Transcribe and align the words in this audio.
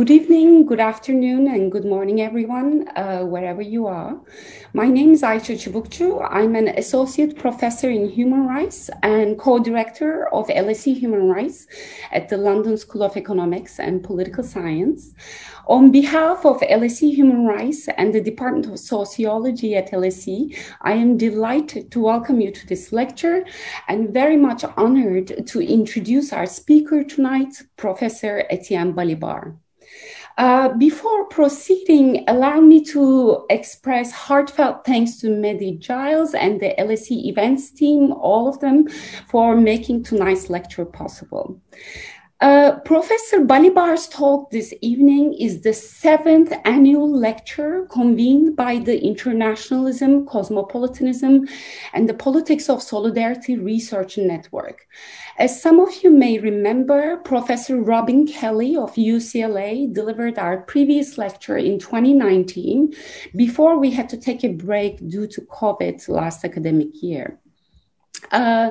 good 0.00 0.10
evening, 0.10 0.64
good 0.64 0.80
afternoon, 0.80 1.46
and 1.46 1.70
good 1.70 1.84
morning, 1.84 2.22
everyone, 2.22 2.88
uh, 2.96 3.20
wherever 3.22 3.60
you 3.60 3.86
are. 3.86 4.18
My 4.72 4.86
name 4.86 5.12
is 5.12 5.20
Ayça 5.20 5.58
Çubukçu. 5.62 6.26
I'm 6.30 6.54
an 6.54 6.68
associate 6.68 7.36
professor 7.36 7.90
in 7.90 8.08
human 8.08 8.46
rights 8.46 8.88
and 9.02 9.38
co-director 9.38 10.26
of 10.32 10.48
LSE 10.48 10.94
Human 10.98 11.28
Rights 11.28 11.66
at 12.12 12.30
the 12.30 12.38
London 12.38 12.78
School 12.78 13.02
of 13.02 13.14
Economics 13.14 13.78
and 13.78 14.02
Political 14.02 14.44
Science. 14.44 15.12
On 15.66 15.90
behalf 15.90 16.46
of 16.46 16.62
LSE 16.62 17.14
Human 17.14 17.44
Rights 17.44 17.86
and 17.98 18.14
the 18.14 18.22
Department 18.22 18.68
of 18.72 18.78
Sociology 18.78 19.76
at 19.76 19.92
LSE, 19.92 20.56
I 20.80 20.92
am 20.92 21.18
delighted 21.18 21.92
to 21.92 22.00
welcome 22.00 22.40
you 22.40 22.52
to 22.52 22.66
this 22.66 22.90
lecture 22.90 23.44
and 23.86 24.14
very 24.14 24.38
much 24.38 24.64
honored 24.78 25.46
to 25.48 25.60
introduce 25.60 26.32
our 26.32 26.46
speaker 26.46 27.04
tonight, 27.04 27.52
Professor 27.76 28.46
Etienne 28.48 28.94
Balibar. 28.94 29.58
Uh, 30.40 30.70
before 30.78 31.26
proceeding, 31.26 32.24
allow 32.26 32.58
me 32.60 32.82
to 32.82 33.44
express 33.50 34.10
heartfelt 34.10 34.86
thanks 34.86 35.18
to 35.18 35.26
Mehdi 35.26 35.78
Giles 35.78 36.32
and 36.32 36.58
the 36.58 36.74
LSE 36.78 37.26
events 37.26 37.70
team, 37.70 38.12
all 38.12 38.48
of 38.48 38.58
them, 38.60 38.88
for 39.28 39.54
making 39.54 40.02
tonight's 40.02 40.48
lecture 40.48 40.86
possible. 40.86 41.60
Uh, 42.40 42.78
Professor 42.86 43.40
Balibar's 43.40 44.08
talk 44.08 44.50
this 44.50 44.72
evening 44.80 45.34
is 45.34 45.60
the 45.60 45.74
seventh 45.74 46.54
annual 46.64 47.10
lecture 47.10 47.86
convened 47.90 48.56
by 48.56 48.78
the 48.78 48.98
Internationalism, 49.04 50.24
Cosmopolitanism, 50.24 51.46
and 51.92 52.08
the 52.08 52.14
Politics 52.14 52.70
of 52.70 52.82
Solidarity 52.82 53.58
Research 53.58 54.16
Network. 54.16 54.86
As 55.36 55.60
some 55.60 55.80
of 55.80 56.02
you 56.02 56.10
may 56.10 56.38
remember, 56.38 57.18
Professor 57.18 57.76
Robin 57.76 58.26
Kelley 58.26 58.74
of 58.74 58.94
UCLA 58.94 59.92
delivered 59.92 60.38
our 60.38 60.62
previous 60.62 61.18
lecture 61.18 61.58
in 61.58 61.78
2019 61.78 62.94
before 63.36 63.78
we 63.78 63.90
had 63.90 64.08
to 64.08 64.16
take 64.16 64.44
a 64.44 64.52
break 64.52 65.06
due 65.08 65.26
to 65.26 65.42
COVID 65.42 66.08
last 66.08 66.42
academic 66.42 67.02
year. 67.02 67.39
Uh, 68.30 68.70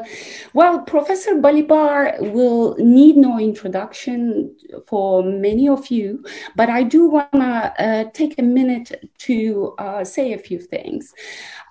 well, 0.54 0.82
Professor 0.82 1.36
Balibar 1.36 2.20
will 2.32 2.76
need 2.78 3.18
no 3.18 3.40
introduction 3.40 4.56
for 4.88 5.24
many 5.24 5.68
of 5.68 5.90
you, 5.92 6.24
but 6.56 6.70
I 6.70 6.84
do 6.84 7.10
want 7.10 7.32
to 7.34 7.74
uh, 7.80 8.04
take 8.14 8.40
a 8.40 8.44
minute 8.44 9.10
to 9.20 9.76
uh, 9.78 10.04
say 10.04 10.34
a 10.34 10.38
few 10.38 10.60
things. 10.60 11.14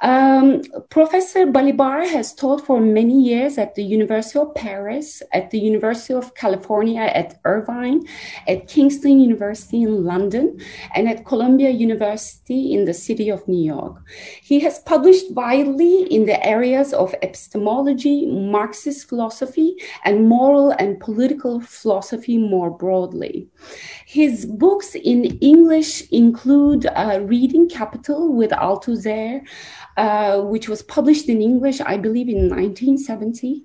Um, 0.00 0.62
Professor 0.90 1.46
Balibar 1.46 2.08
has 2.08 2.32
taught 2.32 2.64
for 2.64 2.80
many 2.80 3.20
years 3.20 3.58
at 3.58 3.74
the 3.74 3.82
University 3.82 4.38
of 4.38 4.54
Paris, 4.54 5.22
at 5.32 5.50
the 5.50 5.58
University 5.58 6.14
of 6.14 6.34
California 6.34 7.00
at 7.00 7.40
Irvine, 7.44 8.06
at 8.46 8.68
Kingston 8.68 9.18
University 9.18 9.82
in 9.82 10.04
London, 10.04 10.58
and 10.94 11.08
at 11.08 11.26
Columbia 11.26 11.70
University 11.70 12.72
in 12.72 12.84
the 12.84 12.94
city 12.94 13.28
of 13.28 13.46
New 13.48 13.64
York. 13.64 13.96
He 14.40 14.60
has 14.60 14.78
published 14.80 15.32
widely 15.32 16.02
in 16.02 16.26
the 16.26 16.44
areas 16.46 16.92
of 16.92 17.14
epistemology, 17.22 18.26
Marxist 18.26 19.08
philosophy, 19.08 19.76
and 20.04 20.28
moral 20.28 20.70
and 20.70 21.00
political 21.00 21.60
philosophy 21.60 22.38
more 22.38 22.70
broadly. 22.70 23.48
His 24.06 24.46
books 24.46 24.94
in 24.94 25.24
English 25.40 26.08
include 26.12 26.86
uh, 26.86 27.20
Reading 27.22 27.68
Capital 27.68 28.32
with 28.32 28.50
Althusser, 28.52 29.42
uh, 29.98 30.40
which 30.42 30.68
was 30.68 30.82
published 30.82 31.28
in 31.28 31.42
English, 31.42 31.80
I 31.80 31.96
believe, 31.96 32.28
in 32.28 32.48
1970. 32.48 33.64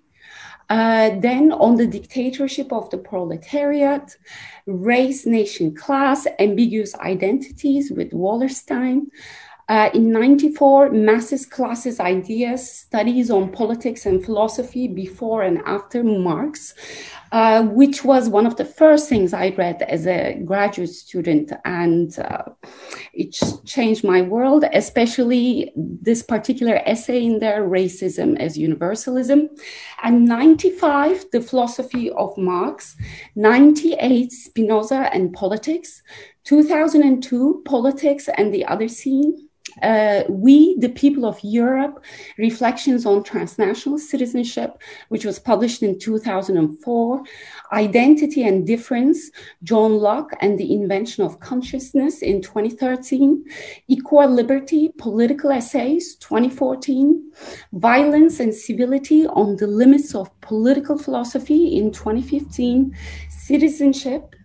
Uh, 0.68 1.12
then 1.20 1.52
on 1.52 1.76
the 1.76 1.86
dictatorship 1.86 2.74
of 2.74 2.90
the 2.90 2.98
proletariat, 2.98 4.18
race, 4.66 5.28
nation, 5.28 5.76
class, 5.76 6.26
ambiguous 6.40 6.96
identities 6.96 7.92
with 7.92 8.12
Wallerstein. 8.12 9.02
Uh, 9.70 9.90
in 9.94 10.12
94, 10.12 10.90
Masses, 10.92 11.46
Classes, 11.46 12.02
Ideas, 12.02 12.70
Studies 12.70 13.32
on 13.32 13.50
Politics 13.50 14.06
and 14.06 14.24
Philosophy 14.24 14.90
Before 14.90 15.42
and 15.42 15.62
After 15.66 16.04
Marx, 16.04 16.74
uh, 17.32 17.64
which 17.64 18.04
was 18.04 18.28
one 18.28 18.46
of 18.46 18.58
the 18.58 18.66
first 18.66 19.08
things 19.08 19.34
I 19.34 19.50
read 19.52 19.82
as 19.84 20.06
a 20.06 20.38
graduate 20.44 20.90
student. 20.90 21.54
And 21.64 22.18
uh, 22.20 22.44
it 23.14 23.40
changed 23.64 24.04
my 24.04 24.22
world, 24.22 24.66
especially 24.74 25.72
this 25.78 26.22
particular 26.22 26.82
essay 26.86 27.24
in 27.24 27.40
there, 27.40 27.64
Racism 27.64 28.38
as 28.40 28.58
Universalism. 28.58 29.48
And 30.04 30.26
95, 30.26 31.28
The 31.32 31.40
Philosophy 31.40 32.12
of 32.12 32.38
Marx. 32.38 32.98
98, 33.38 34.30
Spinoza 34.30 35.10
and 35.14 35.32
Politics. 35.32 36.04
2002, 36.44 37.62
Politics 37.64 38.28
and 38.36 38.54
the 38.54 38.66
Other 38.66 38.90
Scene 38.90 39.48
uh, 39.82 40.24
We, 40.30 40.78
the 40.78 40.90
People 40.90 41.26
of 41.26 41.40
Europe, 41.44 42.04
Reflections 42.38 43.06
on 43.06 43.24
Transnational 43.24 43.98
Citizenship, 43.98 44.82
which 45.10 45.26
was 45.26 45.40
published 45.40 45.84
in 45.84 46.00
2004, 46.00 47.24
Identity 47.72 48.44
and 48.44 48.68
Difference, 48.68 49.32
John 49.64 49.98
Locke 49.98 50.32
and 50.42 50.60
the 50.60 50.74
Invention 50.74 51.24
of 51.24 51.40
Consciousness 51.40 52.22
in 52.22 52.42
2013, 52.42 53.46
Equal 53.88 54.30
Liberty, 54.30 54.90
Political 54.98 55.52
Essays, 55.52 56.16
2014, 56.16 57.32
Violence 57.74 58.40
and 58.40 58.54
Civility 58.54 59.26
on 59.28 59.56
the 59.56 59.68
Limits 59.68 60.14
of 60.14 60.30
Political 60.42 60.98
Philosophy 60.98 61.78
in 61.78 61.92
2015, 61.92 62.96
Citizenship, 63.30 64.36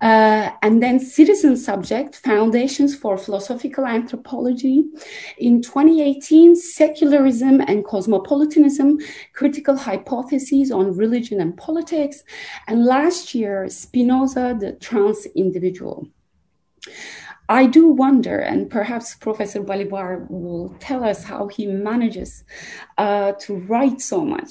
uh, 0.00 0.50
and 0.62 0.82
then 0.82 0.98
Citizen 0.98 1.56
Subject 1.56 2.16
Foundations 2.16 2.94
for 2.94 3.18
Philosophical 3.18 3.86
Anthropology. 3.86 4.84
In 5.38 5.62
2018, 5.62 6.56
Secularism 6.56 7.60
and 7.60 7.84
Cosmopolitanism 7.84 8.98
Critical 9.34 9.76
Hypotheses 9.76 10.70
on 10.70 10.96
Religion 10.96 11.40
and 11.40 11.56
Politics. 11.56 12.22
And 12.66 12.84
last 12.84 13.34
year, 13.34 13.68
Spinoza, 13.68 14.56
the 14.58 14.72
Trans 14.72 15.26
Individual. 15.36 16.08
I 17.50 17.66
do 17.66 17.88
wonder, 17.88 18.38
and 18.38 18.70
perhaps 18.70 19.16
Professor 19.16 19.60
Balibar 19.60 20.30
will 20.30 20.74
tell 20.78 21.02
us 21.02 21.24
how 21.24 21.48
he 21.48 21.66
manages 21.66 22.44
uh, 22.96 23.32
to 23.40 23.56
write 23.56 24.00
so 24.00 24.24
much. 24.24 24.50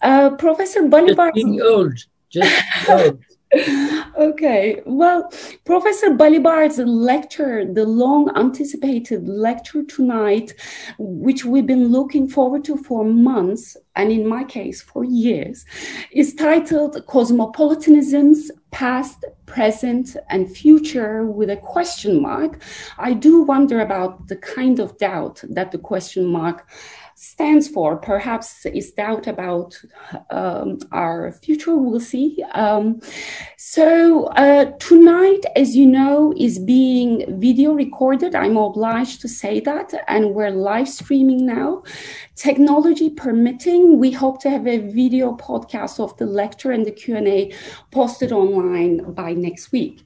Uh, 0.00 0.30
Professor 0.30 0.80
Balibar. 0.84 1.28
Just 1.28 1.34
being 1.34 1.60
old. 1.60 1.98
Just 2.30 2.88
old. 2.88 3.22
okay, 4.16 4.80
well, 4.86 5.28
Professor 5.64 6.10
Balibar's 6.10 6.78
lecture, 6.78 7.64
the 7.64 7.84
long 7.84 8.30
anticipated 8.36 9.28
lecture 9.28 9.82
tonight, 9.82 10.54
which 10.98 11.44
we've 11.44 11.66
been 11.66 11.88
looking 11.88 12.28
forward 12.28 12.64
to 12.64 12.76
for 12.76 13.04
months, 13.04 13.76
and 13.96 14.12
in 14.12 14.24
my 14.24 14.44
case, 14.44 14.80
for 14.80 15.02
years, 15.02 15.64
is 16.12 16.34
titled 16.34 17.04
Cosmopolitanism's 17.08 18.52
Past, 18.70 19.24
Present, 19.46 20.16
and 20.28 20.48
Future 20.48 21.26
with 21.26 21.50
a 21.50 21.56
question 21.56 22.22
mark. 22.22 22.62
I 22.98 23.14
do 23.14 23.42
wonder 23.42 23.80
about 23.80 24.28
the 24.28 24.36
kind 24.36 24.78
of 24.78 24.96
doubt 24.98 25.42
that 25.48 25.72
the 25.72 25.78
question 25.78 26.24
mark 26.26 26.68
stands 27.20 27.68
for. 27.68 27.96
Perhaps 27.96 28.64
is 28.64 28.92
doubt 28.92 29.26
about 29.26 29.78
um, 30.30 30.78
our 30.90 31.32
future. 31.32 31.76
We'll 31.76 32.00
see. 32.00 32.42
Um, 32.52 33.00
so 33.58 34.24
uh, 34.28 34.72
tonight, 34.78 35.44
as 35.54 35.76
you 35.76 35.84
know, 35.84 36.32
is 36.38 36.58
being 36.58 37.38
video 37.38 37.74
recorded. 37.74 38.34
I'm 38.34 38.56
obliged 38.56 39.20
to 39.20 39.28
say 39.28 39.60
that, 39.60 39.92
and 40.08 40.34
we're 40.34 40.50
live 40.50 40.88
streaming 40.88 41.44
now. 41.44 41.82
Technology 42.36 43.10
permitting, 43.10 43.98
we 43.98 44.10
hope 44.10 44.40
to 44.40 44.48
have 44.48 44.66
a 44.66 44.78
video 44.78 45.36
podcast 45.36 46.00
of 46.00 46.16
the 46.16 46.24
lecture 46.24 46.70
and 46.70 46.86
the 46.86 46.90
Q 46.90 47.16
and 47.16 47.28
A 47.28 47.52
posted 47.90 48.32
online 48.32 49.12
by 49.12 49.34
next 49.34 49.72
week. 49.72 50.02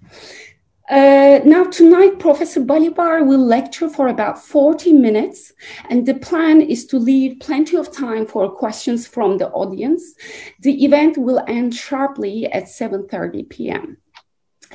Uh, 0.91 1.41
now, 1.47 1.65
tonight, 1.65 2.19
Professor 2.19 2.61
Balibar 2.61 3.27
will 3.27 3.43
lecture 3.43 3.89
for 3.89 4.09
about 4.09 4.39
40 4.39 4.93
minutes, 4.93 5.55
and 5.89 6.05
the 6.05 6.13
plan 6.13 6.61
is 6.61 6.85
to 6.87 6.99
leave 6.99 7.41
plenty 7.41 7.75
of 7.79 7.91
time 7.91 8.27
for 8.27 8.51
questions 8.51 9.07
from 9.07 9.39
the 9.39 9.49
audience. 9.53 10.15
The 10.61 10.85
event 10.85 11.17
will 11.17 11.43
end 11.49 11.75
sharply 11.75 12.47
at 12.53 12.65
7.30 12.65 13.49
p.m. 13.49 13.97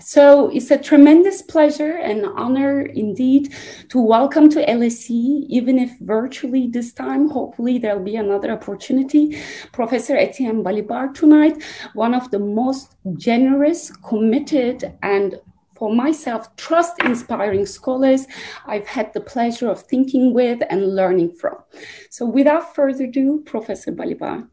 So 0.01 0.50
it's 0.50 0.71
a 0.71 0.77
tremendous 0.77 1.44
pleasure 1.44 1.97
and 1.97 2.25
honor 2.25 2.81
indeed 2.81 3.53
to 3.89 4.00
welcome 4.00 4.50
to 4.50 4.65
LSE, 4.65 5.45
even 5.50 5.77
if 5.77 5.91
virtually 6.00 6.67
this 6.67 6.91
time, 6.94 7.29
hopefully 7.29 7.77
there'll 7.77 8.03
be 8.03 8.15
another 8.15 8.51
opportunity, 8.51 9.38
Professor 9.73 10.15
Etienne 10.15 10.63
Balibar 10.63 11.13
tonight, 11.13 11.62
one 11.94 12.15
of 12.15 12.31
the 12.31 12.39
most 12.39 12.95
generous, 13.17 13.91
committed, 13.91 14.94
and 15.03 15.39
for 15.79 15.95
myself, 15.95 16.53
trust 16.57 17.01
inspiring 17.05 17.65
scholars 17.65 18.27
I've 18.65 18.85
had 18.85 19.13
the 19.13 19.21
pleasure 19.21 19.69
of 19.69 19.81
thinking 19.81 20.33
with 20.33 20.61
and 20.69 20.93
learning 20.93 21.35
from. 21.35 21.55
So, 22.09 22.25
without 22.25 22.75
further 22.75 23.05
ado, 23.05 23.41
Professor 23.45 23.93
Balibar. 23.93 24.47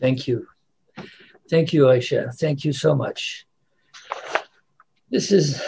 Thank 0.00 0.26
you. 0.26 0.46
Thank 1.50 1.74
you, 1.74 1.84
Ayça. 1.84 2.34
Thank 2.34 2.64
you 2.64 2.72
so 2.72 2.94
much. 2.94 3.46
This 5.10 5.30
is 5.30 5.62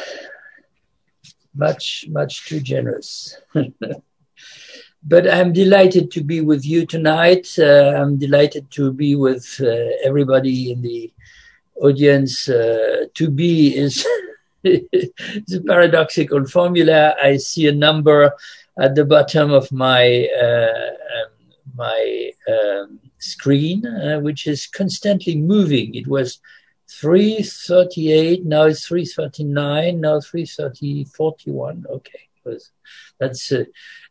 much, 1.55 2.07
much 2.09 2.47
too 2.49 2.61
generous. 2.61 3.37
but 5.05 5.31
I'm 5.31 5.53
delighted 5.53 6.11
to 6.13 6.25
be 6.25 6.41
with 6.41 6.65
you 6.65 6.87
tonight. 6.87 7.55
Uh, 7.59 7.93
I'm 7.99 8.17
delighted 8.17 8.71
to 8.73 8.93
be 8.93 9.15
with 9.15 9.61
uh, 9.61 9.67
everybody 10.03 10.73
in 10.73 10.81
the 10.81 11.13
audience. 11.77 12.49
Uh, 12.49 13.05
to 13.13 13.31
be 13.31 13.77
is 13.77 14.07
it's 14.93 15.53
a 15.53 15.61
paradoxical 15.61 16.47
formula. 16.47 17.15
I 17.23 17.37
see 17.37 17.67
a 17.69 17.73
number 17.73 18.33
at 18.79 18.95
the 18.95 19.05
bottom 19.05 19.53
of 19.53 19.71
my 19.71 20.29
uh, 20.41 20.91
um, 21.17 21.33
my 21.77 22.31
um, 22.49 22.99
screen, 23.19 23.85
uh, 23.87 24.21
which 24.21 24.47
is 24.47 24.67
constantly 24.67 25.37
moving. 25.37 25.95
It 25.95 26.07
was 26.07 26.41
338, 26.89 28.45
now 28.45 28.65
it's 28.65 28.87
339, 28.87 30.01
now 30.01 30.21
330, 30.21 31.05
41. 31.05 31.85
Okay, 31.91 32.29
that's 33.19 33.53
uh, 33.53 33.65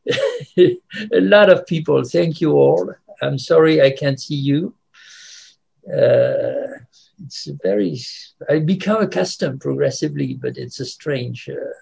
a 0.57 1.21
lot 1.21 1.49
of 1.49 1.65
people. 1.65 2.03
Thank 2.03 2.41
you 2.41 2.53
all. 2.53 2.93
I'm 3.21 3.39
sorry 3.39 3.81
I 3.81 3.91
can't 3.91 4.19
see 4.19 4.35
you. 4.35 4.75
Uh, 5.87 6.72
it's 7.23 7.47
very, 7.63 7.99
I 8.49 8.59
become 8.59 9.01
accustomed 9.01 9.61
progressively, 9.61 10.35
but 10.35 10.57
it's 10.57 10.79
a 10.79 10.85
strange 10.85 11.49
uh, 11.49 11.73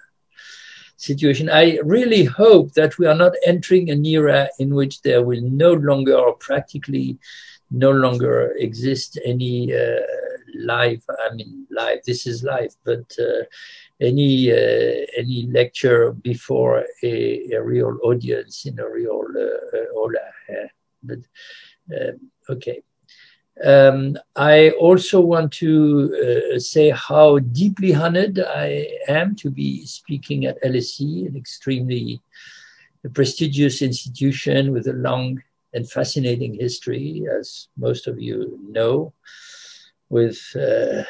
situation. 0.97 1.49
I 1.49 1.79
really 1.83 2.25
hope 2.25 2.73
that 2.73 2.97
we 2.97 3.07
are 3.07 3.15
not 3.15 3.33
entering 3.45 3.89
an 3.89 4.05
era 4.05 4.49
in 4.59 4.75
which 4.75 5.01
there 5.01 5.23
will 5.23 5.41
no 5.41 5.73
longer 5.73 6.15
or 6.15 6.35
practically 6.35 7.17
no 7.71 7.91
longer 7.91 8.53
exist 8.57 9.17
any 9.25 9.73
uh, 9.73 10.01
live. 10.55 11.03
I 11.09 11.33
mean, 11.33 11.65
live. 11.71 11.99
This 12.05 12.27
is 12.27 12.43
live, 12.43 12.75
but 12.83 13.05
uh, 13.17 13.43
any 14.01 14.51
uh, 14.51 15.05
any 15.17 15.47
lecture 15.51 16.11
before 16.11 16.85
a, 17.03 17.51
a, 17.53 17.61
real 17.63 17.97
audience 18.03 18.65
in 18.65 18.77
a 18.79 18.89
real 18.89 19.23
uh, 19.37 19.77
uh, 19.77 20.67
but 21.03 21.19
um, 21.95 22.31
okay. 22.49 22.81
Um, 23.63 24.17
I 24.35 24.71
also 24.71 25.21
want 25.21 25.51
to 25.53 26.53
uh, 26.55 26.59
say 26.59 26.89
how 26.89 27.39
deeply 27.39 27.93
honored 27.93 28.39
I 28.39 28.87
am 29.07 29.35
to 29.35 29.51
be 29.51 29.85
speaking 29.85 30.45
at 30.45 30.61
LSE, 30.63 31.27
an 31.27 31.35
extremely 31.35 32.21
prestigious 33.13 33.81
institution 33.81 34.71
with 34.71 34.87
a 34.87 34.93
long 34.93 35.43
and 35.73 35.89
fascinating 35.89 36.55
history, 36.55 37.27
as 37.31 37.67
most 37.77 38.07
of 38.07 38.19
you 38.19 38.59
know, 38.67 39.13
with 40.09 40.39
uh, 40.55 41.03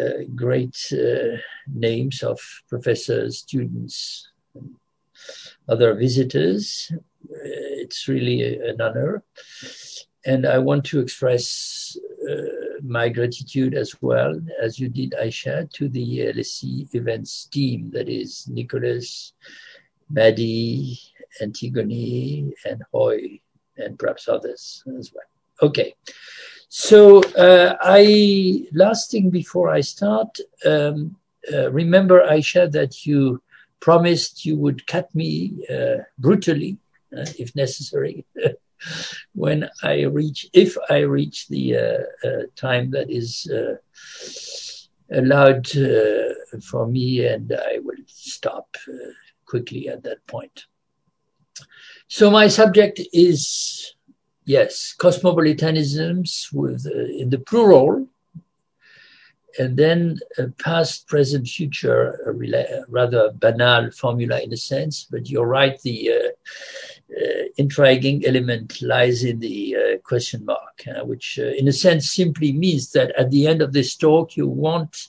uh, 0.00 0.24
great 0.34 0.76
uh, 0.92 1.36
names 1.66 2.22
of 2.22 2.40
professors, 2.68 3.38
students, 3.38 4.30
and 4.54 4.76
other 5.68 5.94
visitors. 5.94 6.92
Uh, 6.92 7.82
it's 7.82 8.08
really 8.08 8.58
an 8.58 8.80
honor 8.80 9.22
and 10.24 10.46
I 10.46 10.58
want 10.58 10.84
to 10.86 11.00
express 11.00 11.96
uh, 12.30 12.80
my 12.82 13.08
gratitude 13.08 13.74
as 13.74 14.00
well, 14.00 14.40
as 14.60 14.78
you 14.78 14.88
did, 14.88 15.14
Ayça, 15.20 15.70
to 15.72 15.88
the 15.88 16.32
LSE 16.34 16.94
events 16.94 17.46
team 17.46 17.90
that 17.92 18.08
is 18.08 18.46
Nicholas, 18.48 19.32
Maddie, 20.10 20.98
Antigone, 21.40 22.52
and 22.64 22.82
Hoy, 22.92 23.40
and 23.76 23.98
perhaps 23.98 24.28
others 24.28 24.84
as 24.98 25.12
well. 25.12 25.24
Okay. 25.62 25.94
So, 26.68 27.22
uh, 27.34 27.76
I 27.80 28.66
last 28.72 29.10
thing 29.10 29.30
before 29.30 29.70
I 29.70 29.80
start, 29.80 30.38
um, 30.64 31.16
uh, 31.52 31.70
remember, 31.70 32.22
Ayça, 32.26 32.70
that 32.72 33.04
you 33.04 33.42
promised 33.80 34.46
you 34.46 34.56
would 34.56 34.86
cut 34.86 35.12
me 35.14 35.66
uh, 35.68 35.98
brutally 36.18 36.78
uh, 37.16 37.26
if 37.38 37.54
necessary. 37.56 38.24
when 39.34 39.68
I 39.82 40.02
reach, 40.02 40.46
if 40.52 40.76
I 40.90 41.00
reach 41.00 41.48
the 41.48 41.76
uh, 41.76 42.28
uh, 42.28 42.42
time 42.56 42.90
that 42.90 43.10
is 43.10 43.50
uh, 43.50 43.76
allowed 45.10 45.68
for 46.62 46.86
me, 46.86 47.26
and 47.26 47.52
I 47.52 47.78
will 47.82 48.02
stop 48.06 48.76
quickly 49.44 49.88
at 49.88 50.02
that 50.04 50.26
point. 50.26 50.66
So 52.08 52.30
my 52.30 52.48
subject 52.48 53.00
is 53.12 53.94
yes, 54.44 54.94
cosmopolitanisms 54.98 56.48
with 56.52 56.86
uh, 56.86 57.20
in 57.20 57.30
the 57.30 57.38
plural, 57.38 58.06
and 59.58 59.76
then 59.76 60.18
past, 60.58 61.06
present, 61.08 61.46
future, 61.46 62.20
a 62.26 62.84
rather 62.88 63.32
banal 63.32 63.90
formula 63.90 64.40
in 64.40 64.52
a 64.52 64.56
sense. 64.56 65.06
But 65.10 65.28
you're 65.28 65.46
right, 65.46 65.80
the 65.82 66.10
uh, 66.10 66.28
uh, 67.20 67.44
intriguing 67.56 68.24
element 68.26 68.80
lies 68.80 69.24
in 69.24 69.38
the 69.38 69.76
uh, 69.76 69.98
question 69.98 70.44
mark, 70.44 70.82
uh, 70.88 71.04
which 71.04 71.38
in 71.38 71.68
a 71.68 71.72
sense 71.72 72.12
simply 72.12 72.52
means 72.52 72.92
that 72.92 73.12
at 73.18 73.30
the 73.30 73.46
end 73.46 73.60
of 73.60 73.72
this 73.72 73.96
talk, 73.96 74.36
you 74.36 74.46
won't 74.46 75.08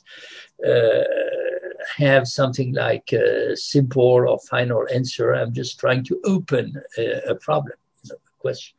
have 1.98 2.28
something 2.28 2.74
like 2.74 3.12
a 3.12 3.56
simple 3.56 4.26
or 4.28 4.40
final 4.50 4.88
answer. 4.94 5.34
I'm 5.34 5.54
just 5.54 5.80
trying 5.80 6.04
to 6.06 6.20
open 6.24 6.82
a, 6.98 7.36
problem, 7.36 7.78
a 8.10 8.16
question. 8.40 8.78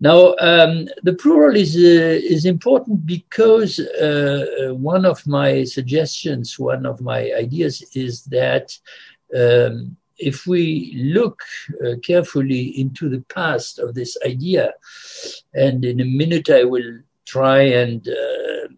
Now, 0.00 0.34
um, 0.40 0.88
the 1.02 1.14
plural 1.14 1.56
is 1.56 1.76
uh, 1.76 2.18
is 2.36 2.44
important 2.44 3.06
because 3.06 3.78
uh, 3.78 4.70
one 4.72 5.04
of 5.04 5.26
my 5.26 5.64
suggestions, 5.64 6.58
one 6.58 6.84
of 6.86 7.00
my 7.00 7.32
ideas, 7.32 7.82
is 7.94 8.24
that 8.24 8.76
um, 9.34 9.96
if 10.18 10.46
we 10.46 10.94
look 10.96 11.42
uh, 11.84 11.96
carefully 12.02 12.80
into 12.80 13.08
the 13.08 13.20
past 13.22 13.78
of 13.78 13.94
this 13.94 14.16
idea, 14.24 14.72
and 15.54 15.84
in 15.84 16.00
a 16.00 16.04
minute 16.04 16.50
I 16.50 16.64
will 16.64 17.00
try 17.26 17.62
and 17.62 18.06
uh, 18.08 18.68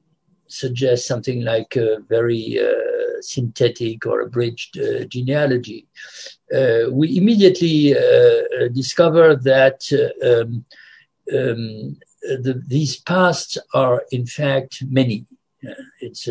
suggest 0.48 1.06
something 1.06 1.42
like 1.42 1.76
a 1.76 2.00
very 2.08 2.58
uh, 2.60 3.20
synthetic 3.20 4.06
or 4.06 4.20
abridged 4.20 4.78
uh, 4.78 5.04
genealogy, 5.04 5.86
uh, 6.54 6.84
we 6.90 7.16
immediately 7.16 7.94
uh, 7.94 8.68
discover 8.72 9.36
that 9.36 9.80
um, 10.24 10.64
um, 11.32 11.98
the, 12.22 12.62
these 12.66 12.98
pasts 13.00 13.58
are 13.74 14.04
in 14.12 14.26
fact 14.26 14.82
many. 14.88 15.26
it's 16.00 16.28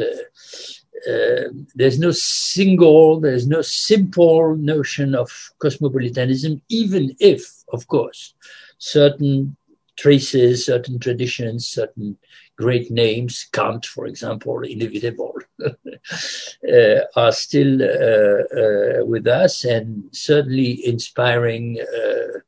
uh, 1.08 1.50
there's 1.76 2.00
no 2.00 2.12
single, 2.12 3.20
there's 3.20 3.48
no 3.48 3.62
simple 3.62 4.56
notion 4.56 5.16
of 5.16 5.30
cosmopolitanism, 5.60 6.62
even 6.70 7.16
if, 7.20 7.64
of 7.72 7.88
course, 7.88 8.34
certain 8.78 9.56
traces, 9.98 10.66
certain 10.66 11.00
traditions, 11.00 11.68
certain 11.68 12.18
great 12.58 12.90
names, 12.92 13.48
Kant, 13.52 13.86
for 13.86 14.08
example, 14.08 14.62
inevitable, 14.62 15.36
uh, 15.66 17.00
are 17.16 17.32
still 17.32 17.82
uh, 17.82 18.44
uh, 18.60 19.06
with 19.06 19.28
us 19.28 19.66
and 19.66 20.04
certainly 20.12 20.86
inspiring 20.86 21.80
uh, 21.82 22.40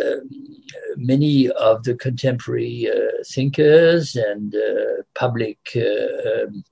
um, 0.00 0.30
many 0.96 1.48
of 1.50 1.82
the 1.84 1.94
contemporary 1.94 2.88
uh, 2.88 3.22
thinkers 3.26 4.16
and 4.16 4.54
public 5.14 5.58
um, 5.76 6.62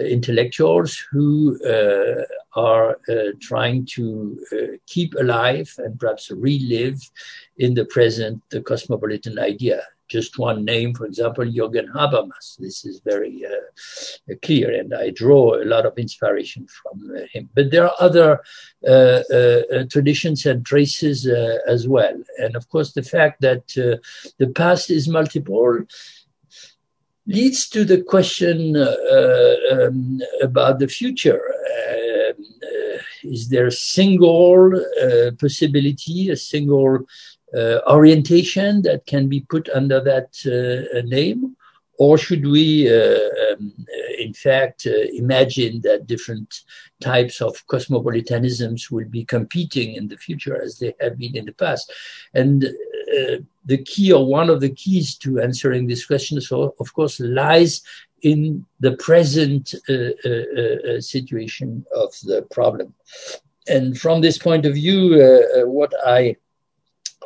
intellectuals 0.00 0.96
who 1.10 1.58
uh, 1.64 2.22
are 2.54 2.98
uh, 3.08 3.32
trying 3.40 3.86
to 3.86 4.38
uh, 4.52 4.76
keep 4.86 5.14
alive 5.14 5.72
and 5.78 5.98
perhaps 5.98 6.30
relive 6.30 7.00
in 7.58 7.74
the 7.74 7.84
present 7.86 8.42
the 8.50 8.60
cosmopolitan 8.60 9.38
idea. 9.38 9.82
Just 10.08 10.38
one 10.38 10.64
name, 10.64 10.94
for 10.94 11.04
example, 11.04 11.44
Jürgen 11.44 11.88
Habermas. 11.92 12.56
This 12.58 12.84
is 12.84 13.00
very 13.04 13.44
uh, 13.44 14.34
clear, 14.40 14.72
and 14.72 14.94
I 14.94 15.10
draw 15.10 15.56
a 15.56 15.64
lot 15.64 15.84
of 15.84 15.98
inspiration 15.98 16.68
from 16.68 17.10
uh, 17.10 17.22
him. 17.32 17.50
But 17.54 17.72
there 17.72 17.86
are 17.86 17.94
other 17.98 18.40
uh, 18.86 19.22
traditions 19.90 20.46
and 20.46 20.64
traces 20.64 21.26
as 21.66 21.88
well. 21.88 22.22
And 22.38 22.54
of 22.54 22.68
course, 22.68 22.92
the 22.92 23.02
fact 23.02 23.40
that 23.40 23.66
the 24.38 24.48
past 24.54 24.90
is 24.90 25.08
multiple 25.08 25.84
leads 27.26 27.68
to 27.68 27.84
the 27.84 28.02
question 28.02 28.76
uh, 28.76 28.94
um, 29.72 30.20
about 30.42 30.78
the 30.78 30.88
future. 30.88 31.42
Uh, 31.42 32.30
uh, 32.30 32.98
is 33.24 33.48
there 33.48 33.66
a 33.66 33.72
single 33.72 34.72
uh, 34.76 35.30
possibility, 35.40 36.30
a 36.30 36.36
single 36.36 37.06
orientation 37.88 38.82
that 38.82 39.06
can 39.06 39.28
be 39.28 39.40
put 39.40 39.68
under 39.70 40.00
that 40.00 40.28
name? 41.06 41.56
or 41.98 42.18
should 42.18 42.46
we, 42.46 42.92
uh, 42.92 43.18
um, 43.52 43.72
in 44.18 44.34
fact, 44.34 44.86
uh, 44.86 45.06
imagine 45.14 45.80
that 45.82 46.06
different 46.06 46.62
types 47.00 47.40
of 47.40 47.66
cosmopolitanisms 47.68 48.90
will 48.90 49.08
be 49.08 49.24
competing 49.24 49.94
in 49.94 50.08
the 50.08 50.16
future 50.16 50.60
as 50.60 50.78
they 50.78 50.94
have 51.00 51.18
been 51.18 51.36
in 51.36 51.46
the 51.46 51.52
past? 51.52 51.90
And 52.34 52.64
uh, 52.64 53.36
the 53.66 53.78
key, 53.78 54.12
or 54.12 54.24
one 54.24 54.48
of 54.48 54.60
the 54.60 54.70
keys 54.70 55.16
to 55.18 55.40
answering 55.40 55.86
this 55.86 56.06
question, 56.06 56.40
so 56.40 56.74
of 56.80 56.92
course, 56.94 57.20
lies 57.20 57.82
in 58.22 58.64
the 58.80 58.92
present 58.96 59.74
uh, 59.88 59.92
uh, 60.24 60.96
uh, 60.96 61.00
situation 61.00 61.84
of 61.94 62.12
the 62.22 62.42
problem. 62.50 62.94
And 63.68 63.98
from 63.98 64.20
this 64.20 64.38
point 64.38 64.64
of 64.66 64.74
view, 64.74 65.18
what 65.66 65.92
I 66.06 66.36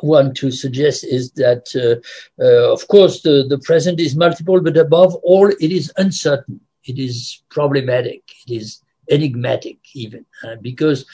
want 0.01 0.35
to 0.37 0.51
suggest 0.51 1.03
is 1.03 1.31
that, 1.33 1.63
uh, 1.75 2.43
uh, 2.43 2.73
of 2.73 2.87
course, 2.87 3.21
the, 3.21 3.45
the 3.47 3.59
present 3.59 3.99
is 3.99 4.15
multiple, 4.15 4.59
but 4.61 4.77
above 4.77 5.15
all, 5.15 5.47
it 5.47 5.71
is 5.71 5.91
uncertain. 5.97 6.59
It 6.83 6.97
is 6.97 7.43
problematic. 7.49 8.23
It 8.47 8.53
is 8.53 8.81
enigmatic, 9.09 9.77
even, 9.93 10.25
uh, 10.43 10.55
because 10.61 11.05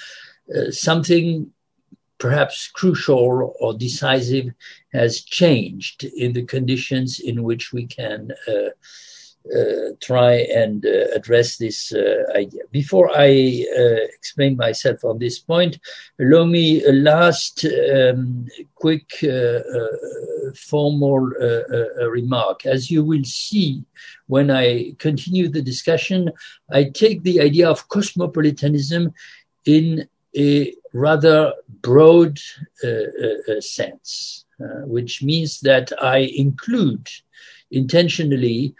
uh, 0.56 0.72
something 0.72 1.52
perhaps 2.18 2.68
crucial 2.68 3.56
or 3.60 3.74
decisive 3.74 4.54
has 4.94 5.22
changed 5.22 6.04
in 6.04 6.34
the 6.34 6.44
conditions 6.44 7.20
in 7.20 7.44
which 7.44 7.74
we 7.74 7.86
can 7.86 8.32
uh, 8.48 8.70
uh, 9.56 9.94
try 10.02 10.34
and 10.54 10.86
uh, 10.86 11.06
address 11.16 11.56
this 11.56 11.94
uh, 11.94 12.24
idea. 12.36 12.64
Before 12.72 13.10
I 13.16 13.28
explain 14.18 14.58
myself 14.58 15.06
on 15.06 15.20
this 15.20 15.40
point, 15.40 15.80
allow 16.20 16.44
me 16.44 16.84
a 16.84 16.92
last 16.92 17.66
um, 17.66 18.46
quick 18.76 19.10
formal 20.56 21.32
remark. 22.10 22.66
As 22.66 22.92
you 22.92 23.06
will 23.06 23.24
see 23.24 23.86
when 24.26 24.52
I 24.52 24.96
continue 24.98 25.48
the 25.48 25.62
discussion, 25.62 26.30
I 26.70 26.86
take 26.86 27.24
the 27.24 27.40
idea 27.40 27.70
of 27.70 27.88
cosmopolitanism 27.88 29.14
in 29.66 30.10
a 30.36 30.74
rather 30.98 31.54
broad 31.82 32.40
uh, 32.84 32.88
uh, 32.88 33.62
sense, 33.62 34.46
uh, 34.62 34.82
which 34.86 35.22
means 35.24 35.60
that 35.62 35.92
I 36.02 36.20
include 36.36 37.08
intentionally 37.72 38.76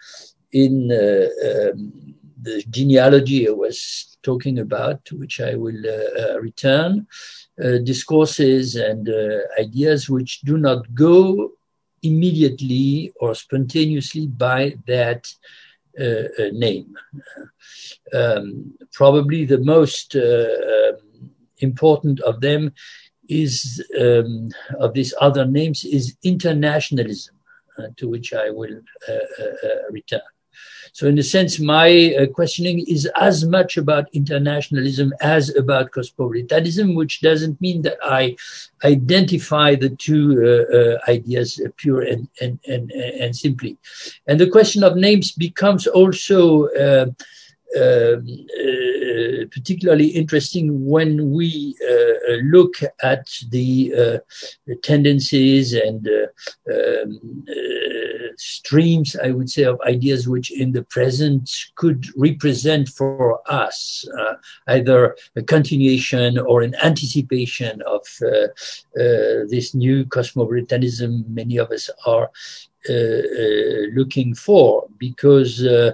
in 0.52 0.92
uh, 0.92 1.28
um, 1.50 2.16
the 2.42 2.64
genealogy 2.70 3.48
I 3.48 3.52
was 3.52 4.18
talking 4.24 4.60
about, 4.60 5.02
which 5.12 5.40
I 5.42 5.56
will 5.56 5.84
uh, 5.86 6.22
uh, 6.22 6.40
return, 6.40 7.08
discourses 7.84 8.76
and 8.76 9.10
ideas 9.60 10.10
which 10.10 10.42
do 10.42 10.58
not 10.60 10.94
go 10.94 11.54
immediately 12.04 13.12
or 13.20 13.34
spontaneously 13.34 14.28
by 14.28 14.76
that 14.86 15.28
uh, 16.00 16.24
name. 16.52 16.96
Um, 18.14 18.76
probably 18.94 19.46
the 19.46 19.58
most 19.58 20.16
uh, 20.16 20.20
um, 20.20 21.07
important 21.60 22.20
of 22.22 22.42
them 22.42 22.74
is 23.30 23.84
um, 24.00 24.50
of 24.80 24.94
these 24.94 25.14
other 25.20 25.46
names 25.46 25.84
is 25.84 26.16
internationalism, 26.24 27.36
uh, 27.78 27.88
to 27.98 28.08
which 28.08 28.34
I 28.34 28.50
will 28.50 28.82
return. 29.92 30.22
So, 30.94 31.08
in 31.08 31.20
a 31.20 31.24
sense, 31.24 31.60
my 31.60 32.16
uh, 32.16 32.26
questioning 32.26 32.80
is 32.88 33.08
as 33.16 33.46
much 33.46 33.78
about 33.78 34.10
internationalism 34.14 35.14
as 35.22 35.56
about 35.56 35.92
cosmopolitanism, 35.92 36.96
which 36.96 37.22
doesn't 37.22 37.60
mean 37.62 37.82
that 37.84 37.98
I 38.02 38.36
identify 38.84 39.76
the 39.76 39.90
two 39.90 40.26
uh, 40.42 40.76
uh, 40.76 41.12
ideas 41.12 41.62
pure 41.78 42.02
and, 42.02 42.28
and, 42.42 42.60
and, 42.68 42.92
and 42.92 43.36
simply. 43.36 43.78
And 44.26 44.40
the 44.40 44.50
question 44.50 44.84
of 44.84 44.96
names 44.96 45.32
becomes 45.32 45.88
also 45.88 46.68
uh, 46.70 46.80
uh, 46.80 47.12
particularly 49.52 50.08
interesting 50.08 50.86
when 50.86 51.32
we 51.32 51.76
uh, 51.84 52.34
look 52.44 52.76
at 53.04 53.28
the 53.50 53.94
uh, 53.96 54.74
tendencies 54.84 55.74
and 55.74 56.08
um, 56.70 57.46
streams, 58.38 59.16
I 59.16 59.32
would 59.32 59.50
say, 59.50 59.64
of 59.64 59.82
ideas 59.82 60.28
which 60.28 60.52
in 60.52 60.72
the 60.72 60.84
present 60.84 61.50
could 61.76 62.06
represent 62.16 62.90
for 62.90 63.42
us 63.52 64.08
uh, 64.18 64.36
either 64.68 65.16
a 65.36 65.42
continuation 65.42 66.38
or 66.38 66.62
an 66.62 66.76
anticipation 66.84 67.82
of 67.82 68.06
uh, 68.22 68.48
uh, 69.00 69.46
this 69.50 69.74
new 69.74 70.06
cosmopolitanism 70.06 71.26
many 71.28 71.58
of 71.58 71.72
us 71.72 71.90
are 72.06 72.26
uh, 72.26 72.28
uh, 72.28 72.77
Uh, 72.90 72.94
uh, 72.94 73.88
looking 73.96 74.34
for 74.34 74.88
because, 74.98 75.66
uh, 75.66 75.92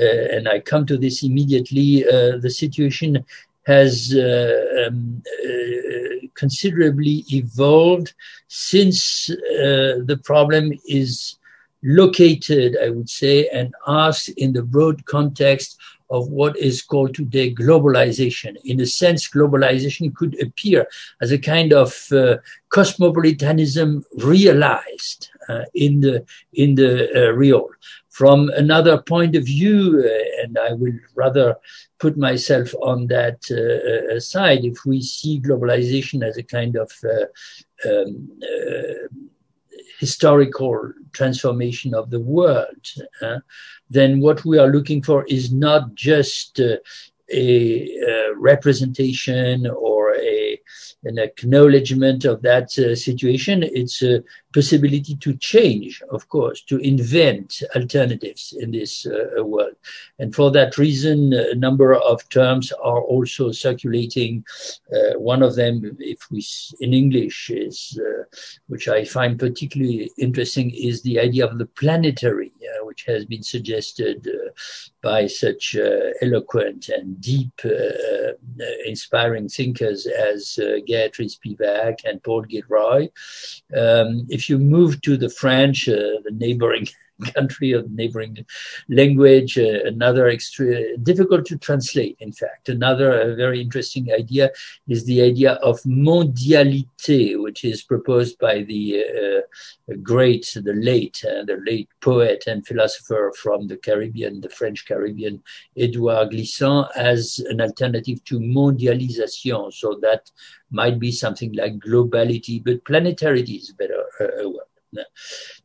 uh, 0.00 0.04
and 0.04 0.48
I 0.48 0.60
come 0.60 0.86
to 0.86 0.96
this 0.96 1.24
immediately, 1.24 2.02
the 2.02 2.50
situation 2.50 3.24
has 3.66 4.14
um, 4.14 5.22
considerably 6.34 7.24
evolved 7.32 8.14
since 8.46 9.26
the 9.26 10.20
problem 10.22 10.72
is 10.86 11.36
located, 11.82 12.76
I 12.80 12.90
would 12.90 13.10
say, 13.10 13.48
and 13.48 13.74
asked 13.88 14.28
in 14.28 14.52
the 14.52 14.62
broad 14.62 15.04
context 15.06 15.78
of 16.10 16.28
what 16.28 16.56
is 16.56 16.82
called 16.82 17.14
today 17.14 17.52
globalization. 17.54 18.56
In 18.64 18.80
a 18.80 18.86
sense, 18.86 19.28
globalization 19.28 20.14
could 20.14 20.40
appear 20.40 20.86
as 21.20 21.32
a 21.32 21.38
kind 21.38 21.72
of 21.72 22.06
uh, 22.12 22.36
cosmopolitanism 22.68 24.04
realized 24.18 25.30
uh, 25.48 25.64
in 25.74 26.00
the 26.00 26.24
in 26.52 26.74
the 26.74 27.10
uh, 27.14 27.32
real. 27.32 27.68
From 28.10 28.48
another 28.50 29.02
point 29.02 29.36
of 29.36 29.44
view, 29.44 30.02
uh, 30.02 30.42
and 30.42 30.56
I 30.58 30.72
will 30.72 30.98
rather 31.14 31.56
put 31.98 32.16
myself 32.16 32.74
on 32.80 33.08
that 33.08 33.40
uh, 33.50 34.16
uh, 34.16 34.20
side, 34.20 34.64
if 34.64 34.86
we 34.86 35.02
see 35.02 35.40
globalization 35.40 36.26
as 36.26 36.38
a 36.38 36.42
kind 36.42 36.76
of 36.76 36.90
um, 37.84 38.28
historical 39.98 40.92
transformation 41.12 41.94
of 41.94 42.10
the 42.10 42.20
world, 42.20 42.86
uh, 43.22 43.38
then 43.90 44.20
what 44.20 44.44
we 44.44 44.58
are 44.58 44.68
looking 44.68 45.02
for 45.02 45.24
is 45.26 45.52
not 45.52 45.94
just 45.94 46.60
uh, 46.60 46.76
a, 47.32 47.88
a, 47.98 48.34
representation 48.36 49.66
or 49.66 50.14
a, 50.14 50.45
an 51.06 51.18
acknowledgement 51.18 52.24
of 52.24 52.42
that 52.42 52.76
uh, 52.78 52.94
situation. 52.94 53.62
It's 53.62 54.02
a 54.02 54.22
possibility 54.56 55.14
to 55.14 55.34
change, 55.36 56.02
of 56.10 56.28
course, 56.28 56.62
to 56.62 56.78
invent 56.78 57.62
alternatives 57.74 58.54
in 58.58 58.70
this 58.70 59.06
uh, 59.06 59.44
world. 59.44 59.76
And 60.18 60.34
for 60.34 60.50
that 60.52 60.78
reason, 60.78 61.32
a 61.32 61.54
number 61.54 61.94
of 61.94 62.26
terms 62.30 62.72
are 62.72 63.02
also 63.02 63.52
circulating. 63.52 64.44
Uh, 64.90 65.18
one 65.18 65.42
of 65.42 65.56
them, 65.56 65.96
if 66.00 66.20
we 66.30 66.42
in 66.80 66.94
English, 66.94 67.50
is 67.50 68.00
uh, 68.00 68.22
which 68.68 68.88
I 68.88 69.04
find 69.04 69.38
particularly 69.38 70.10
interesting, 70.18 70.70
is 70.70 71.02
the 71.02 71.20
idea 71.20 71.46
of 71.46 71.58
the 71.58 71.66
planetary, 71.66 72.52
uh, 72.62 72.84
which 72.86 73.04
has 73.04 73.26
been 73.26 73.42
suggested 73.42 74.26
uh, 74.26 74.50
by 75.02 75.26
such 75.26 75.76
uh, 75.76 76.10
eloquent 76.22 76.88
and 76.88 77.20
deep, 77.20 77.60
inspiring 78.86 79.48
thinkers 79.48 80.06
as 80.06 80.58
Spivak 81.04 82.04
and 82.04 82.22
Paul 82.22 82.42
Gilroy. 82.42 83.08
Um, 83.74 84.26
if 84.28 84.48
you 84.48 84.58
move 84.58 85.00
to 85.02 85.16
the 85.16 85.30
French, 85.30 85.88
uh, 85.88 86.20
the 86.24 86.32
neighboring 86.32 86.86
country 87.34 87.72
of 87.72 87.90
neighboring 87.90 88.44
language, 88.88 89.58
uh, 89.58 89.80
another 89.84 90.28
extra 90.28 90.96
difficult 90.98 91.46
to 91.46 91.58
translate. 91.58 92.16
In 92.20 92.32
fact, 92.32 92.68
another 92.68 93.34
very 93.36 93.60
interesting 93.60 94.12
idea 94.12 94.50
is 94.88 95.04
the 95.04 95.22
idea 95.22 95.52
of 95.54 95.80
mondialité, 95.82 97.40
which 97.42 97.64
is 97.64 97.82
proposed 97.82 98.38
by 98.38 98.62
the 98.62 99.04
uh, 99.88 99.94
great, 100.02 100.52
the 100.54 100.74
late, 100.74 101.24
uh, 101.24 101.44
the 101.44 101.60
late 101.66 101.88
poet 102.00 102.44
and 102.46 102.66
philosopher 102.66 103.32
from 103.36 103.66
the 103.66 103.76
Caribbean, 103.76 104.40
the 104.40 104.48
French 104.50 104.86
Caribbean, 104.86 105.42
Edouard 105.76 106.30
Glissant, 106.30 106.88
as 106.96 107.38
an 107.48 107.60
alternative 107.60 108.22
to 108.24 108.38
mondialisation. 108.38 109.72
So 109.72 109.98
that 110.02 110.30
might 110.70 110.98
be 110.98 111.12
something 111.12 111.52
like 111.54 111.78
globality, 111.78 112.62
but 112.62 112.84
planetarity 112.84 113.58
is 113.58 113.72
better 113.72 114.04
uh, 114.20 114.48
word. 114.48 114.75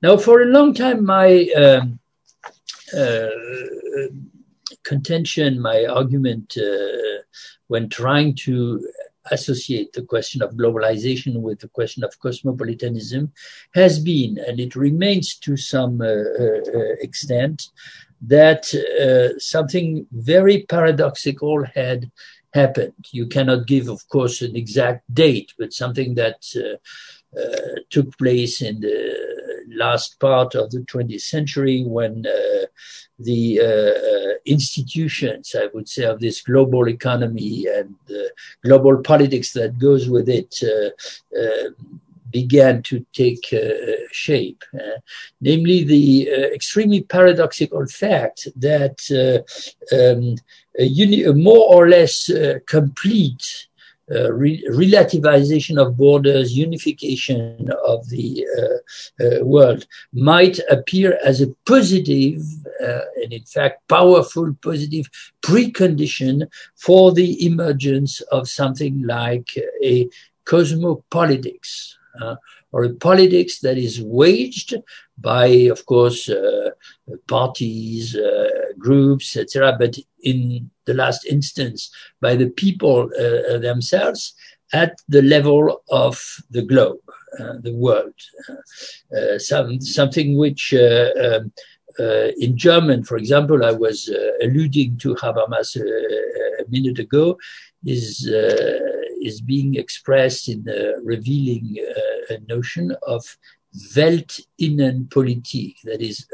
Now, 0.02 0.18
for 0.18 0.42
a 0.42 0.46
long 0.46 0.74
time, 0.74 1.06
my 1.06 1.48
um, 1.56 2.00
uh, 2.98 3.30
contention, 4.84 5.60
my 5.62 5.86
argument 5.86 6.58
uh, 6.58 7.22
when 7.68 7.90
trying 7.90 8.36
to 8.36 8.86
associate 9.30 9.94
the 9.94 10.02
question 10.02 10.42
of 10.42 10.56
globalization 10.56 11.42
with 11.42 11.60
the 11.60 11.68
question 11.68 12.04
of 12.04 12.20
cosmopolitanism 12.20 13.32
has 13.74 14.00
been, 14.00 14.38
and 14.48 14.60
it 14.60 14.76
remains 14.76 15.36
to 15.36 15.56
some 15.56 16.02
uh, 16.02 16.06
uh, 16.06 16.94
extent, 17.02 17.68
that 18.22 18.74
uh, 18.74 19.38
something 19.40 20.06
very 20.12 20.66
paradoxical 20.68 21.64
had 21.64 22.12
happened. 22.54 22.94
You 23.12 23.28
cannot 23.28 23.68
give, 23.68 23.90
of 23.90 24.08
course, 24.10 24.42
an 24.42 24.56
exact 24.56 25.12
date, 25.14 25.54
but 25.58 25.74
something 25.74 26.16
that 26.16 26.44
uh, 26.56 26.78
took 27.90 28.18
place 28.18 28.62
in 28.62 28.82
the 28.82 29.18
last 29.76 30.20
part 30.20 30.56
of 30.56 30.70
the 30.72 30.80
20th 30.80 31.22
century 31.22 31.84
when 31.86 32.26
the 33.20 33.60
uh, 33.60 34.40
institutions, 34.46 35.56
I 35.58 35.68
would 35.74 35.88
say, 35.88 36.04
of 36.04 36.20
this 36.20 36.42
global 36.42 36.90
economy 36.90 37.68
and 37.68 37.96
global 38.64 39.02
politics 39.02 39.54
that 39.54 39.78
goes 39.78 40.10
with 40.10 40.30
it 40.30 40.60
uh, 40.64 40.90
uh, 41.40 41.70
began 42.32 42.82
to 42.84 43.06
take 43.14 43.46
uh, 43.54 44.08
shape. 44.12 44.64
Uh, 44.74 45.00
namely, 45.42 45.84
the 45.84 46.30
uh, 46.32 46.42
extremely 46.54 47.02
paradoxical 47.02 47.86
fact 47.88 48.48
that 48.56 48.98
um, 49.92 50.36
a, 50.80 50.86
uni- 50.86 51.24
a, 51.24 51.34
more 51.34 51.74
or 51.76 51.90
less 51.90 52.32
complete 52.68 53.68
uh, 54.14 54.32
re- 54.34 54.64
relativization 54.72 55.82
of 55.82 55.98
borders, 55.98 56.58
unification 56.58 57.70
of 57.86 58.08
the 58.10 58.46
uh, 58.58 59.24
uh, 59.24 59.46
world 59.46 59.86
might 60.14 60.60
appear 60.70 61.20
as 61.24 61.42
a 61.42 61.48
positive 61.66 62.42
and 63.24 63.32
in 63.32 63.44
fact 63.44 63.88
powerful 63.88 64.54
positive 64.62 65.06
precondition 65.42 66.48
for 66.76 67.12
the 67.14 67.46
emergence 67.46 68.22
of 68.32 68.50
something 68.50 69.04
like 69.06 69.50
a 69.84 70.10
cosmopolitics 70.46 71.94
uh, 72.22 72.36
or 72.72 72.84
a 72.84 72.94
politics 72.96 73.60
that 73.60 73.78
is 73.78 74.02
waged 74.02 74.76
by, 75.22 75.48
of 75.72 75.86
course, 75.86 76.30
uh, 76.30 76.72
parties, 77.28 78.16
uh, 78.16 78.50
groups, 78.78 79.38
etc., 79.38 79.76
but 79.78 79.98
in 80.24 80.70
the 80.86 80.94
last 80.94 81.26
instance, 81.26 81.92
by 82.20 82.36
the 82.36 82.50
people 82.50 83.10
uh, 83.18 83.58
themselves 83.58 84.34
at 84.74 84.98
the 85.08 85.22
level 85.22 85.84
of 85.90 86.24
the 86.50 86.62
globe, 86.62 87.00
uh, 87.40 87.54
the 87.62 87.74
world. 87.74 88.14
Uh, 89.16 89.38
some, 89.38 89.82
something 89.82 90.38
which 90.38 90.74
um, 90.74 91.52
in 92.00 92.58
German, 92.58 93.04
for 93.04 93.18
example, 93.18 93.66
I 93.66 93.72
was 93.72 94.10
alluding 94.42 94.98
to 95.00 95.16
Habermas 95.16 95.76
a 95.76 96.70
minute 96.70 97.00
ago, 97.00 97.38
is 97.86 98.28
is 99.22 99.40
being 99.40 99.76
expressed 99.76 100.50
in 100.50 100.64
the 100.64 101.00
revealing 101.04 101.78
uh, 101.80 102.36
notion 102.48 102.96
of 103.08 103.24
Weltinnenpolitik, 103.96 105.76
that 105.84 106.02
is 106.02 106.28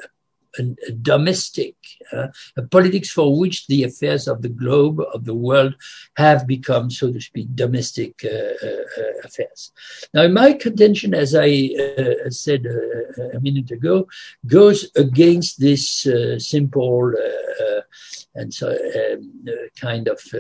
a, 0.60 0.64
a 0.88 0.92
domestic, 0.92 1.76
uh, 2.12 2.28
a 2.56 2.64
politics 2.64 3.12
for 3.12 3.38
which 3.38 3.68
the 3.68 3.84
affairs 3.84 4.28
of 4.28 4.42
the 4.42 4.50
globe, 4.50 5.00
of 5.14 5.26
the 5.26 5.36
world, 5.36 5.76
have 6.16 6.48
become, 6.48 6.90
so 6.90 7.12
to 7.12 7.22
speak, 7.22 7.56
domestic 7.56 8.26
uh, 8.26 8.54
uh, 8.66 8.84
affairs. 9.24 9.72
Now, 10.14 10.28
my 10.28 10.54
contention, 10.54 11.14
as 11.14 11.36
I 11.36 11.70
uh, 11.80 12.30
said 12.30 12.66
uh, 12.66 13.38
a 13.38 13.40
minute 13.40 13.72
ago, 13.72 14.08
goes 14.48 14.90
against 14.96 15.60
this 15.60 16.08
simple 16.40 17.14
and 18.38 18.54
so 18.54 18.70
um, 18.70 19.46
kind 19.80 20.08
of 20.08 20.22
uh, 20.34 20.38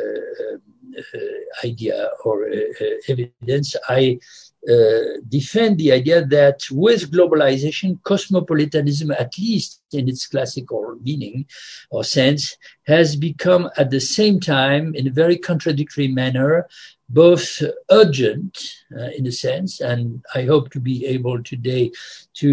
idea 1.63 2.09
or 2.23 2.47
uh, 2.49 2.85
evidence, 3.07 3.75
I 3.87 4.19
uh, 4.19 4.25
Uh, 4.67 5.21
defend 5.29 5.77
the 5.77 5.93
idea 5.93 6.25
that 6.25 6.61
with 6.71 7.09
globalization, 7.09 7.97
cosmopolitanism, 8.03 9.11
at 9.11 9.31
least 9.37 9.81
in 9.93 10.07
its 10.09 10.27
classical 10.27 10.97
meaning 11.01 11.45
or 11.89 12.03
sense, 12.03 12.57
has 12.85 13.15
become 13.15 13.69
at 13.77 13.89
the 13.89 13.99
same 13.99 14.39
time, 14.39 14.95
in 14.95 15.07
a 15.07 15.11
very 15.11 15.37
contradictory 15.37 16.07
manner, 16.07 16.67
both 17.09 17.61
urgent 17.89 18.75
uh, 18.97 19.09
in 19.17 19.25
a 19.27 19.31
sense, 19.31 19.79
and 19.79 20.21
I 20.35 20.43
hope 20.43 20.71
to 20.71 20.79
be 20.79 21.05
able 21.05 21.41
today 21.41 21.91
to 22.35 22.49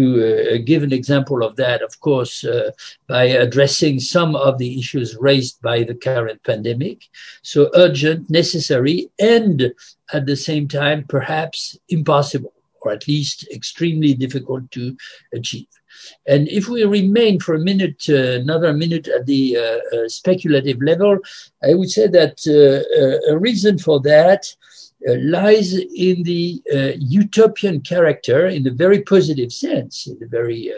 uh, 0.55 0.57
give 0.63 0.81
an 0.81 0.93
example 0.93 1.43
of 1.43 1.57
that, 1.57 1.81
of 1.81 1.99
course, 1.99 2.45
uh, 2.45 2.71
by 3.07 3.25
addressing 3.25 3.99
some 3.99 4.35
of 4.35 4.57
the 4.57 4.79
issues 4.79 5.17
raised 5.19 5.61
by 5.61 5.83
the 5.83 5.95
current 5.95 6.41
pandemic. 6.43 7.09
So 7.41 7.69
urgent, 7.75 8.29
necessary, 8.29 9.09
and 9.19 9.73
at 10.13 10.25
the 10.25 10.37
same 10.37 10.69
time, 10.69 11.03
perhaps 11.09 11.77
impossible, 11.89 12.53
or 12.81 12.93
at 12.93 13.07
least 13.09 13.47
extremely 13.51 14.13
difficult 14.13 14.71
to 14.71 14.95
achieve. 15.33 15.67
And 16.27 16.47
if 16.47 16.67
we 16.67 16.83
remain 16.83 17.39
for 17.39 17.55
a 17.55 17.59
minute, 17.59 18.05
uh, 18.09 18.39
another 18.41 18.73
minute 18.73 19.07
at 19.07 19.25
the 19.25 19.57
uh, 19.57 19.97
uh, 19.97 20.09
speculative 20.09 20.81
level, 20.81 21.19
I 21.63 21.73
would 21.73 21.89
say 21.89 22.07
that 22.07 22.39
uh, 22.47 23.31
uh, 23.31 23.33
a 23.33 23.37
reason 23.37 23.77
for 23.77 23.99
that 24.01 24.45
lies 25.07 25.73
in 25.73 26.23
the 26.23 26.61
utopian 26.97 27.81
character, 27.81 28.47
in 28.47 28.63
the 28.63 28.71
very 28.71 29.01
positive 29.01 29.51
sense, 29.51 30.07
in 30.07 30.17
the 30.19 30.27
very 30.27 30.71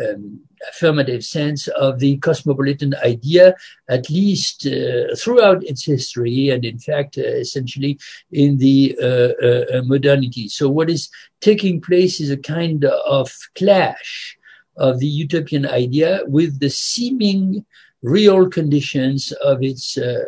um, 0.00 0.40
affirmative 0.70 1.24
sense 1.24 1.68
of 1.68 1.98
the 1.98 2.16
cosmopolitan 2.18 2.94
idea, 3.04 3.54
at 3.88 4.08
least 4.10 4.66
uh, 4.66 5.14
throughout 5.16 5.62
its 5.64 5.84
history, 5.84 6.48
and 6.50 6.64
in 6.64 6.78
fact, 6.78 7.18
uh, 7.18 7.22
essentially 7.22 7.98
in 8.32 8.58
the 8.58 8.96
uh, 9.00 9.76
uh 9.76 9.82
modernity. 9.84 10.48
So, 10.48 10.68
what 10.68 10.90
is 10.90 11.08
taking 11.40 11.80
place 11.80 12.20
is 12.20 12.30
a 12.30 12.36
kind 12.36 12.84
of 12.84 13.30
clash 13.54 14.36
of 14.76 14.98
the 14.98 15.06
utopian 15.06 15.66
idea 15.66 16.22
with 16.26 16.58
the 16.58 16.70
seeming 16.70 17.64
real 18.02 18.50
conditions 18.50 19.32
of 19.42 19.62
its 19.62 19.96
uh, 19.96 20.24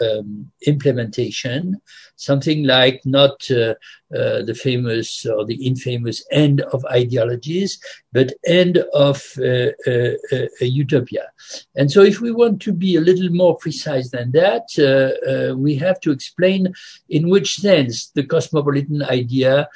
uh, 0.00 0.04
um, 0.04 0.50
implementation, 0.66 1.80
something 2.20 2.64
like 2.64 3.00
not 3.04 3.50
uh, 3.50 3.74
uh, 4.14 4.42
the 4.42 4.54
famous 4.54 5.24
or 5.24 5.46
the 5.46 5.66
infamous 5.66 6.24
end 6.30 6.60
of 6.72 6.84
ideologies, 6.86 7.80
but 8.12 8.34
end 8.44 8.76
of 8.92 9.22
uh, 9.38 9.70
uh, 9.86 10.14
uh 10.32 10.46
a 10.60 10.66
utopia. 10.66 11.30
And 11.76 11.90
so, 11.90 12.02
if 12.02 12.20
we 12.20 12.30
want 12.30 12.60
to 12.62 12.72
be 12.72 12.96
a 12.96 13.00
little 13.00 13.30
more 13.30 13.56
precise 13.56 14.10
than 14.10 14.32
that, 14.32 14.66
uh, 14.78 15.56
we 15.56 15.76
have 15.76 16.00
to 16.00 16.10
explain 16.10 16.74
in 17.08 17.30
which 17.30 17.56
sense 17.56 18.10
the 18.10 18.24
cosmopolitan 18.24 19.02
idea 19.04 19.68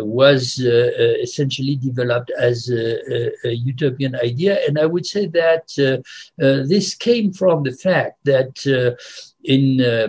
was 0.00 0.58
essentially 0.58 1.76
developed 1.76 2.30
as 2.38 2.68
a, 2.68 3.48
a, 3.48 3.52
utopian 3.54 4.14
idea. 4.16 4.58
And 4.66 4.78
I 4.78 4.86
would 4.86 5.06
say 5.06 5.26
that 5.26 5.66
this 6.36 6.94
came 6.94 7.32
from 7.32 7.62
the 7.62 7.72
fact 7.72 8.18
that 8.24 8.54
in 9.44 9.80
uh, 9.80 10.08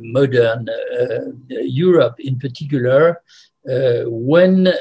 modern 0.00 0.68
uh, 0.68 1.18
Europe 1.48 2.16
in 2.18 2.38
particular, 2.38 3.22
uh, 3.68 4.02
when 4.06 4.72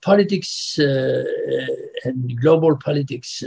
politics 0.00 0.78
and 0.78 2.40
global 2.40 2.76
politics 2.76 3.42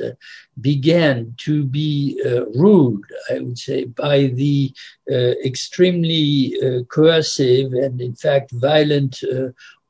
began 0.59 1.33
to 1.37 1.63
be 1.63 2.21
ruled, 2.55 3.05
I 3.29 3.39
would 3.39 3.57
say, 3.57 3.85
by 3.85 4.27
the 4.27 4.73
extremely 5.45 6.57
coercive 6.89 7.71
and, 7.73 8.01
in 8.01 8.15
fact, 8.15 8.51
violent 8.51 9.23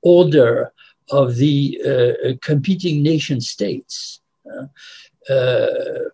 order 0.02 0.72
of 1.12 1.36
the 1.36 1.82
uh, 1.86 2.34
competing 2.41 3.04
nation 3.04 3.41
states. 3.41 4.22
Uh, 4.46 4.63
uh, 4.63 4.67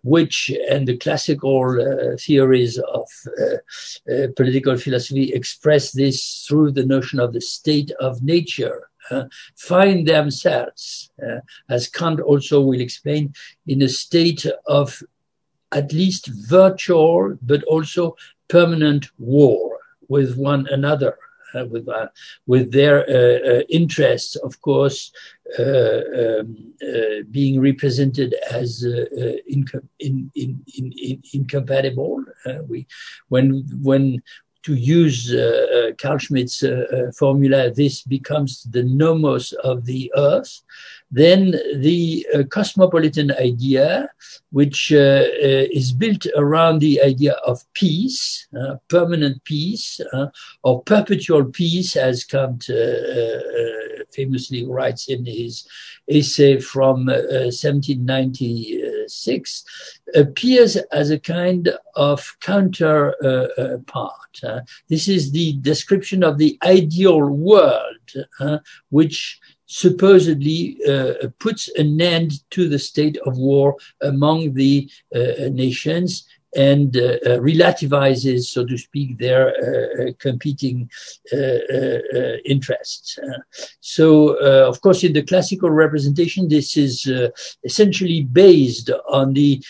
which 0.02 0.52
and 0.70 0.86
the 0.86 0.96
classical 0.96 1.80
uh, 1.80 2.16
theories 2.18 2.78
of 2.78 3.08
uh, 3.40 4.12
uh, 4.12 4.26
political 4.36 4.76
philosophy 4.76 5.32
express 5.32 5.92
this 5.92 6.44
through 6.46 6.70
the 6.72 6.84
notion 6.84 7.20
of 7.20 7.32
the 7.32 7.40
state 7.40 7.90
of 8.00 8.22
nature. 8.22 8.90
find 9.56 10.06
themselves, 10.06 11.10
uh, 11.26 11.40
as 11.70 11.88
Kant 11.88 12.20
also 12.20 12.60
will 12.60 12.80
explain, 12.80 13.32
in 13.66 13.82
a 13.82 13.88
state 13.88 14.46
of 14.66 15.02
at 15.72 15.92
least 15.92 16.26
virtual 16.26 17.36
but 17.42 17.62
also 17.64 18.16
permanent 18.48 19.06
war 19.18 19.78
with 20.08 20.36
one 20.36 20.66
another 20.68 21.12
uh, 21.12 21.27
with 21.70 21.88
uh, 21.88 22.08
with 22.46 22.72
their 22.72 23.08
uh, 23.08 23.62
interests, 23.68 24.36
of 24.36 24.60
course, 24.60 25.12
um, 25.58 26.74
being 27.30 27.60
represented 27.60 28.34
as 28.50 28.82
in, 28.84 29.64
in, 29.98 30.30
in, 30.36 30.62
in, 30.76 31.22
incompatible. 31.32 32.24
we 32.68 32.86
when 33.28 33.64
when 33.82 34.22
to 34.68 34.74
use 34.74 35.32
uh, 35.32 35.92
uh, 36.62 37.12
formula, 37.12 37.70
this 37.70 38.02
becomes 38.02 38.64
the 38.64 38.82
nomos 38.82 39.52
of 39.52 39.86
the 39.86 40.12
earth 40.16 40.62
then 41.10 41.52
the 41.76 42.26
uh, 42.34 42.42
cosmopolitan 42.44 43.32
idea, 43.32 44.08
which 44.50 44.92
uh, 44.92 44.96
uh, 44.96 45.66
is 45.72 45.90
built 45.92 46.26
around 46.36 46.80
the 46.80 47.00
idea 47.02 47.32
of 47.46 47.64
peace, 47.72 48.46
uh, 48.58 48.76
permanent 48.88 49.42
peace, 49.44 50.02
or 50.62 50.82
perpetual 50.82 51.46
peace, 51.46 51.96
as 51.96 52.24
Kant 52.24 52.70
famously 54.12 54.66
writes 54.66 55.08
in 55.08 55.24
his 55.26 55.66
essay 56.08 56.58
from 56.58 57.06
1796 57.06 59.64
appears 60.14 60.76
as 60.76 61.10
a 61.10 61.18
kind 61.18 61.68
of 61.94 62.34
counterpart. 62.40 64.40
This 64.88 65.08
is 65.08 65.32
the 65.32 65.58
description 65.60 66.22
of 66.22 66.38
the 66.38 66.56
ideal 66.62 67.20
world, 67.20 68.14
which 68.88 69.38
supposedly 69.68 70.78
uh, 70.88 71.28
puts 71.38 71.68
an 71.76 72.00
end 72.00 72.32
to 72.50 72.68
the 72.68 72.78
state 72.78 73.18
of 73.26 73.36
war 73.36 73.76
among 74.00 74.54
the 74.54 74.90
uh, 75.14 75.48
nations 75.52 76.26
and 76.56 76.96
uh, 76.96 77.00
uh, 77.00 77.38
relativizes, 77.38 78.44
so 78.44 78.64
to 78.64 78.76
speak, 78.78 79.18
their 79.18 79.48
uh, 79.48 80.12
competing 80.18 80.90
interests. 82.44 83.18
so, 83.80 84.36
of 84.66 84.80
course, 84.80 85.04
in 85.04 85.12
the 85.12 85.22
classical 85.22 85.70
representation, 85.70 86.48
this 86.48 86.76
is 86.76 87.10
essentially 87.64 88.22
based 88.22 88.90
on 89.08 89.34
the 89.34 89.62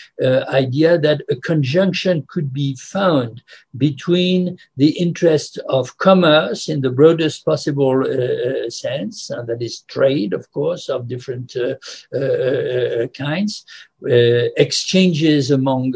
idea 0.49 0.97
that 0.97 1.21
a 1.29 1.35
conjunction 1.35 2.25
could 2.27 2.53
be 2.53 2.75
found 2.75 3.43
between 3.77 4.57
the 4.77 4.89
interest 4.99 5.59
of 5.69 5.97
commerce 5.97 6.69
in 6.69 6.81
the 6.81 6.89
broadest 6.89 7.45
possible 7.45 8.03
uh, 8.03 8.69
sense, 8.69 9.29
and 9.29 9.47
that 9.47 9.61
is 9.61 9.81
trade, 9.81 10.33
of 10.33 10.49
course, 10.51 10.89
of 10.89 11.07
different 11.07 11.55
uh, 11.55 11.75
uh, 12.17 13.07
kinds, 13.07 13.65
exchanges 14.05 15.51
among 15.51 15.93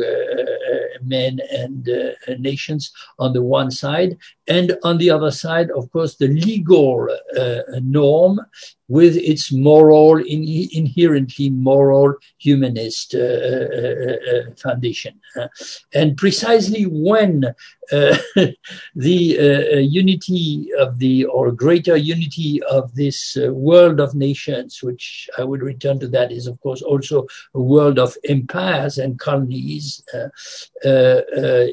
men 1.05 1.39
and 1.51 1.89
uh, 1.89 2.33
nations 2.39 2.91
on 3.19 3.33
the 3.33 3.41
one 3.41 3.71
side, 3.71 4.17
and 4.47 4.77
on 4.83 4.97
the 4.97 5.09
other 5.09 5.31
side, 5.31 5.69
of 5.71 5.91
course, 5.91 6.15
the 6.15 6.27
legal 6.27 7.09
uh, 7.37 7.59
norm 7.81 8.39
with 8.87 9.15
its 9.15 9.51
moral, 9.51 10.17
in, 10.17 10.43
inherently 10.73 11.49
moral 11.49 12.13
humanist 12.37 13.15
uh, 13.15 13.19
uh, 13.19 13.21
uh, 13.21 14.15
uh 14.31 14.55
foundation. 14.55 15.19
Uh, 15.39 15.47
and 15.93 16.17
precisely 16.17 16.83
when 16.83 17.45
uh, 17.91 18.17
the 18.95 19.85
unity 19.89 20.69
of 20.77 20.99
the, 20.99 21.25
or 21.25 21.51
greater 21.51 21.95
unity 21.95 22.61
of 22.63 22.93
this 22.95 23.37
world 23.49 23.99
of 23.99 24.15
nations, 24.15 24.83
which 24.83 25.29
I 25.37 25.43
would 25.43 25.61
return 25.61 25.99
to 25.99 26.07
that, 26.09 26.31
is 26.31 26.47
of 26.47 26.59
course 26.61 26.81
also 26.81 27.25
a 27.53 27.61
world 27.61 27.99
of 27.99 28.17
empires 28.27 28.97
and 28.97 29.19
colonies, 29.19 30.03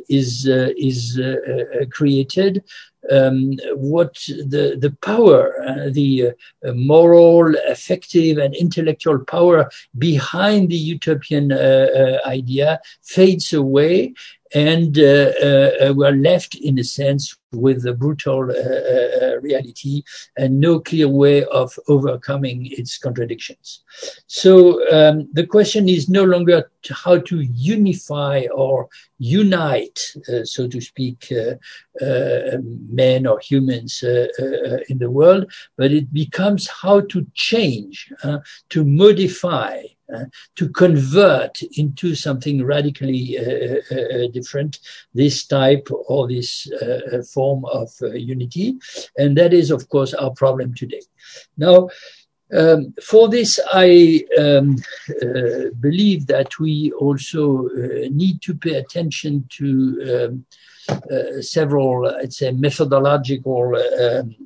is, 0.09 0.47
is 0.47 1.21
created, 1.91 2.63
um, 3.11 3.57
what 3.75 4.15
the 4.27 4.77
the 4.79 4.95
power, 5.03 5.63
uh, 5.63 5.91
the 5.91 6.33
uh, 6.67 6.73
moral, 6.75 7.55
affective, 7.69 8.39
and 8.39 8.55
intellectual 8.55 9.19
power 9.25 9.71
behind 9.97 10.69
the 10.69 10.77
utopian 10.77 11.53
uh, 11.53 11.89
uh 12.27 12.29
idea 12.29 12.81
fades 13.03 13.53
away, 13.53 14.13
and 14.55 14.99
uh, 14.99 15.33
uh, 15.43 15.71
uh, 15.81 15.93
we're 15.95 16.13
left, 16.13 16.55
in 16.57 16.79
a 16.79 16.85
sense, 16.85 17.37
with 17.53 17.83
the 17.83 17.93
brutal 17.93 18.51
uh, 18.51 18.55
uh, 18.55 19.27
uh, 19.27 19.41
reality 19.41 20.03
and 20.37 20.61
no 20.61 20.79
clear 20.81 21.09
way 21.09 21.45
of 21.45 21.77
overcoming 21.89 22.67
its 22.67 22.99
contradictions. 22.99 23.83
So 24.27 24.81
um, 24.93 25.29
the 25.33 25.47
question 25.47 25.89
is 25.89 26.09
no 26.09 26.25
longer 26.25 26.71
how 26.91 27.19
to 27.19 27.41
unify 27.41 28.47
or 28.55 28.89
unite, 29.19 29.99
so 30.45 30.69
to 30.69 30.81
speak, 30.81 31.33
um, 32.01 32.87
men 32.91 33.27
or 33.27 33.39
humans 33.41 34.03
in 34.03 34.99
the 34.99 35.11
world, 35.11 35.53
but 35.77 35.91
it 35.91 36.13
becomes 36.13 36.69
how 36.69 37.01
to 37.01 37.27
change, 37.35 38.13
to 38.71 38.85
modify, 38.85 39.83
uh, 40.15 40.25
to 40.57 40.69
convert 40.69 41.63
into 41.77 42.15
something 42.15 42.65
radically 42.65 43.39
uh, 43.39 43.77
uh, 43.91 43.95
uh 43.95 44.29
different 44.33 44.81
this 45.15 45.47
type 45.47 45.89
or 46.09 46.29
this 46.29 46.71
uh, 46.73 47.23
form 47.33 47.65
of 47.67 47.91
unity. 48.01 48.79
And 49.19 49.37
that 49.37 49.53
is, 49.53 49.71
of 49.71 49.89
course, 49.89 50.15
our 50.15 50.31
problem 50.31 50.75
today. 50.75 51.03
Now, 51.57 51.89
um, 52.53 52.95
for 53.03 53.29
this, 53.29 53.61
I 53.73 54.25
um, 54.37 54.77
believe 55.79 56.27
that 56.27 56.59
we 56.59 56.91
also 56.99 57.69
need 58.11 58.43
to 58.43 58.55
pay 58.55 58.75
attention 58.75 59.47
to 59.51 60.35
um, 60.89 61.43
several, 61.43 62.09
I'd 62.09 62.33
say, 62.33 62.51
methodological 62.51 63.77
um, 63.77 63.81
uh, 63.81 64.45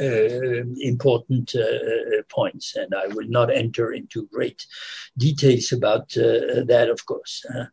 Uh, 0.00 0.62
important 0.80 1.54
uh, 1.56 1.60
uh, 1.60 2.22
points, 2.28 2.76
and 2.76 2.94
I 2.94 3.08
will 3.08 3.26
not 3.28 3.50
enter 3.50 3.92
into 3.92 4.28
great 4.32 4.64
details 5.16 5.72
about 5.72 6.16
uh, 6.16 6.62
that, 6.66 6.88
of 6.88 7.04
course. 7.04 7.44
Uh, 7.52 7.64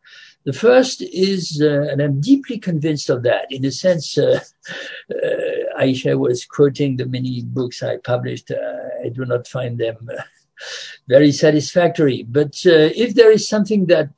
the 0.44 0.52
first 0.52 1.02
is, 1.02 1.60
and 1.60 2.02
I'm 2.02 2.20
deeply 2.20 2.58
convinced 2.58 3.10
of 3.10 3.22
that, 3.22 3.46
in 3.50 3.64
a 3.64 3.70
sense, 3.70 4.18
Ayça 5.78 6.18
was 6.18 6.44
quoting 6.44 6.96
the 6.96 7.06
many 7.06 7.42
books 7.42 7.82
I 7.82 7.98
published. 7.98 8.50
I 8.50 9.08
do 9.10 9.24
not 9.24 9.46
find 9.46 9.78
them 9.78 10.08
very 11.08 11.32
satisfactory. 11.32 12.24
But 12.24 12.54
uh, 12.66 12.90
if 12.94 13.14
there 13.14 13.30
is 13.30 13.48
something 13.48 13.86
that 13.86 14.10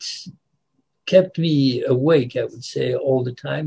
kept 1.14 1.34
me 1.38 1.82
awake, 1.94 2.32
I 2.36 2.44
would 2.50 2.66
say, 2.74 2.88
all 2.94 3.22
the 3.24 3.36
time. 3.50 3.66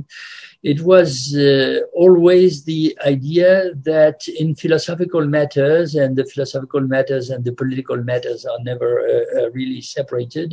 It 0.71 0.79
was 0.91 1.11
uh, 1.35 1.79
always 2.03 2.53
the 2.63 2.83
idea 3.13 3.73
that 3.91 4.19
in 4.27 4.55
philosophical 4.63 5.25
matters, 5.37 5.95
and 6.01 6.11
the 6.15 6.25
philosophical 6.25 6.81
matters 6.95 7.25
and 7.31 7.43
the 7.43 7.55
political 7.61 7.97
matters 8.11 8.45
are 8.51 8.61
never 8.71 8.91
uh, 8.99 9.39
uh, 9.39 9.51
really 9.51 9.81
separated, 9.81 10.49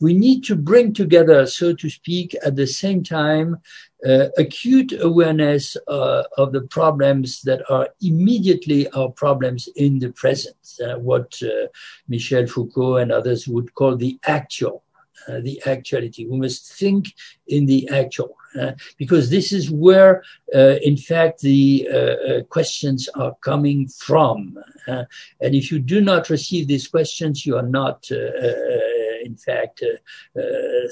we 0.00 0.12
need 0.14 0.40
to 0.44 0.54
bring 0.70 0.94
together, 0.94 1.46
so 1.46 1.66
to 1.74 1.88
speak, 1.90 2.28
at 2.46 2.54
the 2.56 2.66
same 2.82 3.02
time, 3.02 3.48
uh, 4.06 4.28
acute 4.38 4.92
awareness 5.00 5.76
uh, 5.88 6.22
of 6.36 6.52
the 6.52 6.62
problems 6.78 7.42
that 7.42 7.60
are 7.68 7.88
immediately 8.00 8.88
our 8.90 9.10
problems 9.10 9.68
in 9.74 9.98
the 9.98 10.12
present, 10.12 10.56
uh, 10.84 10.96
what 11.08 11.28
uh, 11.42 11.66
Michel 12.06 12.46
Foucault 12.46 12.98
and 13.02 13.10
others 13.10 13.48
would 13.48 13.74
call 13.74 13.96
the 13.96 14.18
actual. 14.24 14.84
Uh, 15.26 15.40
the 15.40 15.60
actuality. 15.66 16.26
We 16.26 16.38
must 16.38 16.72
think 16.72 17.14
in 17.48 17.66
the 17.66 17.88
actual, 17.90 18.36
uh, 18.58 18.72
because 18.96 19.28
this 19.28 19.52
is 19.52 19.70
where, 19.70 20.22
uh, 20.54 20.76
in 20.82 20.96
fact, 20.96 21.40
the 21.40 21.86
uh, 21.92 21.96
uh, 21.96 22.42
questions 22.44 23.08
are 23.14 23.34
coming 23.42 23.88
from. 23.88 24.58
and 24.86 25.54
if 25.54 25.70
you 25.70 25.80
do 25.80 26.00
not 26.00 26.30
receive 26.30 26.66
these 26.66 26.88
questions, 26.88 27.44
you 27.44 27.56
are 27.56 27.70
not 27.80 28.10
in 28.10 29.36
fact, 29.36 29.82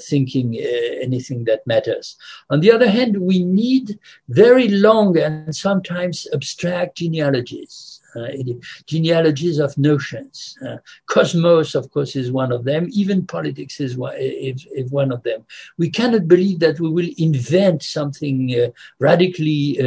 thinking 0.07 0.57
anything 1.01 1.45
that 1.45 1.65
matters. 1.65 2.17
On 2.51 2.59
the 2.59 2.71
other 2.71 2.89
hand, 2.89 3.17
we 3.17 3.43
need 3.43 3.97
very 4.29 4.67
long 4.67 5.17
and 5.17 5.55
sometimes 5.55 6.27
abstract 6.33 6.97
genealogies. 6.97 7.96
Uh, 8.17 8.53
genealogies 8.85 9.59
of 9.59 9.77
notions. 9.77 10.57
Uh, 10.65 10.77
cosmos, 11.05 11.75
of 11.75 11.89
course, 11.91 12.15
is 12.15 12.31
one 12.31 12.51
of 12.51 12.63
them. 12.63 12.87
Even 12.91 13.25
politics 13.25 13.79
is 13.79 13.97
one, 13.97 14.15
is, 14.17 14.67
is 14.71 14.91
one 14.91 15.11
of 15.11 15.21
them. 15.23 15.45
We 15.77 15.89
cannot 15.89 16.27
believe 16.27 16.59
that 16.59 16.79
we 16.79 16.89
will 16.89 17.09
invent 17.17 17.83
something 17.83 18.53
uh, 18.53 18.69
radically 18.99 19.77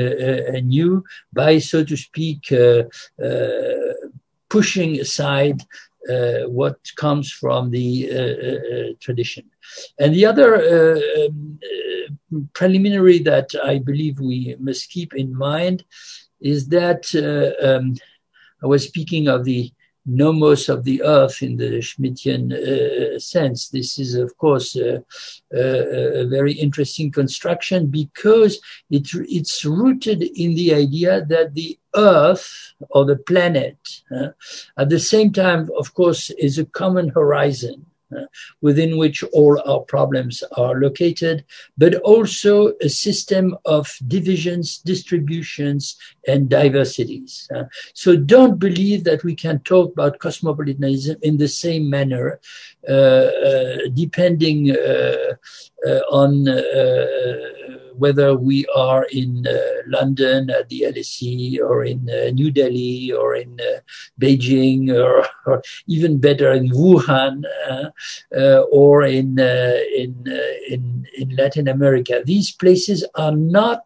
new 0.63 1.05
by, 1.33 1.59
so 1.59 1.85
to 1.85 1.97
speak, 1.97 2.53
pushing 4.49 5.01
aside 5.01 5.63
uh, 6.09 6.49
what 6.49 6.79
comes 6.97 7.31
from 7.31 7.71
the 7.71 8.11
uh, 8.11 8.17
uh, 8.17 8.93
tradition. 9.01 9.45
And 9.99 10.15
the 10.15 10.25
other 10.25 10.57
um, 11.27 11.59
preliminary 12.55 13.19
that 13.21 13.51
I 13.63 13.79
believe 13.79 14.19
we 14.19 14.57
must 14.59 14.91
keep 14.91 15.15
in 15.15 15.37
mind 15.37 15.85
is 16.41 16.69
that 16.69 17.05
um, 17.63 17.97
I 18.63 18.67
was 18.67 18.85
speaking 18.85 19.29
of 19.29 19.45
the 19.45 19.73
nomos 20.07 20.69
of 20.69 20.85
the 20.85 21.03
earth 21.03 21.43
in 21.43 21.57
the 21.57 21.81
Schmittian 21.81 22.53
uh, 22.53 23.19
sense. 23.19 23.69
This 23.69 23.99
is, 23.99 24.15
of 24.15 24.37
course, 24.39 24.77
uh, 24.77 25.01
uh, 25.55 25.59
a 25.59 26.27
very 26.27 26.53
interesting 26.53 27.13
construction 27.13 27.87
because 27.87 28.61
it, 28.91 29.09
it's 29.13 29.65
rooted 29.65 30.23
in 30.23 30.55
the 30.55 30.75
idea 30.75 31.25
that 31.27 31.55
the 31.55 31.79
earth 31.95 32.75
or 32.91 33.05
the 33.05 33.17
planet, 33.17 33.77
uh, 34.11 34.29
at 34.77 34.89
the 34.89 35.01
same 35.01 35.33
time, 35.33 35.69
of 35.79 35.95
course, 35.95 36.31
is 36.31 36.59
a 36.59 36.65
common 36.65 37.11
horizon. 37.11 37.87
Uh, 38.17 38.27
within 38.61 38.99
which 38.99 39.23
all 39.33 39.61
our 39.67 39.81
problems 39.81 40.43
are 40.57 40.81
located, 40.81 41.45
but 41.79 41.95
also 42.03 42.73
a 42.81 42.89
system 42.89 43.57
of 43.65 43.97
divisions, 44.09 44.79
distributions, 44.79 45.97
and 46.27 46.49
diversities. 46.49 47.49
Uh, 47.55 47.65
so 47.95 48.17
don't 48.17 48.59
believe 48.59 49.05
that 49.05 49.23
we 49.23 49.35
can 49.35 49.61
talk 49.61 49.93
about 49.93 50.19
cosmopolitanism 50.19 51.17
in 51.23 51.37
the 51.37 51.47
same 51.47 51.89
manner, 51.89 52.41
uh, 52.89 52.93
uh 52.93 53.79
depending 53.95 54.73
uh, 54.73 55.35
on 56.11 56.47
whether 58.01 58.35
we 58.35 58.67
are 58.75 59.05
in 59.13 59.47
uh, 59.47 59.53
London 59.87 60.51
at 60.51 60.69
the 60.69 60.81
LSE 60.93 61.61
or 61.61 61.85
in 61.85 62.09
uh, 62.11 62.31
New 62.31 62.51
Delhi 62.51 63.13
or 63.13 63.35
in 63.35 63.61
uh, 63.61 63.81
Beijing 64.21 64.91
or, 64.91 65.27
or, 65.47 65.63
even 65.87 66.19
better 66.19 66.51
in 66.53 66.71
Wuhan 66.71 67.45
or 68.73 69.03
in 69.03 69.39
in 69.39 70.13
in 70.69 71.07
in 71.19 71.37
Latin 71.37 71.69
America. 71.69 72.23
These 72.25 72.53
places 72.53 73.07
are 73.15 73.37
not 73.37 73.85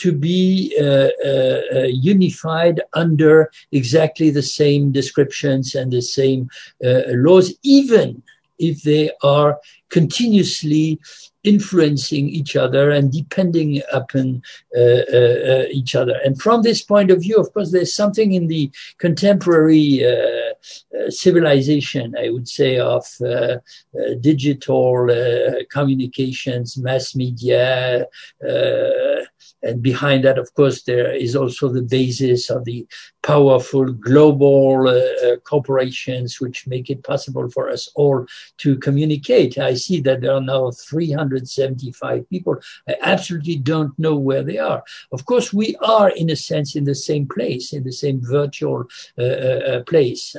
to 0.00 0.12
be 0.12 0.74
uh, 0.80 1.10
uh, 1.24 1.60
uh, 1.74 1.88
unified 1.90 2.80
under 2.94 3.50
exactly 3.70 4.30
the 4.30 4.42
same 4.42 4.92
descriptions 4.92 5.74
and 5.74 5.92
the 5.92 6.00
same 6.00 6.48
laws, 6.80 7.52
even 7.62 8.22
if 8.60 8.82
they 8.82 9.10
are 9.22 9.58
continuously 9.88 11.00
influencing 11.42 12.28
each 12.28 12.54
other 12.54 12.90
and 12.90 13.12
depending 13.12 13.80
upon 13.92 14.42
uh, 14.76 14.80
uh, 14.80 15.38
uh, 15.52 15.64
each 15.70 15.94
other. 15.94 16.20
And 16.24 16.40
from 16.40 16.62
this 16.62 16.82
point 16.82 17.10
of 17.10 17.22
view, 17.22 17.36
of 17.36 17.52
course, 17.54 17.72
there's 17.72 17.94
something 17.94 18.32
in 18.32 18.46
the 18.46 18.70
contemporary 18.98 20.04
uh, 20.04 20.52
uh, 20.98 21.10
civilization, 21.10 22.14
I 22.18 22.30
would 22.30 22.48
say, 22.48 22.78
of 22.78 23.06
uh, 23.24 23.56
digital 24.20 25.08
communications, 25.70 26.76
mass 26.76 27.14
media, 27.14 28.06
and 29.62 29.82
behind 29.82 30.24
that, 30.24 30.38
of 30.38 30.52
course, 30.54 30.82
there 30.82 31.14
is 31.14 31.36
also 31.36 31.68
the 31.68 31.82
basis 31.82 32.48
of 32.48 32.64
the 32.64 32.86
powerful 33.22 33.92
global 33.92 34.88
uh, 34.88 35.36
corporations 35.44 36.40
which 36.40 36.66
make 36.66 36.88
it 36.90 37.02
possible 37.04 37.48
for 37.50 37.68
us 37.68 37.88
all 37.94 38.26
to 38.58 38.76
communicate. 38.78 39.58
I 39.58 39.74
see 39.74 40.00
that 40.00 40.20
there 40.20 40.34
are 40.34 40.40
now 40.40 40.70
375 40.70 42.28
people. 42.30 42.56
I 42.88 42.96
absolutely 43.02 43.56
don't 43.56 43.98
know 43.98 44.16
where 44.16 44.42
they 44.42 44.58
are. 44.58 44.82
Of 45.12 45.26
course, 45.26 45.52
we 45.52 45.76
are, 45.76 46.10
in 46.10 46.30
a 46.30 46.36
sense, 46.36 46.76
in 46.76 46.84
the 46.84 46.94
same 46.94 47.26
place, 47.26 47.72
in 47.72 47.84
the 47.84 47.92
same 47.92 48.20
virtual 48.22 48.88
uh, 49.18 49.22
uh, 49.22 49.82
place. 49.84 50.36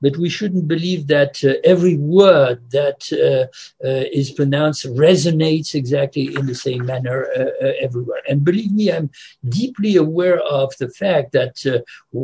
but 0.00 0.16
we 0.16 0.28
shouldn't 0.28 0.68
believe 0.68 1.06
that 1.06 1.42
uh, 1.44 1.54
every 1.64 1.96
word 1.96 2.70
that 2.70 3.00
uh, 3.12 3.46
uh, 3.86 4.04
is 4.12 4.30
pronounced 4.30 4.86
resonates 4.86 5.74
exactly 5.74 6.34
in 6.34 6.46
the 6.46 6.54
same 6.54 6.84
manner 6.86 7.26
everywhere. 7.80 8.22
And 8.28 8.44
believe 8.44 8.72
me, 8.72 8.90
I'm 8.90 9.10
deeply 9.48 9.96
aware 9.96 10.40
of 10.40 10.72
the 10.78 10.88
fact 10.88 11.32
that 11.32 11.54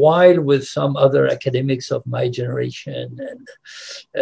while 0.05 0.41
with 0.41 0.65
some 0.67 0.97
other 0.97 1.27
academics 1.37 1.91
of 1.91 2.03
my 2.07 2.29
generation 2.41 3.07
and 3.31 3.45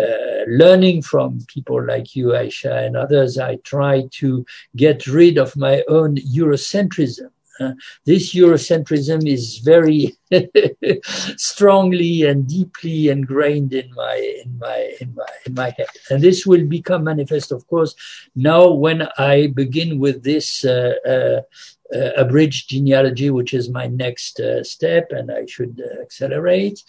uh, 0.01 0.45
learning 0.63 1.03
from 1.03 1.39
people 1.47 1.81
like 1.93 2.17
you, 2.17 2.27
Ayça, 2.43 2.87
and 2.87 2.97
others, 2.97 3.39
I 3.39 3.57
try 3.75 3.95
to 4.21 4.45
get 4.75 5.07
rid 5.07 5.39
of 5.39 5.57
my 5.57 5.77
own 5.89 6.17
Eurocentrism. 6.17 7.31
Uh, 7.61 7.73
this 8.05 8.35
Eurocentrism 8.35 9.27
is 9.27 9.59
very 9.59 10.17
strongly 11.37 12.23
and 12.23 12.47
deeply 12.47 13.09
ingrained 13.09 13.73
in 13.73 13.93
my 13.95 14.17
in 14.45 14.59
my 14.59 14.97
in 15.01 15.15
my 15.15 15.27
in 15.47 15.55
my 15.55 15.71
head, 15.77 15.89
and 16.11 16.23
this 16.23 16.47
will 16.47 16.67
become 16.67 17.05
manifest, 17.05 17.53
of 17.53 17.67
course, 17.67 17.95
now 18.35 18.71
when 18.71 19.09
I 19.19 19.49
begin 19.49 19.99
with 19.99 20.23
this 20.23 20.65
uh, 20.65 20.95
uh 21.07 21.41
uh, 21.95 22.11
abridged 22.17 22.69
genealogy, 22.69 23.31
which 23.31 23.55
is 23.55 23.71
my 23.71 23.87
next 23.87 24.41
uh, 24.41 24.63
step, 24.63 25.11
and 25.11 25.31
I 25.31 25.47
should 25.47 25.83
uh, 25.83 26.03
accelerate. 26.03 26.83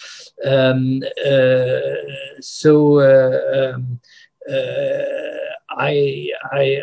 Um, 0.45 1.01
uh, 1.25 1.79
so 2.41 2.99
um, 2.99 3.99
uh, 4.49 5.19
I, 5.69 6.29
I, 6.51 6.81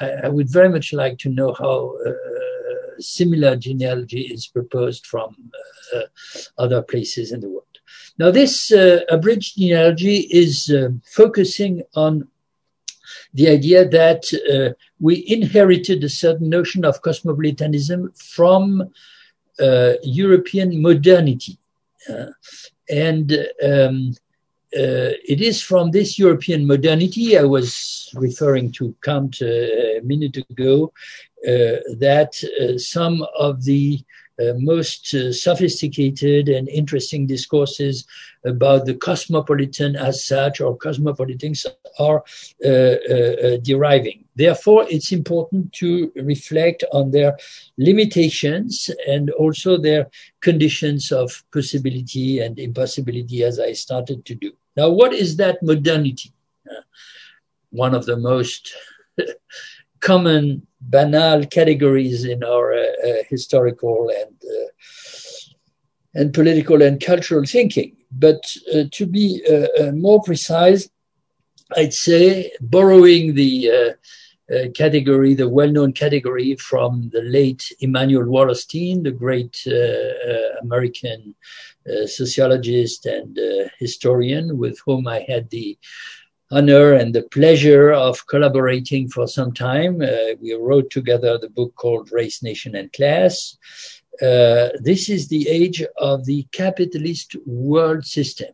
I, 0.00 0.28
would 0.28 0.50
very 0.50 0.68
much 0.68 0.92
like 0.92 1.18
to 1.18 1.28
know 1.28 1.52
how 1.52 1.94
similar 2.98 3.56
genealogy 3.56 4.22
is 4.22 4.46
proposed 4.46 5.06
from 5.06 5.36
other 6.58 6.82
places 6.82 7.32
in 7.32 7.40
the 7.40 7.48
world. 7.48 7.64
Now, 8.18 8.30
this 8.30 8.72
abridged 9.08 9.56
genealogy 9.56 10.18
is 10.30 10.72
focusing 11.04 11.82
on 11.94 12.28
the 13.34 13.48
idea 13.48 13.88
that 13.88 14.24
uh, 14.34 14.74
we 15.00 15.24
inherited 15.26 16.02
a 16.04 16.08
certain 16.08 16.48
notion 16.48 16.84
of 16.84 17.02
cosmopolitanism 17.02 18.12
from 18.12 18.90
uh, 19.60 19.94
European 20.02 20.80
modernity. 20.80 21.58
Uh, 22.08 22.26
and 22.88 23.32
um, 23.62 24.14
uh, 24.76 25.12
it 25.26 25.40
is 25.40 25.62
from 25.62 25.90
this 25.90 26.18
European 26.18 26.66
modernity 26.66 27.38
I 27.38 27.42
was 27.42 28.10
referring 28.14 28.70
to 28.72 28.94
Kant 29.02 29.40
a 29.40 30.00
minute 30.04 30.36
ago 30.36 30.84
uh, 30.84 30.88
that 31.44 32.32
uh, 32.60 32.78
some 32.78 33.24
of 33.38 33.64
the 33.64 34.04
uh, 34.40 34.52
most 34.56 35.12
uh, 35.14 35.32
sophisticated 35.32 36.48
and 36.48 36.68
interesting 36.68 37.26
discourses 37.26 38.06
about 38.44 38.86
the 38.86 38.94
cosmopolitan 38.94 39.96
as 39.96 40.24
such 40.24 40.60
or 40.60 40.76
cosmopolitans 40.76 41.66
are 41.98 42.22
uh, 42.64 43.56
deriving. 43.62 44.24
Therefore, 44.36 44.86
it's 44.88 45.10
important 45.10 45.72
to 45.72 46.12
reflect 46.14 46.84
on 46.92 47.10
their 47.10 47.36
limitations 47.78 48.88
and 49.08 49.30
also 49.30 49.76
their 49.76 50.08
conditions 50.40 51.10
of 51.10 51.42
possibility 51.52 52.38
and 52.38 52.60
impossibility, 52.60 53.42
as 53.42 53.58
I 53.58 53.72
started 53.72 54.24
to 54.26 54.36
do. 54.36 54.52
Now, 54.76 54.88
what 54.90 55.12
is 55.12 55.36
that 55.38 55.60
modernity? 55.64 56.32
Uh, 56.70 56.82
one 57.70 57.92
of 57.92 58.06
the 58.06 58.16
most 58.16 58.72
common 60.00 60.67
banal 60.80 61.44
categories 61.46 62.24
in 62.24 62.42
our 62.44 62.72
uh, 62.72 63.08
uh, 63.08 63.22
historical 63.28 64.10
and 64.10 64.36
uh, 64.44 64.68
and 66.14 66.32
political 66.32 66.82
and 66.82 67.00
cultural 67.00 67.44
thinking. 67.44 67.96
But 68.10 68.56
uh, 68.74 68.84
to 68.92 69.06
be 69.06 69.42
uh, 69.48 69.82
uh, 69.82 69.92
more 69.92 70.22
precise, 70.22 70.88
I'd 71.76 71.92
say 71.92 72.50
borrowing 72.60 73.34
the 73.34 73.94
category, 74.74 75.34
the 75.34 75.48
well-known 75.48 75.92
category 75.92 76.56
from 76.56 77.10
the 77.12 77.20
late 77.20 77.70
Immanuel 77.80 78.24
Wallerstein, 78.24 79.04
the 79.04 79.10
great 79.10 79.62
American 80.62 81.34
sociologist 82.06 83.04
and 83.04 83.38
historian, 83.78 84.56
with 84.56 84.78
whom 84.86 85.06
I 85.06 85.20
had 85.28 85.50
the 85.50 85.76
honor 86.50 86.94
and 86.94 87.14
the 87.14 87.22
pleasure 87.22 87.92
of 87.92 88.26
collaborating 88.26 89.08
for 89.08 89.26
some 89.26 89.52
time. 89.52 90.00
Uh, 90.00 90.34
we 90.40 90.54
wrote 90.54 90.90
together 90.90 91.38
the 91.38 91.50
book 91.50 91.74
called 91.74 92.10
Race, 92.10 92.42
Nation, 92.42 92.74
and 92.74 92.92
Class. 92.92 93.56
Uh, 94.20 94.70
this 94.80 95.08
is 95.08 95.28
the 95.28 95.48
age 95.48 95.84
of 95.98 96.24
the 96.24 96.46
capitalist 96.52 97.36
world 97.46 98.04
system. 98.04 98.48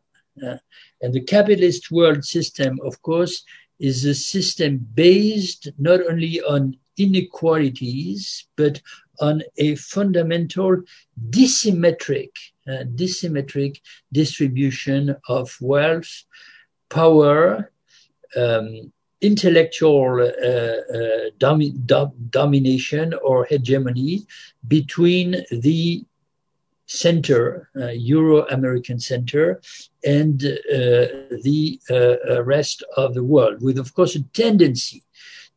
Uh, 0.45 0.57
and 1.01 1.15
the 1.15 1.21
capitalist 1.21 1.91
world 1.91 2.25
system, 2.25 2.79
of 2.85 3.01
course, 3.03 3.45
is 3.79 4.05
a 4.05 4.15
system 4.15 4.87
based 4.95 5.69
not 5.79 6.01
only 6.09 6.41
on 6.43 6.77
inequalities, 6.97 8.47
but 8.57 8.81
on 9.21 9.43
a 9.59 9.75
fundamental 9.77 10.83
disymmetric, 11.31 12.31
uh, 12.69 12.85
disymmetric 12.95 13.81
distribution 14.13 15.15
of 15.29 15.57
wealth, 15.61 16.25
power, 16.89 17.71
um, 18.37 18.93
intellectual 19.21 20.21
uh, 20.21 20.97
uh, 20.97 21.31
domi 21.39 21.71
domination 22.31 23.15
or 23.25 23.47
hegemony 23.47 24.27
between 24.69 25.45
the 25.51 26.05
center, 26.87 27.71
uh, 27.81 27.89
Euro-American 27.89 29.01
center, 29.01 29.61
and 30.05 30.45
uh, 30.45 31.07
the 31.43 31.81
uh, 31.91 32.43
rest 32.45 32.85
of 32.97 33.15
the 33.15 33.25
world, 33.25 33.63
with 33.63 33.79
of 33.79 33.95
course 33.95 34.15
a 34.15 34.23
tendency 34.35 35.03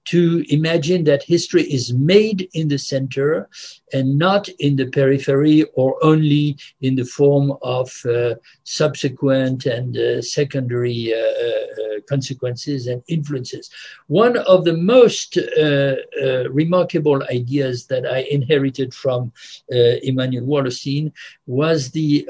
to 0.08 0.44
imagine 0.48 1.04
that 1.04 1.24
history 1.24 1.64
is 1.64 1.94
made 1.94 2.50
in 2.54 2.70
the 2.70 2.78
center 2.78 3.50
and 3.94 4.18
not 4.18 4.48
in 4.60 4.76
the 4.78 4.86
periphery 4.86 5.64
or 5.76 5.98
only 6.02 6.58
in 6.82 6.96
the 6.96 7.04
form 7.04 7.54
of 7.62 7.92
uh, 8.06 8.36
subsequent 8.64 9.66
and 9.66 9.98
uh, 9.98 10.22
secondary 10.22 11.14
uh, 11.14 11.18
uh 11.18 12.00
consequences 12.08 12.88
and 12.88 13.04
influences. 13.10 13.70
One 14.08 14.38
of 14.38 14.64
the 14.64 14.78
most 14.78 15.38
uh, 15.38 15.96
uh, 16.24 16.50
remarkable 16.50 17.22
ideas 17.24 17.88
that 17.88 18.06
I 18.06 18.20
inherited 18.32 18.94
from 18.94 19.34
Immanuel 19.70 20.46
Wallerstein 20.46 21.12
was 21.48 21.92
the 21.92 22.26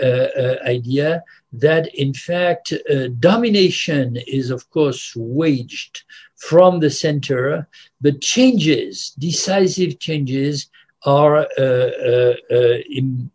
idea 0.65 1.23
that 1.53 1.93
in 1.93 2.13
fact 2.13 2.73
domination 3.19 4.17
is 4.27 4.49
of 4.49 4.69
course 4.71 5.13
waged 5.15 6.03
from 6.37 6.79
the 6.79 6.89
center, 6.89 7.67
but 8.01 8.21
changes, 8.21 9.13
decisive 9.17 9.99
changes, 9.99 10.69
are 11.05 11.47
uh, 11.57 11.61
uh, 11.61 12.33
uh, 12.51 12.77
Im, 12.89 13.31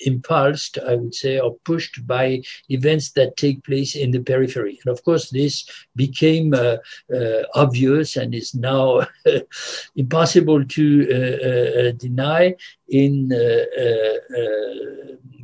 impulsed, 0.00 0.78
I 0.86 0.94
would 0.94 1.14
say, 1.14 1.40
or 1.40 1.56
pushed 1.64 2.06
by 2.06 2.42
events 2.68 3.12
that 3.12 3.36
take 3.36 3.64
place 3.64 3.96
in 3.96 4.10
the 4.10 4.20
periphery. 4.20 4.78
And 4.84 4.92
of 4.92 5.02
course, 5.04 5.30
this 5.30 5.68
became 5.96 6.54
uh, 6.54 6.76
uh, 7.14 7.42
obvious 7.54 8.16
and 8.16 8.34
is 8.34 8.54
now 8.54 9.06
impossible 9.96 10.64
to 10.64 11.08
uh, 11.10 11.48
uh, 11.48 11.92
deny 11.92 12.54
in 12.88 13.30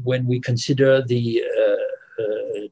when 0.02 0.26
we 0.26 0.38
consider 0.38 1.02
the 1.02 1.42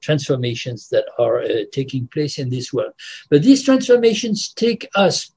transformations 0.02 0.88
that 0.88 1.04
are 1.18 1.40
uh, 1.40 1.64
taking 1.72 2.06
place 2.08 2.38
in 2.38 2.50
this 2.50 2.72
world. 2.72 2.92
But 3.30 3.42
these 3.42 3.64
transformations 3.64 4.52
take 4.52 4.88
us 4.94 5.32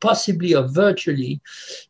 possibly 0.00 0.54
or 0.54 0.66
virtually 0.68 1.40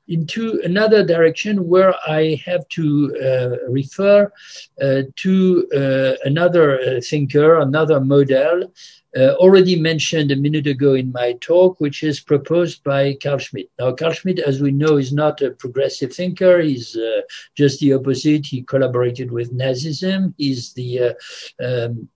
into 0.08 0.60
another 0.64 1.04
direction 1.04 1.68
where 1.68 1.94
I 2.06 2.40
have 2.46 2.66
to 2.70 3.16
uh, 3.22 3.70
refer 3.70 4.32
uh, 4.80 5.02
to 5.16 5.68
uh, 5.74 6.12
another 6.24 6.80
uh, 6.80 7.00
thinker, 7.00 7.58
another 7.58 8.00
model, 8.00 8.72
uh, 9.16 9.32
already 9.36 9.80
mentioned 9.80 10.30
a 10.30 10.36
minute 10.36 10.66
ago 10.66 10.94
in 10.94 11.10
my 11.12 11.32
talk, 11.40 11.80
which 11.80 12.02
is 12.02 12.20
proposed 12.20 12.84
by 12.84 13.16
Carl 13.22 13.38
Schmitt. 13.38 13.70
Now, 13.78 13.92
Carl 13.92 14.12
Schmitt, 14.12 14.38
as 14.38 14.60
we 14.60 14.70
know, 14.70 14.98
is 14.98 15.12
not 15.12 15.40
a 15.40 15.50
progressive 15.50 16.12
thinker. 16.12 16.60
He's 16.60 16.94
uh, 16.94 17.22
just 17.54 17.80
the 17.80 17.94
opposite. 17.94 18.46
He 18.46 18.62
collaborated 18.62 19.32
with 19.32 19.52
Nazism. 19.52 20.34
He's 20.36 20.74
the 20.74 21.16
um, 21.58 22.08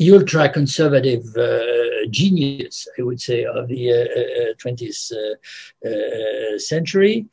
ultra 0.00 0.48
conservative 0.48 1.24
uh, 1.36 1.95
genius, 2.08 2.88
I 2.98 3.02
would 3.02 3.20
say, 3.20 3.44
of 3.44 3.68
the 3.68 3.92
uh, 3.92 4.54
20th 4.62 5.12
uh, 5.12 6.58
century. 6.58 7.26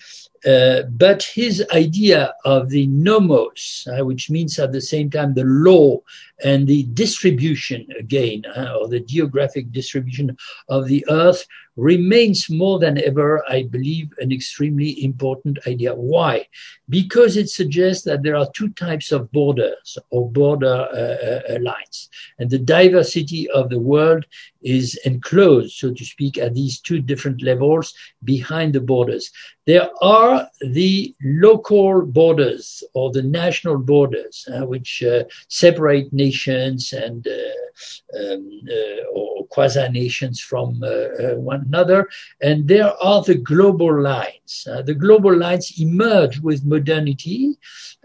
Uh, 0.45 0.83
but 0.89 1.23
his 1.23 1.65
idea 1.73 2.33
of 2.43 2.69
the 2.69 2.85
nomos, 2.87 3.87
uh, 3.87 4.03
which 4.03 4.29
means 4.29 4.59
at 4.59 4.73
the 4.73 4.81
same 4.81 5.09
time 5.09 5.33
the 5.33 5.45
law 5.45 5.97
and 6.43 6.67
the 6.67 6.83
distribution 6.93 7.87
again, 7.97 8.43
uh, 8.57 8.75
or 8.77 8.89
the 8.89 8.99
geographic 8.99 9.71
distribution 9.71 10.35
of 10.67 10.87
the 10.87 11.05
earth, 11.09 11.45
remains 11.75 12.49
more 12.49 12.77
than 12.77 12.97
ever, 12.99 13.43
I 13.49 13.63
believe, 13.63 14.13
an 14.19 14.31
extremely 14.31 15.03
important 15.03 15.59
idea. 15.65 15.95
Why? 15.95 16.47
Because 16.89 17.37
it 17.37 17.49
suggests 17.49 18.03
that 18.03 18.21
there 18.21 18.35
are 18.35 18.47
two 18.53 18.69
types 18.69 19.11
of 19.11 19.31
borders 19.31 19.97
or 20.09 20.29
border 20.29 20.87
uh, 20.93 21.53
uh, 21.53 21.59
lines, 21.61 22.09
and 22.37 22.49
the 22.49 22.59
diversity 22.59 23.49
of 23.49 23.69
the 23.69 23.79
world 23.79 24.25
is 24.63 24.99
enclosed, 25.05 25.75
so 25.75 25.93
to 25.93 26.05
speak, 26.05 26.37
at 26.37 26.53
these 26.53 26.79
two 26.79 26.99
different 26.99 27.41
levels 27.41 27.93
behind 28.23 28.73
the 28.73 28.81
borders. 28.81 29.31
There 29.65 29.89
are 30.01 30.47
the 30.61 31.15
local 31.23 32.05
borders 32.05 32.83
or 32.93 33.11
the 33.11 33.23
national 33.23 33.77
borders, 33.77 34.47
uh, 34.53 34.65
which 34.65 35.03
uh, 35.03 35.23
separate 35.47 36.11
nations 36.11 36.93
and 36.93 37.25
uh, 37.27 38.19
um, 38.19 38.61
uh, 38.69 39.03
or 39.13 39.42
quasi 39.53 39.87
nations 39.89 40.39
from 40.39 40.81
uh, 40.83 40.87
uh, 40.87 41.35
one 41.35 41.63
another. 41.67 42.09
And 42.41 42.67
there 42.67 42.91
are 43.03 43.21
the 43.21 43.35
global 43.35 44.01
lines. 44.01 44.67
Uh, 44.69 44.81
the 44.81 44.95
global 44.95 45.35
lines 45.35 45.73
emerge 45.79 46.39
with 46.39 46.65
modernity 46.65 47.57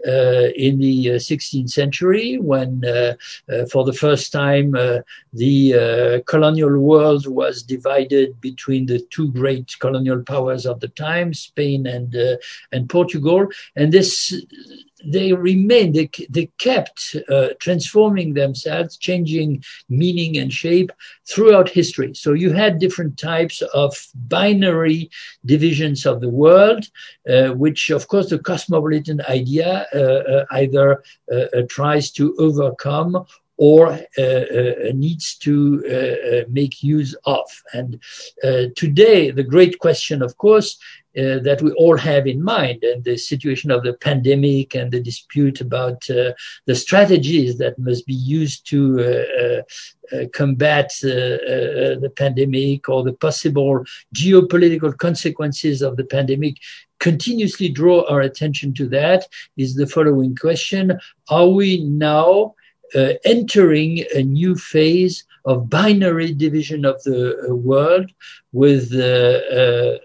uh, 0.07 0.47
in 0.55 0.79
the 0.79 1.11
uh, 1.11 1.13
16th 1.15 1.71
century 1.71 2.37
when, 2.39 2.81
for 3.71 3.83
the 3.83 3.93
first 3.93 4.31
time, 4.31 4.71
the 5.33 6.23
colonial 6.27 6.79
world 6.79 7.27
was 7.27 7.63
divided 7.63 8.39
between 8.39 8.85
the 8.85 8.99
two 9.09 9.31
great 9.31 9.75
colonial 9.79 10.21
powers 10.23 10.65
of 10.65 10.79
the 10.79 10.87
time, 10.89 11.33
Spain 11.33 11.87
and 11.87 12.15
uh, 12.15 12.37
and 12.71 12.89
Portugal, 12.89 13.47
and 13.75 13.91
this 13.91 14.33
they 15.05 15.33
remained, 15.33 15.95
they, 15.95 16.09
they 16.29 16.51
kept 16.57 17.15
uh, 17.29 17.49
transforming 17.59 18.33
themselves, 18.33 18.97
changing 18.97 19.63
meaning 19.89 20.37
and 20.37 20.51
shape 20.51 20.91
throughout 21.29 21.69
history. 21.69 22.13
So 22.13 22.33
you 22.33 22.51
had 22.51 22.79
different 22.79 23.17
types 23.17 23.61
of 23.73 23.95
binary 24.13 25.09
divisions 25.45 26.05
of 26.05 26.21
the 26.21 26.29
world, 26.29 26.85
uh, 27.29 27.49
which 27.49 27.89
of 27.89 28.07
course 28.07 28.29
the 28.29 28.39
cosmopolitan 28.39 29.21
idea 29.29 29.87
uh, 29.93 29.97
uh 29.99 30.45
either 30.51 31.03
uh, 31.31 31.35
uh, 31.35 31.61
tries 31.69 32.11
to 32.11 32.35
overcome 32.37 33.25
or 33.59 33.91
uh, 34.17 34.21
uh, 34.21 34.73
needs 34.93 35.35
to 35.35 35.83
uh, 35.85 36.49
make 36.49 36.81
use 36.81 37.13
of. 37.25 37.45
And 37.73 38.01
today, 38.75 39.31
the 39.31 39.43
great 39.43 39.79
question, 39.79 40.21
of 40.21 40.37
course, 40.37 40.79
uh, 41.17 41.39
that 41.39 41.61
we 41.61 41.71
all 41.71 41.97
have 41.97 42.27
in 42.27 42.43
mind 42.43 42.83
and 42.83 43.03
the 43.03 43.17
situation 43.17 43.71
of 43.71 43.83
the 43.83 43.93
pandemic 43.93 44.75
and 44.75 44.91
the 44.91 45.01
dispute 45.01 45.59
about 45.59 46.07
uh, 46.09 46.31
the 46.67 46.75
strategies 46.75 47.57
that 47.57 47.79
must 47.79 48.05
be 48.05 48.13
used 48.13 48.67
to 48.69 48.99
uh, 49.01 50.25
combat 50.33 50.91
the 51.01 52.11
pandemic 52.15 52.89
or 52.89 53.03
the 53.03 53.13
possible 53.13 53.83
geopolitical 54.15 54.95
consequences 54.97 55.81
of 55.81 55.97
the 55.97 56.03
pandemic 56.03 56.57
continuously 56.99 57.69
draw 57.69 58.07
our 58.09 58.21
attention 58.21 58.73
to 58.73 58.87
that 58.87 59.27
is 59.57 59.75
the 59.75 59.87
following 59.87 60.35
question. 60.35 60.99
Are 61.29 61.49
we 61.49 61.83
now 61.83 62.55
uh, 62.95 63.13
entering 63.25 64.03
a 64.13 64.23
new 64.23 64.55
phase 64.55 65.23
of 65.45 65.69
binary 65.69 66.33
division 66.33 66.85
of 66.85 67.01
the 67.03 67.47
uh, 67.49 67.55
world 67.55 68.11
with 68.51 68.91
uh, 68.93 69.39
uh, 69.59 69.97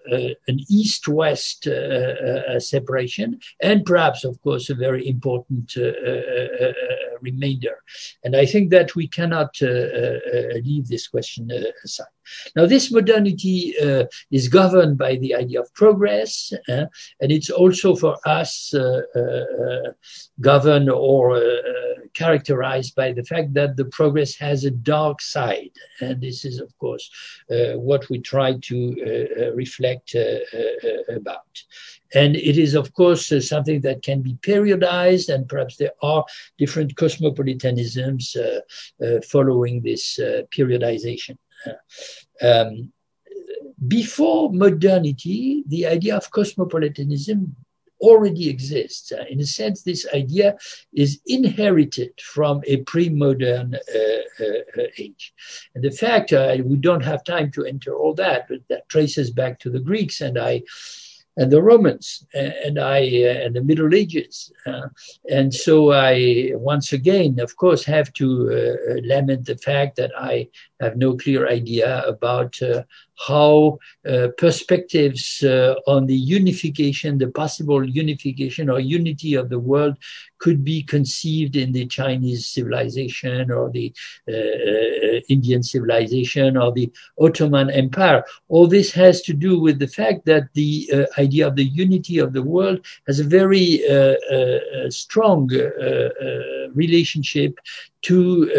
an 0.49 0.61
east-west 0.69 1.67
uh, 1.67 2.61
separation 2.61 3.39
and 3.63 3.85
perhaps, 3.85 4.25
of 4.25 4.41
course, 4.43 4.71
a 4.71 4.75
very 4.75 5.07
important 5.09 5.77
remainder. 7.29 7.77
And 8.23 8.37
I 8.37 8.47
think 8.47 8.71
that 8.71 8.95
we 8.95 9.07
cannot 9.09 9.53
leave 10.69 10.87
this 10.89 11.09
question 11.09 11.51
aside. 11.85 12.07
Now, 12.57 12.67
this 12.67 12.91
modernity 12.91 13.75
is 14.31 14.49
governed 14.49 14.97
by 14.99 15.17
the 15.17 15.35
idea 15.35 15.61
of 15.61 15.75
progress, 15.75 16.53
and 16.69 16.89
it's 17.37 17.51
also 17.51 17.95
for 17.95 18.17
us 18.27 18.73
governed 20.41 20.91
or 20.91 21.25
characterized 22.15 22.95
by 22.95 23.13
the 23.13 23.25
fact 23.25 23.53
that 23.55 23.77
the 23.77 23.85
progress 23.87 24.37
has 24.37 24.65
a 24.65 24.71
dark 24.71 25.21
side. 25.21 25.73
And 26.01 26.21
this 26.21 26.45
is, 26.45 26.61
of 26.61 26.77
course, 26.79 27.11
uh, 27.51 27.79
what 27.79 28.09
we 28.09 28.21
try 28.21 28.55
to 28.69 28.77
uh, 28.79 29.43
uh 29.43 29.53
reflect 29.55 30.15
uh, 30.15 30.21
uh, 30.21 31.17
about. 31.17 31.55
And 32.15 32.37
it 32.37 32.57
is, 32.59 32.75
of 32.75 32.93
course, 32.95 33.31
uh, 33.33 33.41
something 33.41 33.81
that 33.83 34.03
can 34.03 34.23
be 34.23 34.35
periodized, 34.35 35.33
and 35.35 35.49
perhaps 35.49 35.77
there 35.77 35.93
are 36.03 36.25
different 36.59 36.97
cosmopolitanisms 36.97 38.37
following 39.29 39.83
this 39.83 40.19
periodization. 40.57 41.37
Um, 42.41 42.93
before 43.89 44.53
modernity, 44.53 45.65
the 45.67 45.87
idea 45.87 46.17
of 46.17 46.31
cosmopolitanism 46.31 47.57
already 48.01 48.49
exists. 48.49 49.13
Uh, 49.13 49.25
in 49.29 49.41
a 49.41 49.47
sense, 49.47 49.83
this 49.83 50.07
idea 50.15 50.57
is 50.93 51.21
inherited 51.27 52.13
from 52.21 52.63
a 52.67 52.77
pre-modern 52.83 53.75
uh, 53.75 54.45
uh, 54.45 54.83
age. 54.99 55.33
And 55.75 55.83
the 55.83 55.91
fact, 55.91 56.33
we 56.33 56.77
don't 56.77 57.05
have 57.05 57.25
time 57.25 57.51
to 57.53 57.65
enter 57.65 57.95
all 57.95 58.15
that, 58.15 58.47
but 58.49 58.61
that 58.69 58.89
traces 58.89 59.31
back 59.31 59.59
to 59.61 59.71
the 59.71 59.81
Greeks, 59.81 60.21
and 60.21 60.39
I 60.39 60.63
and 61.37 61.51
the 61.51 61.63
Romans 61.63 62.27
and 62.33 62.79
I 62.79 63.01
uh, 63.01 63.45
and 63.45 63.55
the 63.55 63.63
Middle 63.63 63.95
Ages. 63.95 64.53
Uh, 64.67 64.89
and 65.31 65.53
so 65.53 65.93
I 65.93 66.53
once 66.55 66.93
again, 66.93 67.41
of 67.41 67.57
course, 67.57 67.85
have 67.85 68.13
to 68.15 68.27
uh, 68.51 69.01
lament 69.03 69.47
the 69.47 69.57
fact 69.57 69.97
that 69.97 70.13
I 70.17 70.49
have 70.81 70.97
no 70.97 71.17
clear 71.17 71.49
idea 71.49 72.05
about 72.07 72.59
how 73.17 73.79
uh, 74.09 74.29
perspectives 74.37 75.43
uh, 75.43 75.75
on 75.87 76.07
the 76.07 76.17
unification, 76.17 77.19
the 77.19 77.29
possible 77.29 77.85
unification 77.85 78.69
or 78.69 78.81
unity 78.81 79.35
of 79.35 79.49
the 79.49 79.59
world 79.59 79.97
could 80.39 80.65
be 80.65 80.83
conceived 80.83 81.57
in 81.57 81.73
the 81.73 81.87
Chinese 81.87 82.49
civilization 82.49 83.51
or 83.51 83.71
the 83.71 83.93
uh, 84.29 84.33
uh 84.33 85.21
Indian 85.29 85.63
civilization 85.63 86.57
or 86.57 86.73
the 86.73 86.91
Ottoman 87.19 87.71
Empire. 87.71 88.23
All 88.49 88.67
this 88.67 88.93
has 88.93 89.23
to 89.23 89.33
do 89.33 89.61
with 89.61 89.79
the 89.79 89.87
fact 89.87 90.27
that 90.27 90.53
the 90.55 90.91
uh, 90.93 91.21
idea 91.21 91.47
of 91.47 91.57
the 91.57 91.65
unity 91.65 92.19
of 92.19 92.33
the 92.33 92.43
world 92.43 92.85
has 93.07 93.21
a 93.21 93.25
very 93.25 93.87
uh, 93.89 94.15
strong 94.91 95.49
relationship 96.75 97.59
to, 98.03 98.51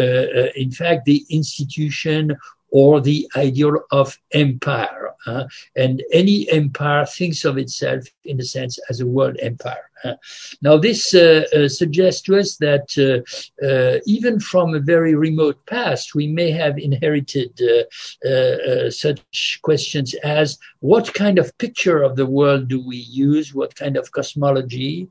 in 0.56 0.70
fact, 0.72 1.04
the 1.04 1.24
institution 1.30 2.36
or 2.76 3.00
the 3.00 3.26
ideal 3.36 3.78
of 3.90 4.18
empire. 4.32 5.14
Uh, 5.26 5.44
and 5.76 6.04
any 6.12 6.38
empire 6.50 7.06
thinks 7.06 7.46
of 7.46 7.56
itself, 7.56 8.04
in 8.24 8.38
a 8.38 8.44
sense, 8.44 8.78
as 8.90 9.00
a 9.00 9.06
world 9.06 9.36
empire. 9.40 9.86
Uh, 10.04 10.12
now, 10.60 10.76
this 10.76 11.14
uh, 11.14 11.44
uh 11.56 11.68
suggests 11.68 12.20
to 12.20 12.38
us 12.38 12.56
that 12.66 12.86
uh, 13.08 13.18
uh, 13.66 13.98
even 14.04 14.38
from 14.38 14.74
a 14.74 14.86
very 14.94 15.14
remote 15.14 15.58
past, 15.64 16.14
we 16.14 16.26
may 16.26 16.50
have 16.50 16.76
inherited 16.78 17.52
such 18.90 19.58
questions 19.62 20.14
as 20.22 20.58
what 20.80 21.14
kind 21.14 21.38
of 21.38 21.56
picture 21.56 22.02
of 22.02 22.14
the 22.16 22.26
world 22.26 22.68
do 22.68 22.78
we 22.86 22.98
use? 22.98 23.54
What 23.54 23.74
kind 23.74 23.96
of 23.96 24.12
cosmology? 24.12 25.08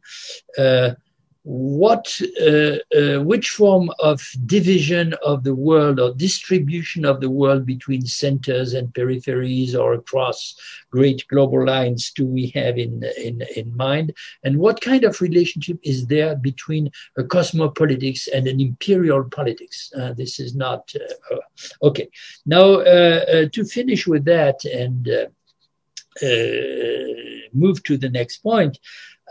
What 1.45 2.19
uh, 2.41 2.77
uh, 2.97 3.21
which 3.21 3.51
form 3.51 3.91
of 3.99 4.19
division 4.47 5.13
of 5.23 5.43
the 5.43 5.53
world 5.53 5.99
or 5.99 6.11
distribution 6.15 7.05
of 7.05 7.21
the 7.21 7.29
world 7.29 7.67
between 7.67 8.03
centers 8.03 8.73
and 8.73 8.91
peripheries 8.95 9.75
or 9.75 9.93
across 9.93 10.55
great 10.89 11.23
global 11.27 11.63
lines 11.63 12.11
do 12.11 12.25
we 12.25 12.47
have 12.47 12.79
in 12.79 13.03
in 13.15 13.43
in 13.55 13.77
mind? 13.77 14.11
And 14.43 14.57
what 14.57 14.81
kind 14.81 15.03
of 15.03 15.21
relationship 15.21 15.77
is 15.83 16.07
there 16.07 16.35
between 16.35 16.89
a 17.15 17.23
cosmopolitics 17.23 18.27
and 18.33 18.47
an 18.47 18.59
imperial 18.59 19.23
politics? 19.25 19.93
Uh, 19.95 20.13
this 20.13 20.39
is 20.39 20.55
not 20.55 20.91
uh, 20.95 21.35
uh, 21.35 21.87
okay. 21.87 22.09
Now 22.47 22.79
uh, 22.79 23.49
to 23.51 23.63
finish 23.65 24.07
with 24.07 24.25
that 24.25 24.65
and 24.65 25.07
move 27.53 27.83
to 27.83 27.97
the 27.97 28.09
next 28.09 28.37
point 28.37 28.79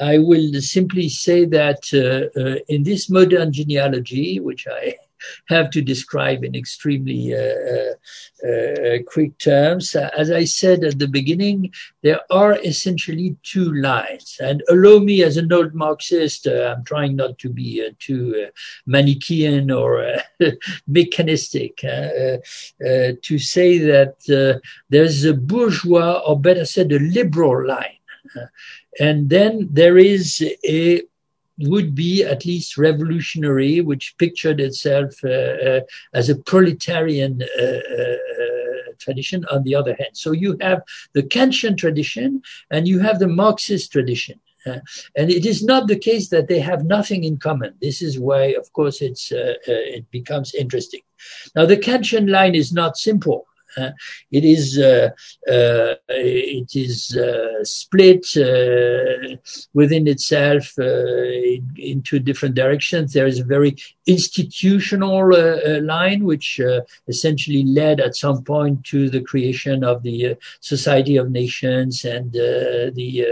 I 0.00 0.18
will 0.18 0.60
simply 0.60 1.08
say 1.08 1.44
that 1.46 1.82
uh, 1.94 2.40
uh, 2.40 2.56
in 2.68 2.82
this 2.82 3.08
modern 3.08 3.52
genealogy, 3.52 4.40
which 4.40 4.66
I 4.66 4.96
have 5.48 5.70
to 5.70 5.80
describe 5.80 6.44
in 6.44 6.54
extremely 6.54 7.34
uh, 7.34 7.94
uh, 8.44 8.48
uh 8.48 8.98
quick 9.06 9.38
terms. 9.38 9.94
As 9.94 10.30
I 10.30 10.44
said 10.44 10.84
at 10.84 10.98
the 10.98 11.08
beginning, 11.08 11.72
there 12.02 12.20
are 12.30 12.58
essentially 12.62 13.36
two 13.42 13.72
lines. 13.74 14.36
And 14.40 14.62
allow 14.68 14.98
me, 14.98 15.22
as 15.22 15.36
an 15.36 15.52
old 15.52 15.74
Marxist, 15.74 16.46
uh, 16.46 16.74
I'm 16.76 16.84
trying 16.84 17.16
not 17.16 17.38
to 17.38 17.48
be 17.48 17.88
too 18.00 18.48
Manichaean 18.86 19.70
or 19.70 20.16
mechanistic, 20.86 21.78
to 21.78 23.38
say 23.38 23.78
that 23.78 24.64
there's 24.90 25.24
a 25.24 25.34
bourgeois, 25.34 26.22
or 26.26 26.38
better 26.38 26.64
said, 26.64 26.92
a 26.92 26.98
liberal 26.98 27.66
line 27.66 27.98
and 29.00 29.30
then 29.30 29.68
there 29.70 29.98
is 29.98 30.42
a 30.64 31.02
would 31.58 31.94
be 31.94 32.24
at 32.24 32.44
least 32.44 32.76
revolutionary, 32.76 33.80
which 33.80 34.14
pictured 34.18 34.60
itself 34.60 35.14
uh, 35.24 35.28
uh, 35.28 35.80
as 36.12 36.28
a 36.28 36.36
proletarian 36.36 37.42
uh, 37.42 37.64
uh, 37.64 38.16
tradition 38.98 39.44
on 39.50 39.62
the 39.62 39.74
other 39.74 39.94
hand. 39.94 40.10
So 40.14 40.32
you 40.32 40.56
have 40.60 40.82
the 41.12 41.22
Kantian 41.22 41.76
tradition 41.76 42.42
and 42.70 42.88
you 42.88 42.98
have 43.00 43.18
the 43.18 43.28
Marxist 43.28 43.92
tradition. 43.92 44.40
Uh, 44.66 44.80
and 45.14 45.30
it 45.30 45.44
is 45.44 45.62
not 45.62 45.88
the 45.88 45.98
case 45.98 46.28
that 46.30 46.48
they 46.48 46.58
have 46.58 46.86
nothing 46.86 47.24
in 47.24 47.36
common. 47.36 47.74
This 47.82 48.00
is 48.00 48.18
why, 48.18 48.54
of 48.54 48.72
course, 48.72 49.02
it's, 49.02 49.30
uh, 49.30 49.54
it 49.66 50.10
becomes 50.10 50.54
interesting. 50.54 51.02
Now, 51.54 51.66
the 51.66 51.76
Kantian 51.76 52.30
line 52.30 52.54
is 52.54 52.72
not 52.72 52.96
simple. 52.96 53.46
Uh, 53.76 53.90
it 54.30 54.44
is 54.44 54.78
uh, 54.78 55.10
uh, 55.50 55.94
it 56.08 56.76
is 56.76 57.16
uh, 57.16 57.64
split 57.64 58.24
uh, 58.36 59.36
within 59.72 60.06
itself 60.06 60.72
uh, 60.78 60.84
into 61.76 62.18
different 62.18 62.54
directions. 62.54 63.12
There 63.12 63.26
is 63.26 63.40
a 63.40 63.44
very 63.44 63.76
institutional 64.06 65.30
line, 65.82 66.24
which 66.24 66.60
essentially 67.08 67.64
led 67.64 68.00
at 68.00 68.16
some 68.16 68.42
point 68.44 68.84
to 68.84 69.08
the 69.10 69.22
creation 69.22 69.82
of 69.84 70.02
the 70.02 70.36
Society 70.60 71.16
of 71.16 71.30
Nations 71.30 72.04
and 72.04 72.32
the 72.32 73.26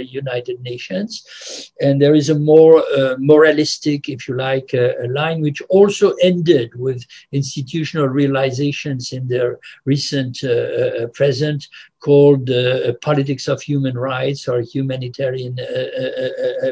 Uh, 0.00 0.04
United 0.20 0.60
Nations. 0.62 1.72
And 1.80 2.00
there 2.00 2.14
is 2.14 2.28
a 2.30 2.38
more 2.38 2.82
uh, 2.96 3.16
moralistic, 3.18 4.08
if 4.08 4.28
you 4.28 4.34
like, 4.34 4.74
uh, 4.74 4.92
line 5.08 5.40
which 5.40 5.60
also 5.68 6.12
ended 6.22 6.74
with 6.74 7.04
institutional 7.32 8.08
realizations 8.08 9.12
in 9.12 9.28
their 9.28 9.58
recent 9.84 10.38
uh, 10.42 10.48
uh, 10.48 11.06
present 11.08 11.68
called 12.00 12.48
uh, 12.50 12.94
Politics 13.02 13.46
of 13.46 13.60
Human 13.60 13.96
Rights 13.96 14.48
or 14.48 14.60
Humanitarian 14.60 15.56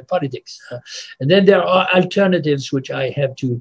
Politics. 0.09 0.59
and 1.21 1.31
then 1.31 1.45
there 1.45 1.63
are 1.63 1.87
alternatives 1.95 2.73
which 2.73 2.91
I 2.91 3.11
have 3.11 3.37
to 3.37 3.61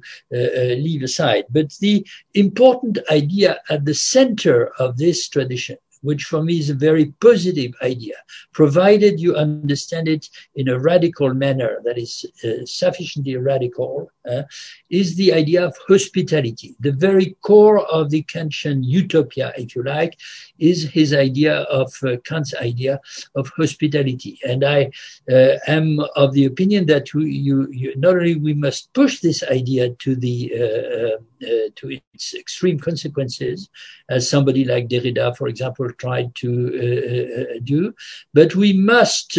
leave 0.86 1.04
aside. 1.04 1.44
But 1.50 1.74
the 1.82 2.06
important 2.34 3.00
idea 3.12 3.60
at 3.70 3.84
the 3.84 3.94
center 3.94 4.72
of 4.80 4.98
this 4.98 5.28
tradition 5.28 5.78
which 6.02 6.24
for 6.24 6.44
me 6.44 6.60
is 6.60 6.70
a 6.70 6.74
very 6.74 7.14
positive 7.22 7.74
idea, 7.82 8.16
provided 8.54 9.20
you 9.20 9.36
understand 9.36 10.08
it 10.08 10.30
in 10.56 10.70
a 10.70 10.80
radical 10.80 11.34
manner 11.34 11.80
that 11.84 11.98
is 11.98 12.26
uh, 12.44 12.66
sufficiently 12.66 13.36
radical, 13.38 14.10
uh, 14.30 14.44
is 14.90 15.16
the 15.16 15.34
idea 15.34 15.66
of 15.66 15.76
hospitality. 15.88 16.76
The 16.80 16.92
very 16.92 17.36
core 17.42 17.86
of 17.88 18.10
the 18.10 18.24
Kantian 18.24 18.84
utopia, 18.84 19.54
if 19.58 19.76
you 19.76 19.84
like, 19.84 20.18
is 20.60 20.84
his 20.84 21.14
idea 21.14 21.62
of 21.62 21.94
uh, 22.04 22.18
Kant's 22.26 22.54
idea 22.56 23.00
of 23.36 23.52
hospitality. 23.56 24.40
And 24.46 24.64
I 24.64 24.92
uh, 25.32 25.56
am 25.68 26.00
of 26.16 26.34
the 26.34 26.46
opinion 26.46 26.86
that 26.88 27.14
you, 27.14 27.68
you, 27.72 27.94
not 27.96 28.16
only 28.16 28.36
we 28.36 28.54
must 28.54 28.94
push 28.94 29.20
this 29.20 29.44
idea 29.44 29.92
to 29.92 30.16
the 30.16 31.18
uh, 31.44 31.58
uh, 31.58 31.70
to 31.76 32.00
its 32.14 32.34
extreme 32.34 32.80
consequences, 32.80 33.70
as 34.10 34.30
somebody 34.30 34.64
like 34.64 34.88
Derrida, 34.88 35.36
for 35.36 35.48
example, 35.48 35.92
tried 35.94 36.34
to 36.36 36.50
uh, 36.50 36.82
uh, 36.82 37.42
uh, 37.42 37.56
uh 37.56 37.60
do, 37.64 37.94
but 38.34 38.56
we 38.56 38.74
must 38.74 39.36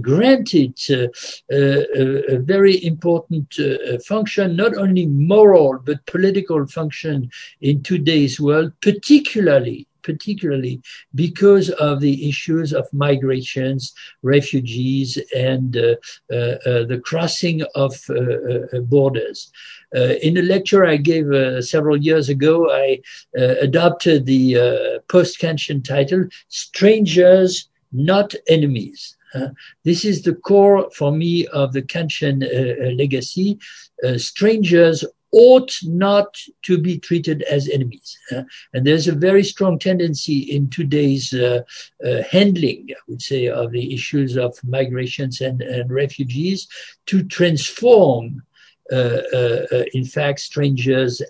grant 0.00 0.54
it 0.54 0.80
a, 0.90 2.38
very 2.38 2.84
important 2.84 3.54
function, 4.06 4.56
not 4.56 4.76
only 4.76 5.06
moral 5.06 5.78
but 5.78 6.04
political 6.06 6.66
function 6.66 7.30
in 7.60 7.82
today's 7.82 8.40
world, 8.40 8.72
particularly 8.80 9.86
particularly 10.04 10.80
because 11.14 11.70
of 11.70 12.00
the 12.00 12.28
issues 12.28 12.72
of 12.72 12.86
migrations, 12.92 13.92
refugees, 14.22 15.18
and 15.34 15.76
uh, 15.76 15.96
uh, 16.30 16.56
uh, 16.66 16.84
the 16.84 17.00
crossing 17.04 17.62
of 17.74 17.92
borders. 18.88 19.50
in 20.22 20.36
a 20.36 20.42
lecture 20.42 20.84
I 20.84 20.96
gave 20.96 21.26
several 21.64 21.96
years 21.96 22.28
ago, 22.28 22.70
I 22.70 23.00
adopted 23.68 24.26
the 24.26 24.44
post-Kantian 25.08 25.82
title, 25.82 26.28
Strangers, 26.48 27.68
Not 27.92 28.34
Enemies. 28.48 29.16
Uh, 29.34 29.48
this 29.84 30.04
is 30.04 30.22
the 30.22 30.34
core 30.34 30.88
for 30.90 31.10
me 31.10 31.46
of 31.48 31.72
the 31.72 31.82
Kantian 31.82 32.42
uh, 32.44 32.90
legacy. 32.94 33.58
Uh, 34.04 34.16
strangers 34.16 35.04
ought 35.34 35.76
not 35.82 36.36
to 36.62 36.78
be 36.78 36.98
treated 36.98 37.42
as 37.42 37.68
enemies. 37.68 38.16
Uh, 38.30 38.44
and 38.72 38.86
there's 38.86 39.08
a 39.08 39.12
very 39.12 39.42
strong 39.42 39.78
tendency 39.78 40.38
in 40.38 40.70
today's 40.70 41.34
uh, 41.34 41.60
uh, 42.06 42.22
handling, 42.30 42.86
I 42.90 43.00
would 43.08 43.20
say, 43.20 43.48
of 43.48 43.72
the 43.72 43.92
issues 43.92 44.36
of 44.36 44.56
migrations 44.62 45.40
and, 45.40 45.60
and 45.60 45.90
refugees 45.90 46.68
to 47.06 47.24
transform 47.24 48.42
in 48.90 50.04
fact, 50.04 50.40
strangers 50.40 51.22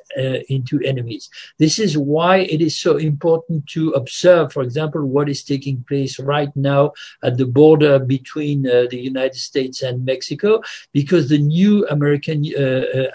into 0.48 0.80
enemies. 0.84 1.30
This 1.58 1.78
is 1.78 1.96
why 1.96 2.38
it 2.38 2.60
is 2.60 2.78
so 2.78 2.96
important 2.96 3.66
to 3.68 3.90
observe, 3.90 4.52
for 4.52 4.62
example, 4.62 5.04
what 5.04 5.28
is 5.28 5.44
taking 5.44 5.84
place 5.88 6.18
right 6.18 6.54
now 6.56 6.92
at 7.22 7.36
the 7.36 7.46
border 7.46 7.98
between 7.98 8.62
the 8.62 8.98
United 8.98 9.38
States 9.38 9.82
and 9.82 10.04
Mexico, 10.04 10.62
because 10.92 11.28
the 11.28 11.38
new 11.38 11.86
American 11.88 12.44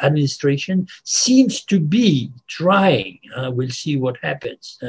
administration 0.02 0.88
seems 1.04 1.64
to 1.66 1.80
be 1.80 2.32
trying, 2.48 3.20
we'll 3.50 3.70
see 3.70 3.98
what 3.98 4.18
happens, 4.22 4.80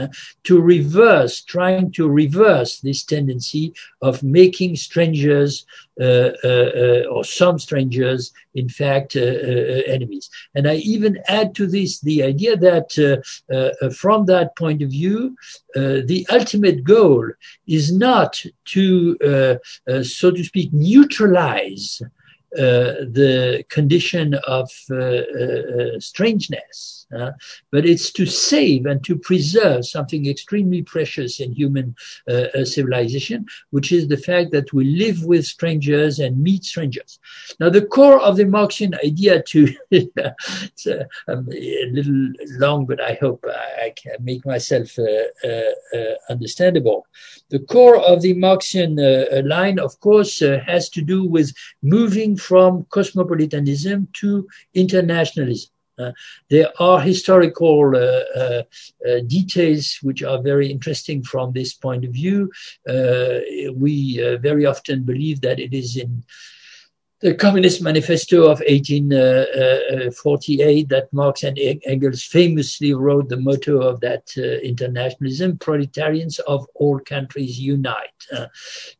to 0.44 0.60
reverse, 0.60 1.42
trying 1.42 1.90
to 1.92 2.08
reverse 2.08 2.80
this 2.80 3.04
tendency 3.04 3.72
of 4.02 4.22
making 4.22 4.76
strangers 4.76 5.00
uh, 5.00 5.18
uh, 5.18 5.60
uh, 5.60 5.89
Uh, 6.00 6.32
uh, 6.44 6.48
uh, 6.48 7.04
or 7.10 7.24
some 7.24 7.58
strangers, 7.58 8.32
in 8.54 8.70
fact, 8.70 9.16
enemies. 9.16 10.30
And 10.54 10.66
I 10.66 10.76
even 10.76 11.18
add 11.28 11.54
to 11.56 11.66
this 11.66 12.00
the 12.00 12.22
idea 12.22 12.56
that 12.56 12.90
from 13.94 14.24
that 14.24 14.56
point 14.56 14.80
of 14.80 14.90
view, 14.90 15.36
the 15.74 16.26
ultimate 16.30 16.84
goal 16.84 17.28
is 17.66 17.92
not 17.92 18.42
to, 18.66 19.58
so 20.02 20.30
to 20.30 20.44
speak, 20.44 20.72
neutralize 20.72 22.00
uh, 22.56 23.04
the 23.12 23.64
condition 23.68 24.34
of 24.46 24.70
uh, 24.90 26.00
uh, 27.16 27.32
but 27.70 27.84
it's 27.86 28.12
to 28.12 28.26
save 28.26 28.86
and 28.86 29.02
to 29.04 29.16
preserve 29.16 29.86
something 29.86 30.26
extremely 30.26 30.82
precious 30.82 31.40
in 31.40 31.52
human 31.52 31.94
uh, 32.28 32.46
uh, 32.54 32.64
civilization, 32.64 33.46
which 33.70 33.92
is 33.92 34.08
the 34.08 34.16
fact 34.16 34.52
that 34.52 34.72
we 34.72 34.84
live 34.84 35.24
with 35.24 35.44
strangers 35.44 36.18
and 36.18 36.40
meet 36.42 36.64
strangers. 36.64 37.18
Now, 37.58 37.68
the 37.68 37.86
core 37.86 38.20
of 38.20 38.36
the 38.36 38.44
Marxian 38.44 38.94
idea 39.04 39.42
to, 39.42 39.74
it's 39.90 40.86
a, 40.86 41.06
um, 41.28 41.48
a, 41.52 41.90
little 41.90 42.32
long, 42.58 42.86
but 42.86 43.00
I 43.00 43.18
hope 43.20 43.44
I 43.48 43.92
can 43.96 44.16
make 44.20 44.46
myself 44.46 44.96
understandable. 46.28 47.06
The 47.48 47.58
core 47.60 48.00
of 48.00 48.22
the 48.22 48.34
Marxian 48.34 48.96
line, 49.48 49.78
of 49.78 49.98
course, 50.00 50.40
has 50.40 50.88
to 50.90 51.02
do 51.02 51.24
with 51.24 51.52
moving 51.82 52.36
from 52.36 52.86
cosmopolitanism 52.90 54.08
to 54.20 54.46
internationalism. 54.74 55.70
Uh, 56.00 56.12
there 56.48 56.70
are 56.78 57.00
historical 57.00 57.92
uh, 57.94 58.00
uh, 58.38 58.62
details 59.26 59.98
which 60.02 60.22
are 60.22 60.40
very 60.42 60.70
interesting 60.70 61.22
from 61.22 61.52
this 61.52 61.74
point 61.74 62.04
of 62.04 62.12
view. 62.12 62.50
We 62.86 64.18
very 64.40 64.66
often 64.66 65.04
believe 65.04 65.40
that 65.42 65.60
it 65.60 65.74
is 65.74 65.96
in 65.96 66.24
the 67.20 67.34
Communist 67.34 67.82
Manifesto 67.82 68.44
of 68.44 68.60
1848 68.60 70.88
that 70.88 71.12
Marx 71.12 71.42
and 71.42 71.58
Engels 71.84 72.22
famously 72.22 72.94
wrote 72.94 73.28
the 73.28 73.36
motto 73.36 73.82
of 73.82 74.00
that 74.00 74.32
uh, 74.38 74.58
internationalism, 74.62 75.58
proletarians 75.58 76.38
of 76.40 76.66
all 76.74 76.98
countries 76.98 77.60
unite. 77.60 78.06
Uh, 78.32 78.46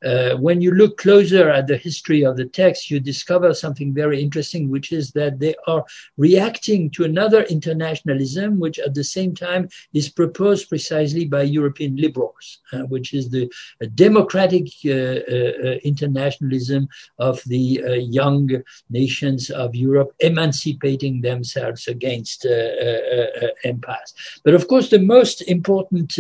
uh, 0.05 0.37
when 0.37 0.61
you 0.61 0.73
look 0.73 0.99
closer 0.99 1.49
at 1.49 1.67
the 1.67 1.79
history 1.79 2.23
of 2.23 2.37
the 2.37 2.45
text, 2.45 2.91
you 2.91 3.01
discover 3.01 3.55
something 3.55 3.95
very 3.95 4.21
interesting, 4.21 4.69
which 4.69 4.93
is 4.93 5.13
that 5.13 5.39
they 5.39 5.55
are 5.67 5.83
reacting 6.19 6.91
to 6.91 7.05
another 7.05 7.45
internationalism, 7.45 8.61
which 8.61 8.79
at 8.79 8.93
the 8.95 9.05
same 9.05 9.35
time 9.35 9.67
is 9.95 10.11
proposed 10.11 10.69
precisely 10.69 11.25
by 11.25 11.41
European 11.41 11.97
liberals, 11.97 12.59
uh, 12.75 12.81
which 12.81 13.15
is 13.15 13.31
the 13.31 13.51
democratic 13.95 14.67
uh, 14.85 14.91
uh, 14.91 15.79
internationalism 15.85 16.87
of 17.19 17.43
the 17.47 17.81
young 18.13 18.63
nations 18.89 19.51
of 19.51 19.75
Europe 19.75 20.13
emancipating 20.21 21.21
themselves 21.21 21.89
against 21.89 22.47
uh, 22.47 22.51
uh, 22.51 23.47
uh, 23.47 23.49
empires. 23.65 24.15
But 24.45 24.55
of 24.55 24.69
course, 24.69 24.91
the 24.91 24.99
most 24.99 25.43
important 25.43 26.19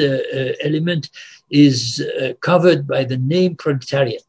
element 0.62 1.10
is 1.50 2.02
covered 2.40 2.86
by 2.86 3.04
the 3.04 3.18
name 3.18 3.56
proletariat. 3.56 4.22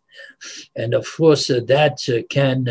And 0.75 0.93
of 0.93 1.05
course, 1.17 1.47
that 1.47 2.25
can 2.29 2.65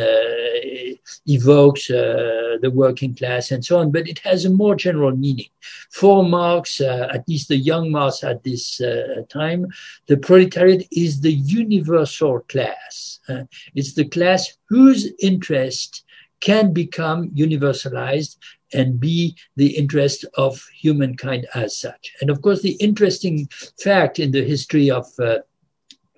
uh, 1.11 1.33
evoke 1.33 1.79
the 1.89 2.71
working 2.73 3.15
class 3.15 3.51
and 3.51 3.65
so 3.65 3.79
on, 3.79 3.91
but 3.91 4.09
it 4.09 4.19
has 4.21 4.45
a 4.45 4.51
more 4.51 4.75
general 4.75 5.17
meaning. 5.17 5.49
For 5.91 6.25
Marx, 6.25 6.81
at 6.81 7.29
least 7.29 7.49
the 7.49 7.57
young 7.57 7.91
Marx 7.91 8.23
at 8.25 8.43
this 8.45 8.81
time, 9.29 9.67
the 10.07 10.17
proletariat 10.17 10.87
is 10.91 11.21
the 11.21 11.33
universal 11.33 12.41
class. 12.41 13.21
it's 13.75 13.95
the 13.95 14.09
class 14.09 14.57
whose 14.69 15.13
interest 15.21 16.05
can 16.41 16.73
become 16.73 17.31
universalized 17.31 18.37
and 18.73 19.01
be 19.01 19.37
the 19.57 19.77
interest 19.77 20.25
of 20.35 20.63
humankind 20.75 21.47
as 21.55 21.77
such. 21.77 22.13
And 22.21 22.31
of 22.31 22.43
course, 22.43 22.63
the 22.63 22.77
interesting 22.81 23.49
fact 23.83 24.19
in 24.19 24.31
the 24.31 24.45
history 24.45 24.91
of 24.91 25.07
uh, 25.19 25.39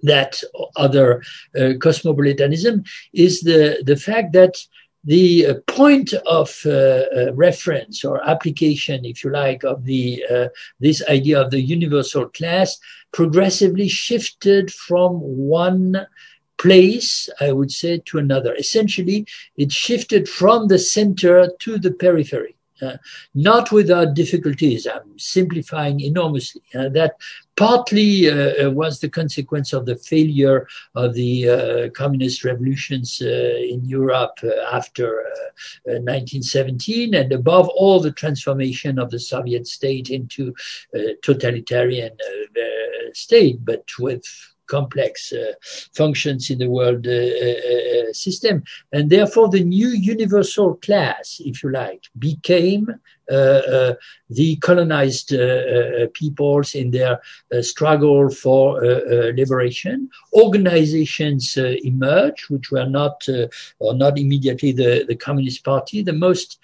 that 0.02 0.42
other 0.76 1.22
uh, 1.58 1.74
cosmopolitanism 1.80 2.84
is 3.12 3.40
the, 3.40 3.82
the 3.84 3.96
fact 3.96 4.32
that 4.32 4.56
the 5.04 5.46
uh, 5.46 5.54
point 5.66 6.12
of 6.26 6.56
uh, 6.64 6.70
uh, 6.70 7.32
reference 7.34 8.04
or 8.04 8.22
application, 8.28 9.04
if 9.04 9.24
you 9.24 9.30
like, 9.30 9.64
of 9.64 9.84
the 9.84 10.24
uh, 10.30 10.48
this 10.78 11.02
idea 11.08 11.40
of 11.40 11.50
the 11.50 11.60
universal 11.60 12.28
class 12.28 12.78
progressively 13.12 13.88
shifted 13.88 14.72
from 14.72 15.14
one 15.14 16.06
place, 16.58 17.28
I 17.40 17.52
would 17.52 17.72
say, 17.72 18.00
to 18.06 18.18
another. 18.18 18.54
Essentially, 18.54 19.26
it 19.56 19.72
shifted 19.72 20.28
from 20.28 20.68
the 20.68 20.78
center 20.78 21.50
to 21.60 21.78
the 21.78 21.90
periphery. 21.90 22.56
Uh, 22.82 22.96
not 23.34 23.70
without 23.70 24.14
difficulties. 24.14 24.88
I'm 24.92 25.16
simplifying 25.16 26.00
enormously. 26.00 26.62
Uh, 26.74 26.88
that 26.88 27.14
partly 27.56 28.28
uh, 28.28 28.66
uh, 28.66 28.70
was 28.70 28.98
the 28.98 29.08
consequence 29.08 29.72
of 29.72 29.86
the 29.86 29.94
failure 29.96 30.66
of 30.96 31.14
the 31.14 31.48
uh, 31.48 31.90
communist 31.90 32.44
revolutions 32.44 33.22
uh, 33.22 33.28
in 33.28 33.84
Europe 33.84 34.38
after 34.72 35.24
1917, 35.84 37.14
and 37.14 37.32
above 37.32 37.68
all, 37.68 38.00
the 38.00 38.10
transformation 38.10 38.98
of 38.98 39.10
the 39.10 39.20
Soviet 39.20 39.66
state 39.66 40.10
into 40.10 40.54
totalitarian 41.22 42.16
state, 43.12 43.64
but 43.64 43.84
with 43.98 44.24
complex 44.76 45.32
uh, 45.32 45.52
functions 46.00 46.42
in 46.52 46.58
the 46.58 46.72
world 46.78 47.06
uh, 47.06 47.12
uh, 47.46 47.60
uh, 47.96 48.12
system. 48.24 48.56
And 48.96 49.04
therefore, 49.10 49.48
the 49.48 49.64
new 49.78 49.90
universal 50.16 50.68
class, 50.86 51.40
if 51.50 51.62
you 51.62 51.70
like, 51.70 52.02
became 52.18 52.84
uh, 53.30 53.62
uh, 53.76 53.94
the 54.38 54.56
colonized 54.56 55.30
peoples 56.12 56.74
in 56.74 56.90
their 56.90 57.14
struggle 57.60 58.30
for 58.42 58.62
liberation. 59.40 59.96
Organizations 60.44 61.44
emerged, 61.92 62.44
which 62.52 62.70
were 62.72 62.90
not, 63.00 63.18
or 63.78 63.94
not 63.94 64.18
immediately 64.18 64.72
the, 64.72 65.04
the 65.10 65.18
Communist 65.26 65.64
Party. 65.64 66.02
The 66.02 66.20
most 66.28 66.58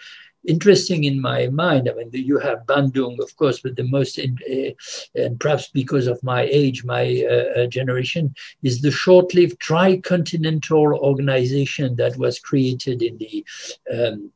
interesting 0.47 1.05
in 1.05 1.21
my 1.21 1.49
mind. 1.49 1.89
I 1.89 1.95
mean, 1.95 2.11
you 2.13 2.39
have 2.39 2.67
Bandung, 2.67 3.19
of 3.21 3.35
course, 3.37 3.61
but 3.61 3.77
the 3.77 3.85
most, 3.85 4.19
in, 4.19 4.39
uh, 4.51 5.21
and 5.21 5.39
perhaps 5.39 5.69
because 5.69 6.07
of 6.07 6.23
my 6.23 6.43
age, 6.51 6.85
my 6.85 7.25
uh, 7.29 7.61
uh 7.61 7.67
generation, 7.67 8.35
is 8.63 8.81
the 8.81 8.91
short-lived 8.91 9.61
tricontinental 9.61 10.99
organization 10.99 11.97
that 11.97 12.17
was 12.17 12.39
created 12.39 13.03
in 13.03 13.19
the 13.19 13.45
um, 13.93 14.31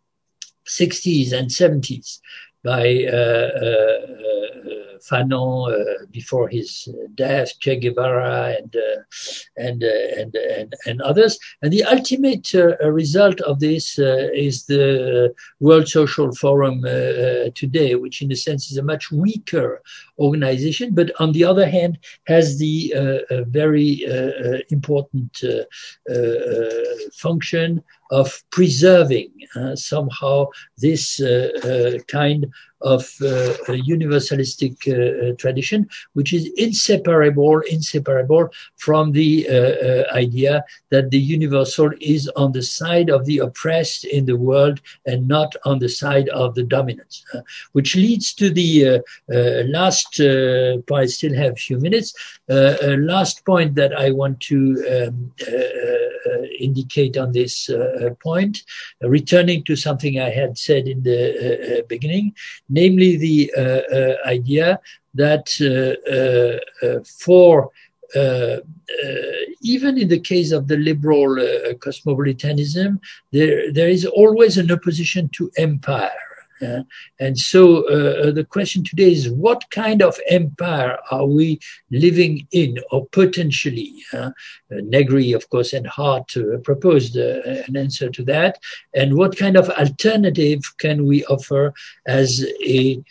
60s 0.67 1.33
and 1.33 1.49
70s 1.49 2.21
by 2.65 3.05
uh, 3.13 3.51
uh, 3.67 4.32
Fanon 5.09 5.73
uh, 5.73 6.07
before 6.11 6.49
his 6.49 6.89
uh, 6.89 7.07
death, 7.15 7.59
Che 7.61 7.77
Guevara, 7.77 8.57
and 8.59 8.77
uh, 8.77 9.03
and, 9.57 9.83
and 9.83 10.35
and 10.35 10.75
and 10.87 11.03
others. 11.03 11.39
And 11.63 11.73
the 11.73 11.85
ultimate 11.85 12.53
result 12.85 13.41
of 13.43 13.61
this 13.61 13.99
is 13.99 14.67
the 14.67 15.35
World 15.61 15.89
Social 15.89 16.33
Forum 16.33 16.83
today, 17.55 17.95
which 17.95 18.23
in 18.23 18.33
a 18.33 18.37
sense 18.37 18.71
is 18.71 18.79
a 18.79 18.83
much 18.83 19.11
weaker 19.11 19.83
organization, 20.19 20.95
but 20.95 21.11
on 21.21 21.33
the 21.33 21.45
other 21.45 21.69
hand 21.69 21.99
has 22.27 22.59
the 22.59 22.93
very 23.49 24.05
important 24.71 25.43
function 27.15 27.83
of 28.13 28.43
preserving 28.51 29.31
uh, 29.57 29.75
somehow 29.75 30.47
this 30.77 31.21
uh, 31.21 31.49
uh, 31.65 31.99
kind 32.09 32.47
of 32.83 33.03
uh, 33.23 33.55
universalistic 33.69 34.77
uh, 34.87 34.93
uh, 35.31 35.37
tradition, 35.37 35.89
which 36.15 36.33
is 36.33 36.51
inseparable, 36.57 37.61
inseparable 37.71 38.49
from 38.77 39.13
the 39.13 39.49
uh, 39.49 39.53
uh, 39.53 40.05
idea 40.15 40.65
that 40.91 41.11
the 41.11 41.19
universal 41.19 41.91
is 42.01 42.29
on 42.37 42.53
the 42.53 42.63
side 42.63 43.11
of 43.11 43.25
the 43.25 43.39
oppressed 43.39 44.05
in 44.05 44.27
the 44.27 44.37
world 44.37 44.81
and 45.07 45.27
not 45.27 45.55
on 45.65 45.79
the 45.79 45.89
side 45.89 46.29
of 46.31 46.55
the 46.55 46.63
dominant, 46.63 47.23
uh, 47.35 47.41
which 47.73 47.97
leads 47.97 48.33
to 48.35 48.51
the 48.51 49.01
last 49.69 50.19
point. 50.87 51.03
I 51.03 51.07
still 51.07 51.35
have 51.35 51.55
a 51.55 51.57
few 51.57 51.79
minutes. 51.79 52.15
last 52.49 53.45
point 53.45 53.75
that 53.75 53.93
I 53.93 54.11
want 54.13 54.39
to 54.51 54.59
um, 54.93 55.33
indicate 56.59 57.17
on 57.17 57.33
this 57.33 57.71
point, 58.23 58.63
returning 59.01 59.65
to 59.65 59.77
something 59.77 60.21
I 60.21 60.31
had 60.31 60.59
said 60.59 60.87
in 60.87 61.03
the 61.03 61.85
beginning, 61.89 62.35
namely 62.69 63.17
the 63.17 63.53
uh, 63.57 63.61
uh, 63.61 64.17
idea 64.27 64.81
that 65.15 65.47
uh, 65.61 67.05
for 67.19 67.71
uh, 68.15 68.19
uh, 68.19 68.61
even 69.63 69.97
in 69.97 70.09
the 70.09 70.21
case 70.21 70.53
of 70.53 70.69
the 70.69 70.77
liberal 70.77 71.41
uh, 71.41 71.73
cosmopolitanism, 71.75 73.01
there 73.33 73.73
there 73.73 73.89
is 73.89 74.05
always 74.05 74.59
an 74.59 74.71
opposition 74.71 75.31
to 75.33 75.51
empire. 75.57 76.32
Uh, 76.63 76.83
and 77.19 77.39
so 77.39 77.89
uh, 77.89 78.31
the 78.31 78.45
question 78.45 78.85
today 78.85 79.13
is 79.13 79.31
what 79.31 79.65
kind 79.71 80.03
of 80.03 80.19
empire 80.29 80.99
are 81.11 81.27
we 81.27 81.59
living 81.91 82.47
in 82.53 82.79
or 82.91 83.07
potentially? 83.07 83.95
Uh, 84.13 84.31
Negri, 84.71 85.33
of 85.33 85.49
course, 85.51 85.73
and 85.73 85.87
Hardt 85.87 86.35
proposed 86.65 87.17
an 87.17 87.77
answer 87.77 88.09
to 88.11 88.25
that. 88.25 88.59
And 88.95 89.17
what 89.17 89.37
kind 89.37 89.57
of 89.57 89.71
alternative 89.71 90.61
can 90.79 91.07
we 91.07 91.25
offer 91.27 91.75
as 92.07 92.45
a 92.65 93.03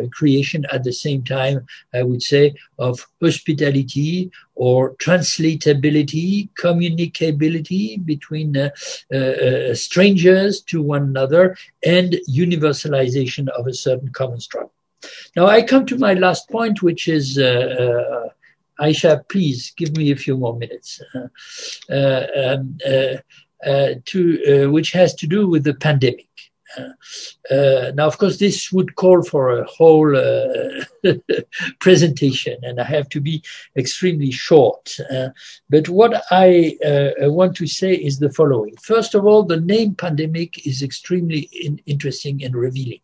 recreation 0.00 0.66
at 0.72 0.84
the 0.84 0.92
same 0.92 1.22
time, 1.24 1.66
I 1.94 2.02
would 2.02 2.22
say, 2.22 2.54
of 2.78 3.06
hospitality 3.20 4.30
or 4.54 4.94
translatability, 4.96 6.48
communicability 6.60 8.04
between 8.04 8.56
uh, 8.56 8.70
uh, 9.14 9.74
strangers 9.74 10.60
to 10.62 10.82
one 10.82 11.02
another, 11.02 11.56
and 11.84 12.16
universalization 12.28 13.48
of 13.48 13.66
a 13.66 13.74
certain 13.74 14.10
common 14.10 14.40
struggle. 14.40 14.72
Now, 15.34 15.46
I 15.46 15.62
come 15.62 15.86
to 15.86 15.98
my 15.98 16.14
last 16.14 16.48
point, 16.48 16.82
which 16.82 17.08
is. 17.08 17.38
Uh, 17.38 18.28
Ayça, 18.78 19.26
please 19.30 19.72
give 19.76 19.96
me 19.96 20.10
a 20.10 20.16
few 20.16 20.36
more 20.36 20.54
minutes. 20.54 21.00
Uh, 21.90 22.26
um, 22.36 22.76
uh, 23.66 23.94
to 24.04 24.68
which 24.70 24.92
has 24.92 25.14
to 25.14 25.26
do 25.26 25.48
with 25.48 25.64
the 25.64 25.72
pandemic. 25.72 26.28
Uh, 27.48 27.92
now, 27.94 28.06
of 28.06 28.18
course, 28.18 28.38
this 28.38 28.72
would 28.72 28.96
call 28.96 29.22
for 29.22 29.60
a 29.60 29.64
whole 29.66 30.16
uh, 30.16 30.84
presentation, 31.80 32.58
and 32.62 32.80
I 32.80 32.84
have 32.84 33.08
to 33.10 33.20
be 33.20 33.40
extremely 33.76 34.32
short. 34.32 34.96
Uh, 35.08 35.28
but 35.70 35.88
what 35.88 36.24
I 36.32 36.76
uh, 36.84 37.30
want 37.30 37.56
to 37.56 37.66
say 37.68 37.94
is 37.94 38.18
the 38.18 38.30
following. 38.30 38.74
First 38.82 39.14
of 39.14 39.24
all, 39.24 39.44
the 39.44 39.60
name 39.60 39.94
pandemic 39.94 40.66
is 40.66 40.82
extremely 40.82 41.48
in- 41.52 41.80
interesting 41.86 42.42
and 42.42 42.56
revealing. 42.56 43.00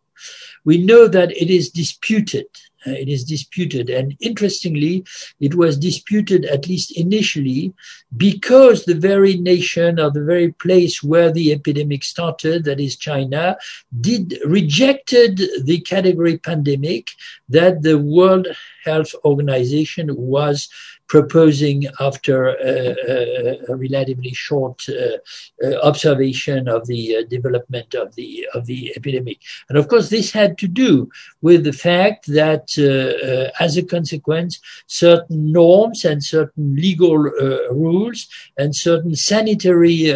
We 0.65 0.77
know 0.77 1.07
that 1.07 1.31
it 1.31 1.49
is 1.49 1.69
disputed 1.69 2.47
Uh, 2.47 2.72
Uh, 2.85 2.91
it 2.91 3.07
is 3.07 3.23
disputed. 3.23 3.89
And 3.89 4.15
interestingly, 4.19 5.05
it 5.39 5.55
was 5.55 5.77
disputed 5.77 6.45
at 6.45 6.67
least 6.67 6.97
initially 6.97 7.73
because 8.17 8.85
the 8.85 8.95
very 8.95 9.37
nation 9.37 9.99
or 9.99 10.11
the 10.11 10.23
very 10.23 10.51
place 10.53 11.01
where 11.01 11.31
the 11.31 11.51
epidemic 11.53 12.03
started, 12.03 12.65
that 12.65 12.79
is 12.79 12.97
China, 12.97 13.57
did 14.01 14.37
rejected 14.45 15.41
the 15.63 15.79
category 15.81 16.37
pandemic 16.37 17.09
that 17.49 17.81
the 17.83 17.97
World 17.97 18.47
Health 18.83 19.15
Organization 19.23 20.13
was 20.15 20.67
proposing 21.07 21.85
after 21.99 22.47
a, 22.47 23.57
a 23.69 23.75
relatively 23.75 24.33
short 24.33 24.83
uh, 24.89 25.17
uh, 25.65 25.75
observation 25.81 26.67
of 26.67 26.87
the 26.87 27.17
uh, 27.17 27.23
development 27.29 27.93
of 27.93 28.15
the 28.15 28.47
of 28.53 28.65
the 28.65 28.93
epidemic. 28.95 29.39
And 29.69 29.77
of 29.77 29.87
course, 29.87 30.09
this 30.09 30.31
had 30.31 30.57
to 30.59 30.67
do 30.67 31.09
with 31.41 31.63
the 31.63 31.73
fact 31.73 32.27
that, 32.27 32.65
uh, 32.77 33.27
uh, 33.27 33.51
as 33.59 33.77
a 33.77 33.83
consequence, 33.83 34.59
certain 34.87 35.51
norms 35.51 36.05
and 36.05 36.23
certain 36.23 36.75
legal 36.75 37.27
uh, 37.27 37.73
rules 37.73 38.27
and 38.57 38.75
certain 38.75 39.15
sanitary 39.15 40.11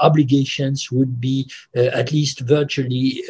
obligations 0.00 0.90
would 0.90 1.20
be 1.20 1.50
at 1.74 2.12
least 2.12 2.40
virtually 2.40 3.22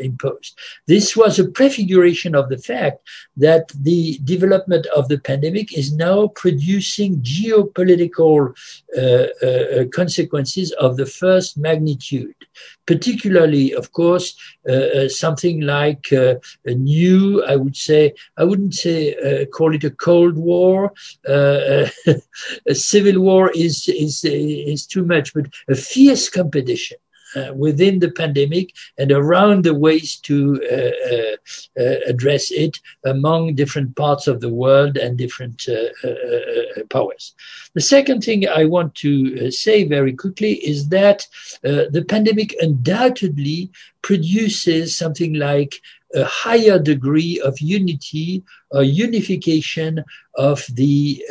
imposed. 0.00 0.58
This 0.86 1.16
was 1.16 1.38
a 1.38 1.48
prefiguration 1.48 2.34
of 2.34 2.48
the 2.48 2.58
fact 2.58 2.98
that 3.36 3.68
the 3.80 4.18
development 4.24 4.86
of 4.86 5.08
the 5.08 5.18
pandemic 5.18 5.76
is 5.76 5.92
now 6.00 6.28
producing 6.28 7.20
geopolitical 7.20 8.36
uh, 8.96 9.26
uh, 9.42 9.46
uh, 9.46 9.84
consequences 10.00 10.72
of 10.72 10.96
the 10.96 11.06
first 11.06 11.58
magnitude. 11.58 12.34
Particularly, 12.86 13.66
of 13.74 13.92
course, 13.92 14.28
uh, 14.68 15.08
something 15.08 15.60
like 15.60 16.10
a 16.12 16.40
new, 16.66 17.44
I 17.44 17.54
would 17.56 17.76
say, 17.76 18.14
I 18.36 18.44
wouldn't 18.44 18.74
say 18.74 19.46
call 19.56 19.74
it 19.74 19.84
a 19.84 19.90
Cold 19.90 20.36
War. 20.36 20.92
a 22.72 22.74
civil 22.92 23.20
war 23.28 23.44
is 23.66 23.76
is 24.06 24.24
is 24.24 24.86
too 24.86 25.04
much, 25.04 25.32
but 25.34 25.46
a 25.68 25.76
fierce 25.76 26.28
competition 26.28 26.98
within 27.54 27.98
the 27.98 28.10
pandemic 28.10 28.74
and 28.98 29.12
around 29.12 29.64
the 29.64 29.74
ways 29.74 30.16
to 30.16 30.60
uh, 30.70 31.12
uh, 31.14 31.82
uh 31.82 31.96
address 32.06 32.50
it 32.50 32.78
among 33.04 33.54
different 33.54 33.94
parts 33.96 34.26
of 34.26 34.40
the 34.40 34.48
world 34.48 34.96
and 34.96 35.16
different 35.16 35.66
uh, 35.68 36.08
uh, 36.08 36.82
powers. 36.90 37.34
The 37.74 37.80
second 37.80 38.22
thing 38.22 38.48
I 38.48 38.64
want 38.64 38.94
to 38.96 39.50
say 39.50 39.84
very 39.84 40.12
quickly 40.12 40.54
is 40.54 40.88
that 40.88 41.26
the 41.62 42.04
pandemic 42.08 42.54
undoubtedly 42.60 43.70
produces 44.02 44.96
something 44.96 45.34
like 45.34 45.80
a 46.14 46.24
higher 46.24 46.78
degree 46.78 47.40
of 47.44 47.60
unity 47.60 48.42
or 48.70 48.82
unification 48.82 50.04
of 50.34 50.64
the 50.72 51.22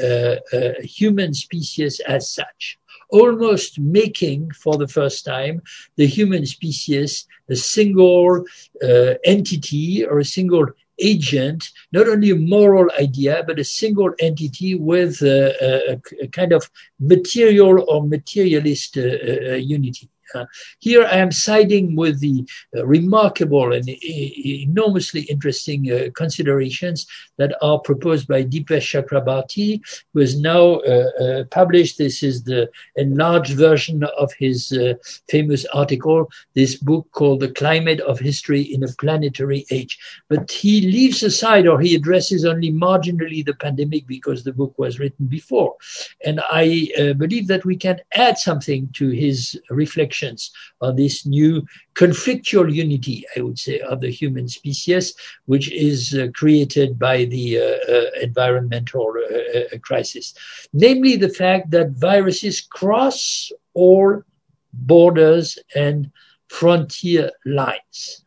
human 0.82 1.34
species 1.34 2.00
as 2.02 2.30
such 2.30 2.80
almost 3.10 3.80
making 3.80 4.51
for 4.51 4.78
the 4.78 4.88
first 4.88 5.26
time 5.26 5.62
the 5.95 6.05
human 6.05 6.45
species 6.45 7.26
a 7.49 7.55
single 7.55 8.45
uh, 8.84 9.14
entity 9.24 10.05
or 10.05 10.20
a 10.20 10.26
single 10.26 10.68
agent, 10.99 11.70
not 11.91 12.07
only 12.07 12.32
a 12.32 12.36
moral 12.36 12.89
idea, 12.99 13.43
but 13.47 13.60
a 13.60 13.64
single 13.64 14.12
entity 14.20 14.76
with 14.76 15.22
a, 15.22 15.93
a, 15.93 16.24
a 16.24 16.28
kind 16.28 16.51
of 16.51 16.70
material 16.99 17.86
or 17.89 18.05
materialist 18.05 18.97
uh, 18.97 19.01
uh, 19.01 19.55
unity. 19.55 20.10
Uh, 20.36 20.45
here 20.80 21.03
I 21.05 21.17
am 21.17 21.32
siding 21.32 21.95
with 21.95 22.19
the 22.19 22.45
uh, 22.75 22.86
remarkable 22.86 23.73
and 23.73 23.88
enormously 23.89 25.21
interesting 25.21 25.91
uh, 25.91 26.09
considerations 26.15 27.07
that 27.38 27.55
are 27.61 27.80
proposed 27.80 28.27
by 28.27 28.43
Dipesh 28.43 28.88
Chakrabarty, 28.91 29.82
who 30.13 30.19
has 30.19 30.39
now 30.39 30.75
uh, 30.80 31.09
uh, 31.21 31.43
published, 31.45 31.97
this 31.97 32.21
is 32.23 32.43
the 32.43 32.69
enlarged 32.95 33.53
version 33.53 34.03
of 34.17 34.32
his 34.34 34.71
uh, 34.71 34.93
famous 35.30 35.65
article, 35.73 36.30
this 36.53 36.75
book 36.75 37.07
called 37.11 37.39
The 37.39 37.51
Climate 37.51 38.01
of 38.01 38.19
History 38.19 38.61
in 38.61 38.84
a 38.84 38.93
Planetary 38.99 39.65
Age. 39.71 39.97
But 40.27 40.51
he 40.51 40.82
leaves 40.82 41.23
aside 41.23 41.67
or 41.67 41.80
he 41.80 41.95
addresses 41.95 42.45
only 42.45 42.71
marginally 42.71 43.45
the 43.45 43.53
pandemic 43.53 44.05
because 44.05 44.43
the 44.43 44.53
book 44.53 44.77
was 44.77 44.99
written 44.99 45.27
before. 45.27 45.75
And 46.25 46.41
I 46.51 47.13
believe 47.17 47.47
that 47.47 47.65
we 47.65 47.75
can 47.75 48.01
add 48.13 48.38
something 48.38 48.89
to 48.93 49.09
his 49.09 49.59
reflection 49.69 50.18
reflections 50.20 50.51
on 50.82 50.95
this 50.95 51.26
new 51.26 51.65
conflictual 51.95 52.74
unity, 52.74 53.26
I 53.36 53.41
would 53.41 53.59
say, 53.59 53.80
of 53.80 54.01
the 54.01 54.09
human 54.09 54.47
species, 54.47 55.15
which 55.45 55.72
is 55.72 56.13
uh, 56.13 56.28
created 56.34 56.97
by 56.97 57.26
the 57.26 57.59
uh, 57.59 57.63
uh, 57.91 58.05
environmental 58.22 59.13
uh, 59.17 59.59
uh, 59.59 59.78
crisis. 59.82 60.34
Namely, 60.74 61.15
the 61.17 61.30
fact 61.30 61.72
that 61.72 61.91
viruses 61.91 62.61
cross 62.61 63.51
all 63.74 64.22
borders 64.74 65.57
and 65.76 66.11
frontier 66.47 67.32
lines. 67.45 68.24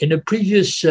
In 0.00 0.12
a 0.12 0.18
previous 0.18 0.84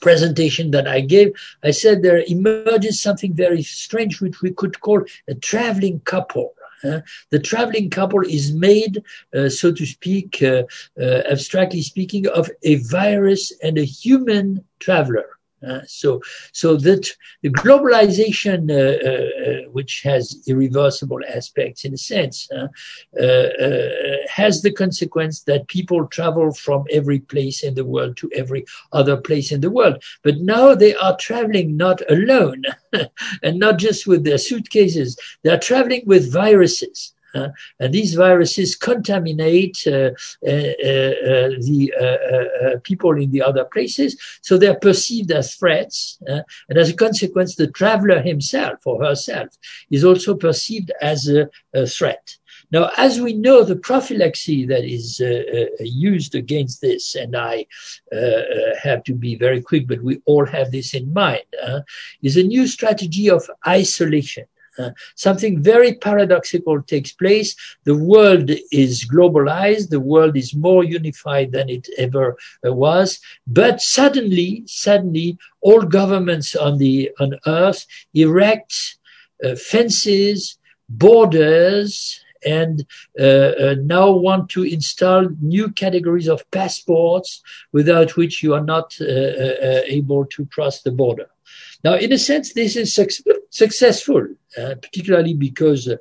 presentation 0.00 0.72
that 0.72 0.86
I 0.88 1.00
gave, 1.00 1.28
I 1.62 1.70
said 1.70 2.02
there 2.02 2.24
emerges 2.26 3.00
something 3.00 3.32
very 3.34 3.62
strange, 3.62 4.20
which 4.20 4.42
we 4.42 4.50
could 4.52 4.80
call 4.80 5.04
a 5.28 5.34
traveling 5.34 6.00
couple. 6.00 6.54
The 6.82 7.38
traveling 7.42 7.90
couple 7.90 8.20
is 8.20 8.52
made, 8.52 9.02
uh, 9.34 9.48
so 9.48 9.72
to 9.72 9.86
speak, 9.86 10.42
uh, 10.42 10.64
uh 11.00 11.22
abstractly 11.30 11.82
speaking, 11.82 12.26
of 12.28 12.50
a 12.62 12.76
virus 12.76 13.52
and 13.62 13.78
a 13.78 13.84
human 13.84 14.64
traveler. 14.78 15.35
Uh, 15.66 15.80
so, 15.86 16.22
so 16.52 16.76
that 16.76 17.08
the 17.42 17.50
globalization, 17.50 18.70
uh, 18.70 19.08
uh, 19.08 19.68
which 19.70 20.02
has 20.02 20.42
irreversible 20.46 21.20
aspects 21.34 21.84
in 21.84 21.92
a 21.92 21.96
sense, 21.96 22.48
has 24.28 24.62
the 24.62 24.72
consequence 24.72 25.42
that 25.42 25.66
people 25.68 26.06
travel 26.06 26.52
from 26.52 26.84
every 26.90 27.18
place 27.18 27.64
in 27.64 27.74
the 27.74 27.84
world 27.84 28.16
to 28.16 28.30
every 28.34 28.64
other 28.92 29.16
place 29.16 29.50
in 29.50 29.60
the 29.60 29.70
world. 29.70 30.02
But 30.22 30.36
now 30.38 30.74
they 30.74 30.94
are 30.94 31.16
traveling 31.16 31.76
not 31.76 32.00
alone 32.10 32.62
and 33.42 33.58
not 33.58 33.78
just 33.78 34.06
with 34.06 34.24
their 34.24 34.38
suitcases. 34.38 35.16
They 35.42 35.50
are 35.50 35.58
traveling 35.58 36.02
with 36.06 36.32
viruses. 36.32 37.12
Uh, 37.36 37.48
and 37.80 37.92
these 37.92 38.14
viruses 38.14 38.76
contaminate 38.76 39.78
uh, 39.86 40.10
uh, 40.46 41.52
the 41.68 42.80
people 42.82 43.12
in 43.12 43.30
the 43.30 43.42
other 43.42 43.64
places, 43.64 44.16
so 44.42 44.56
they're 44.56 44.78
perceived 44.90 45.30
as 45.30 45.54
threats. 45.54 46.18
and 46.26 46.78
as 46.78 46.90
a 46.90 46.94
consequence, 46.94 47.54
the 47.54 47.70
traveler 47.80 48.20
himself 48.20 48.86
or 48.86 49.04
herself 49.04 49.48
is 49.90 50.04
also 50.04 50.34
perceived 50.34 50.90
as 51.00 51.28
a, 51.28 51.48
a 51.74 51.86
threat. 51.86 52.36
Now, 52.72 52.90
as 52.96 53.20
we 53.20 53.32
know, 53.32 53.62
the 53.62 53.76
prophylaxis 53.76 54.66
that 54.68 54.84
is 54.84 55.20
uh, 55.20 55.42
uh, 55.80 55.84
used 55.84 56.34
against 56.34 56.80
this, 56.80 57.14
and 57.14 57.36
I 57.36 57.66
uh, 58.12 58.40
have 58.82 59.04
to 59.04 59.14
be 59.14 59.36
very 59.36 59.62
quick, 59.62 59.86
but 59.86 60.02
we 60.02 60.20
all 60.24 60.44
have 60.46 60.72
this 60.72 60.94
in 60.94 61.12
mind, 61.12 61.44
is 62.22 62.36
a 62.36 62.42
new 62.42 62.66
strategy 62.66 63.30
of 63.30 63.48
isolation. 63.66 64.46
Uh, 64.78 64.90
something 65.14 65.62
very 65.62 65.94
paradoxical 65.94 66.82
takes 66.82 67.12
place. 67.12 67.54
The 67.84 67.96
world 67.96 68.50
is 68.72 69.08
globalized. 69.08 69.90
The 69.90 70.00
world 70.00 70.36
is 70.36 70.54
more 70.54 70.84
unified 70.84 71.52
than 71.52 71.68
it 71.68 71.88
ever 71.98 72.36
uh, 72.66 72.72
was. 72.72 73.18
But 73.46 73.80
suddenly, 73.80 74.64
suddenly, 74.66 75.38
all 75.60 75.82
governments 75.82 76.54
on 76.54 76.78
the 76.78 77.10
on 77.20 77.38
Earth 77.46 77.86
erect 78.14 78.98
uh, 79.44 79.54
fences, 79.54 80.58
borders, 80.88 82.20
and 82.44 82.86
uh, 83.18 83.22
uh, 83.22 83.74
now 83.82 84.10
want 84.10 84.48
to 84.50 84.62
install 84.62 85.28
new 85.40 85.70
categories 85.72 86.28
of 86.28 86.48
passports 86.50 87.42
without 87.72 88.16
which 88.16 88.42
you 88.42 88.54
are 88.54 88.64
not 88.64 88.94
uh, 89.00 89.82
able 89.86 90.24
to 90.26 90.46
cross 90.46 90.82
the 90.82 90.90
border. 90.90 91.28
Now, 91.84 91.94
in 91.94 92.12
a 92.12 92.18
sense, 92.18 92.52
this 92.52 92.76
is 92.76 92.94
successful, 93.50 94.26
uh, 94.56 94.74
particularly 94.80 95.34
because 95.34 95.88
uh, 95.88 95.96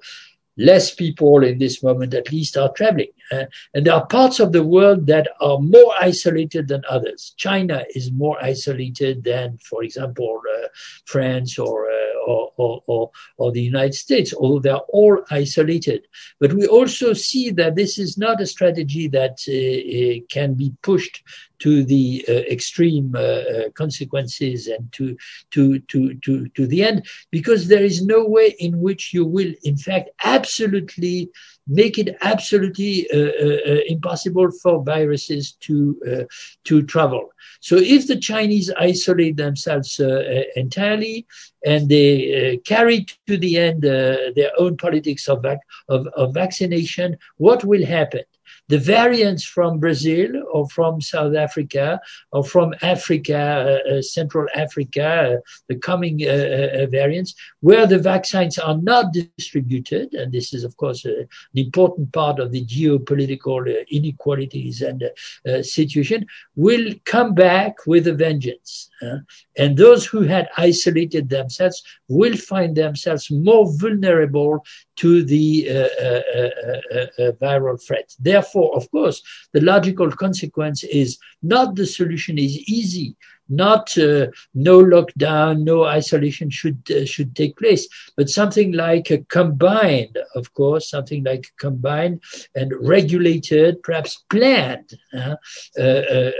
less 0.57 0.93
people 0.93 1.43
in 1.43 1.57
this 1.57 1.83
moment 1.83 2.13
at 2.13 2.31
least 2.31 2.57
are 2.57 2.71
traveling. 2.71 3.09
Uh, 3.31 3.45
and 3.73 3.85
there 3.85 3.93
are 3.93 4.05
parts 4.05 4.39
of 4.39 4.51
the 4.51 4.63
world 4.63 5.07
that 5.07 5.27
are 5.41 5.59
more 5.59 5.93
isolated 5.99 6.67
than 6.67 6.83
others. 6.89 7.33
China 7.37 7.83
is 7.95 8.11
more 8.11 8.37
isolated 8.41 9.23
than, 9.23 9.57
for 9.57 9.83
example, 9.83 10.41
uh, 10.57 10.67
France 11.05 11.57
or, 11.57 11.89
uh, 11.89 12.27
or, 12.27 12.51
or, 12.57 12.83
or, 12.85 13.11
or, 13.37 13.51
the 13.51 13.61
United 13.61 13.95
States, 13.95 14.33
although 14.33 14.59
they're 14.59 14.75
all 14.89 15.23
isolated. 15.31 16.07
But 16.39 16.53
we 16.53 16.67
also 16.67 17.13
see 17.13 17.49
that 17.51 17.75
this 17.75 17.97
is 17.97 18.17
not 18.17 18.41
a 18.41 18.47
strategy 18.47 19.07
that 19.09 19.39
uh, 19.47 19.51
uh, 19.51 20.25
can 20.29 20.53
be 20.53 20.73
pushed 20.83 21.23
to 21.59 21.83
the 21.83 22.25
uh, 22.27 22.31
extreme 22.31 23.15
uh, 23.17 23.69
consequences 23.73 24.67
and 24.67 24.91
to, 24.93 25.17
to, 25.51 25.79
to, 25.79 26.15
to, 26.15 26.47
to 26.49 26.67
the 26.67 26.83
end, 26.83 27.05
because 27.31 27.67
there 27.67 27.83
is 27.83 28.05
no 28.05 28.25
way 28.25 28.55
in 28.59 28.79
which 28.79 29.13
you 29.13 29.25
will, 29.25 29.53
in 29.63 29.77
fact, 29.77 30.09
absolutely 30.23 31.29
make 31.67 31.97
it 31.97 32.15
absolutely 32.21 33.09
uh, 33.11 33.17
uh, 33.17 33.79
impossible 33.87 34.51
for 34.61 34.83
viruses 34.83 35.53
to 35.53 35.99
uh, 36.07 36.23
to 36.63 36.83
travel. 36.83 37.29
So 37.59 37.75
if 37.77 38.05
the 38.07 38.17
Chinese 38.17 38.71
isolate 38.77 39.37
themselves 39.37 39.99
entirely 40.55 41.25
and 41.65 41.89
they 41.89 42.59
carry 42.65 43.05
to 43.27 43.37
the 43.37 43.57
end 43.57 43.81
their 43.81 44.51
own 44.59 44.77
politics 44.77 45.27
of, 45.27 45.41
vac- 45.41 45.65
of, 45.89 46.05
of 46.07 46.33
vaccination, 46.33 47.17
what 47.37 47.63
will 47.63 47.85
happen? 47.85 48.23
The 48.67 48.79
variants 48.79 49.43
from 49.43 49.79
Brazil 49.79 50.29
or 50.51 50.67
from 50.69 50.99
South 51.01 51.35
Africa 51.35 51.99
or 52.31 52.43
from 52.43 52.73
Africa, 52.81 53.81
uh, 53.87 53.97
uh, 53.97 54.01
Central 54.01 54.47
Africa, 54.55 55.37
uh, 55.37 55.41
the 55.69 55.75
coming 55.75 56.21
uh, 56.27 56.87
variants, 56.89 57.35
where 57.59 57.85
the 57.85 57.99
vaccines 57.99 58.57
are 58.57 58.77
not 58.77 59.13
distributed, 59.13 60.13
and 60.13 60.31
this 60.31 60.53
is, 60.53 60.63
of 60.63 60.75
course, 60.77 61.05
an 61.05 61.27
important 61.53 62.11
part 62.11 62.39
of 62.39 62.51
the 62.51 62.65
geopolitical 62.65 63.61
inequalities 63.89 64.81
and 64.81 65.03
situation, 65.63 66.25
will 66.55 66.93
come 67.05 67.33
back 67.33 67.85
with 67.85 68.07
a 68.07 68.13
vengeance. 68.13 68.89
and 69.57 69.77
those 69.77 70.05
who 70.05 70.21
had 70.21 70.47
isolated 70.57 71.29
themselves 71.29 71.83
will 72.07 72.37
find 72.37 72.75
themselves 72.75 73.29
more 73.31 73.71
vulnerable 73.77 74.63
to 74.97 75.23
the 75.23 75.67
uh, 75.69 75.73
uh, 75.73 77.25
uh, 77.27 77.31
viral 77.41 77.83
threat. 77.85 78.13
Therefore, 78.19 78.45
therefore, 78.45 78.75
of 78.75 78.89
course, 78.91 79.21
the 79.53 79.61
logical 79.61 80.11
consequence 80.11 80.83
is 80.83 81.17
not 81.41 81.75
the 81.75 81.85
solution 81.85 82.37
is 82.37 82.57
easy, 82.69 83.15
not 83.49 83.97
uh, 83.97 84.27
no 84.53 84.79
lockdown, 84.79 85.63
no 85.63 85.83
isolation 85.83 86.49
should 86.49 86.79
uh, 86.91 87.05
should 87.05 87.35
take 87.35 87.57
place, 87.57 87.87
but 88.17 88.29
something 88.29 88.71
like 88.71 89.11
a 89.11 89.19
combined, 89.19 90.17
of 90.35 90.53
course, 90.53 90.89
something 90.89 91.23
like 91.23 91.47
combined 91.59 92.21
and 92.55 92.73
regulated, 92.79 93.81
perhaps 93.83 94.23
planned 94.29 94.97
uh, 95.13 95.35
uh, 95.77 95.81
uh, 95.81 96.31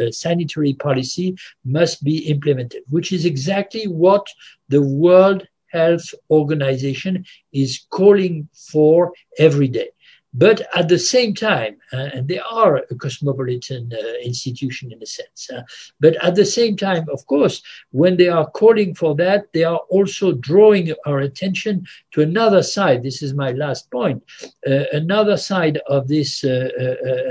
uh 0.00 0.10
sanitary 0.10 0.74
policy 0.74 1.34
must 1.64 2.02
be 2.04 2.18
implemented, 2.28 2.82
which 2.88 3.12
is 3.12 3.24
exactly 3.24 3.86
what 3.86 4.26
the 4.68 4.82
World 4.82 5.46
Health 5.68 6.14
Organization 6.30 7.24
is 7.52 7.84
calling 7.90 8.48
for 8.70 9.12
every 9.38 9.68
day. 9.68 9.88
But 10.36 10.66
at 10.74 10.88
the 10.88 10.98
same 10.98 11.32
time, 11.32 11.76
uh, 11.92 12.10
and 12.12 12.26
they 12.26 12.40
are 12.40 12.78
a 12.90 12.94
cosmopolitan 12.96 13.92
uh, 13.92 14.18
institution 14.24 14.90
in 14.90 15.00
a 15.00 15.06
sense, 15.06 15.48
uh, 15.48 15.62
but 16.00 16.16
at 16.24 16.34
the 16.34 16.44
same 16.44 16.76
time, 16.76 17.06
of 17.12 17.24
course, 17.26 17.62
when 17.92 18.16
they 18.16 18.28
are 18.28 18.50
calling 18.50 18.94
for 18.96 19.14
that, 19.14 19.52
they 19.52 19.62
are 19.62 19.80
also 19.90 20.32
drawing 20.32 20.92
our 21.06 21.20
attention 21.20 21.86
to 22.12 22.22
another 22.22 22.64
side. 22.64 23.02
This 23.02 23.22
is 23.22 23.32
my 23.32 23.52
last 23.52 23.90
point. 23.92 24.22
Another 24.64 25.36
side 25.36 25.78
of 25.86 26.08
this 26.08 26.44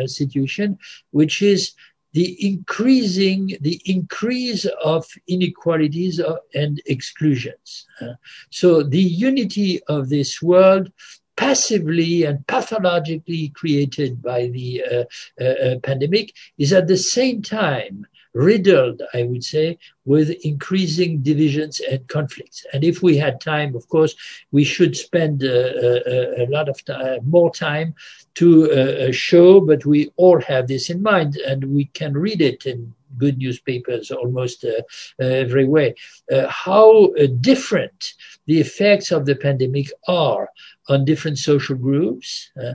situation, 0.06 0.78
which 1.12 1.42
is 1.42 1.74
the 2.14 2.38
increasing 2.48 3.58
the 3.62 3.82
increase 3.86 4.66
of 4.84 5.06
inequalities 5.28 6.22
and 6.54 6.82
exclusions 6.86 7.88
uh, 8.02 8.14
so 8.52 8.84
the 8.84 9.02
unity 9.02 9.82
of 9.86 10.10
this 10.10 10.42
world 10.42 10.92
passively 11.36 12.24
and 12.24 12.46
pathologically 12.48 13.50
created 13.50 14.22
by 14.22 14.48
the 14.48 14.84
uh, 14.84 15.04
uh, 15.42 15.44
uh, 15.44 15.80
pandemic 15.80 16.34
is 16.58 16.74
at 16.74 16.88
the 16.88 16.98
same 16.98 17.42
time 17.42 18.06
riddled, 18.34 19.02
I 19.14 19.24
would 19.24 19.44
say, 19.44 19.78
with 20.06 20.32
increasing 20.44 21.22
divisions 21.22 21.80
and 21.80 22.08
conflicts. 22.08 22.66
And 22.74 22.84
if 22.84 23.04
we 23.04 23.16
had 23.16 23.40
time, 23.40 23.76
of 23.76 23.88
course, 23.90 24.16
we 24.52 24.64
should 24.64 24.98
spend 24.98 25.44
uh, 25.44 25.48
a, 25.48 26.42
uh, 26.42 26.46
a, 26.46 26.48
lot 26.48 26.68
of 26.68 26.84
time, 26.84 27.20
more 27.30 27.54
time 27.54 27.94
to 28.36 28.72
uh, 28.72 29.12
show, 29.12 29.62
but 29.62 29.86
we 29.86 30.12
all 30.16 30.42
have 30.42 30.68
this 30.68 30.90
in 30.90 31.04
mind 31.04 31.38
and 31.38 31.76
we 31.76 31.86
can 31.86 32.14
read 32.14 32.42
it 32.42 32.66
in 32.66 32.94
good 33.18 33.38
newspapers 33.38 34.12
almost 34.12 34.64
uh, 34.64 34.82
uh, 35.22 35.26
everywhere, 35.26 35.94
uh, 36.32 36.48
how 36.48 37.10
different 37.42 38.14
the 38.46 38.60
effects 38.60 39.12
of 39.12 39.26
the 39.26 39.36
pandemic 39.36 39.90
are 40.08 40.50
on 40.90 41.06
different 41.06 41.38
social 41.38 41.76
groups 41.76 42.52
uh, 42.62 42.74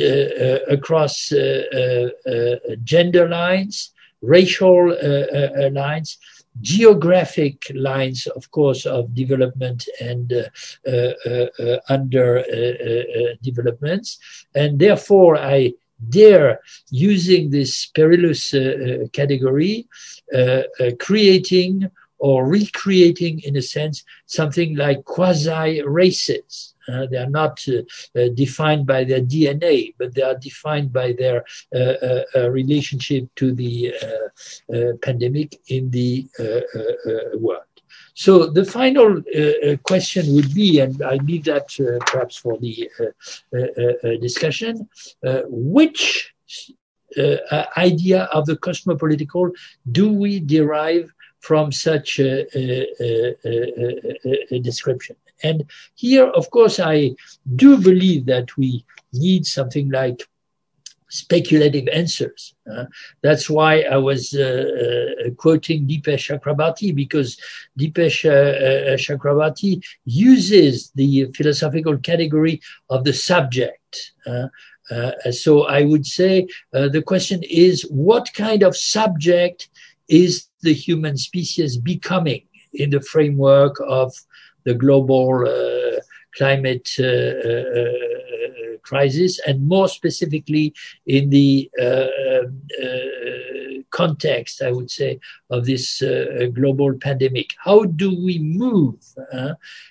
uh, 0.00 0.58
across 0.68 1.32
uh, 1.32 2.08
gender 2.84 3.28
lines, 3.28 3.92
racial 4.22 4.96
lines, 5.72 6.18
geographic 6.60 7.70
lines, 7.74 8.26
of 8.28 8.50
course, 8.50 8.86
of 8.86 9.14
development 9.14 9.88
and 10.00 10.32
uh, 10.32 10.90
uh, 10.90 11.46
uh, 11.58 11.78
under 11.88 12.42
developments. 13.42 14.18
And 14.54 14.78
therefore, 14.78 15.36
I 15.36 15.74
dare, 16.08 16.60
using 16.90 17.50
this 17.50 17.86
perilous 17.86 18.54
category, 19.12 19.86
creating 20.98 21.90
or 22.18 22.46
recreating, 22.46 23.40
in 23.40 23.56
a 23.56 23.62
sense, 23.62 24.04
something 24.26 24.76
like 24.76 25.04
quasi 25.04 25.82
races. 25.82 26.74
Uh, 26.88 27.06
they 27.06 27.16
are 27.16 27.28
not 27.28 27.62
uh, 27.68 27.82
uh, 28.18 28.28
defined 28.34 28.86
by 28.86 29.04
their 29.04 29.20
DNA, 29.20 29.94
but 29.98 30.14
they 30.14 30.22
are 30.22 30.36
defined 30.36 30.92
by 30.92 31.12
their 31.12 31.44
uh, 31.74 31.78
uh, 31.78 32.22
uh, 32.34 32.50
relationship 32.50 33.28
to 33.34 33.52
the 33.52 33.92
pandemic 35.02 35.56
in 35.68 35.90
the 35.90 36.26
world. 37.38 37.65
So 38.16 38.46
the 38.46 38.64
final 38.64 39.18
uh, 39.18 39.40
uh, 39.40 39.76
question 39.82 40.34
would 40.34 40.54
be, 40.54 40.80
and 40.80 41.02
I 41.02 41.16
leave 41.16 41.44
that 41.44 41.68
uh, 41.78 42.02
perhaps 42.06 42.38
for 42.38 42.56
the 42.58 42.88
discussion, 44.22 44.88
which 45.48 46.32
idea 47.76 48.22
of 48.32 48.46
the 48.46 48.56
cosmopolitical 48.56 49.50
do 49.92 50.10
we 50.10 50.40
derive 50.40 51.12
from 51.40 51.70
such 51.70 52.18
a, 52.18 52.46
a, 52.58 53.36
a, 53.44 54.54
a, 54.54 54.58
description. 54.60 55.16
And 55.42 55.70
here, 55.94 56.26
of 56.26 56.50
course, 56.50 56.80
I 56.80 57.14
do 57.54 57.76
believe 57.76 58.24
that 58.26 58.56
we 58.56 58.84
need 59.12 59.44
something 59.44 59.90
like 59.90 60.26
speculative 61.08 61.88
answers. 61.92 62.54
Uh, 62.70 62.84
that's 63.22 63.48
why 63.48 63.82
I 63.82 63.96
was 63.96 64.34
uh, 64.34 65.24
uh, 65.26 65.30
quoting 65.36 65.86
Dipesh 65.86 66.28
Chakrabarty 66.28 66.94
because 66.94 67.38
Dipesh 67.78 68.24
uh, 68.24 68.92
uh, 68.92 68.96
Chakrabarty 68.96 69.84
uses 70.04 70.90
the 70.94 71.30
philosophical 71.34 71.96
category 71.98 72.60
of 72.90 73.04
the 73.04 73.12
subject. 73.12 74.12
Uh, 74.26 74.48
so 75.30 75.66
I 75.66 75.82
would 75.82 76.06
say 76.06 76.46
the 76.72 77.02
question 77.04 77.42
is 77.50 77.82
what 77.90 78.32
kind 78.34 78.62
of 78.62 78.76
subject 78.76 79.68
is 80.08 80.48
the 80.62 80.72
human 80.72 81.16
species 81.16 81.76
becoming 81.76 82.42
in 82.72 82.90
the 82.90 83.00
framework 83.00 83.80
of 83.84 84.14
the 84.64 84.74
global 84.74 85.44
climate 86.36 86.88
crisis, 88.90 89.32
and 89.46 89.66
more 89.74 89.88
specifically 89.88 90.66
in 91.06 91.30
the 91.30 91.70
um, 91.82 92.62
context, 93.90 94.62
I 94.62 94.70
would 94.76 94.90
say, 94.90 95.18
of 95.50 95.66
this 95.66 96.02
global 96.54 96.90
pandemic. 97.06 97.48
How 97.58 97.84
do 97.84 98.08
we 98.26 98.38
move? 98.38 98.96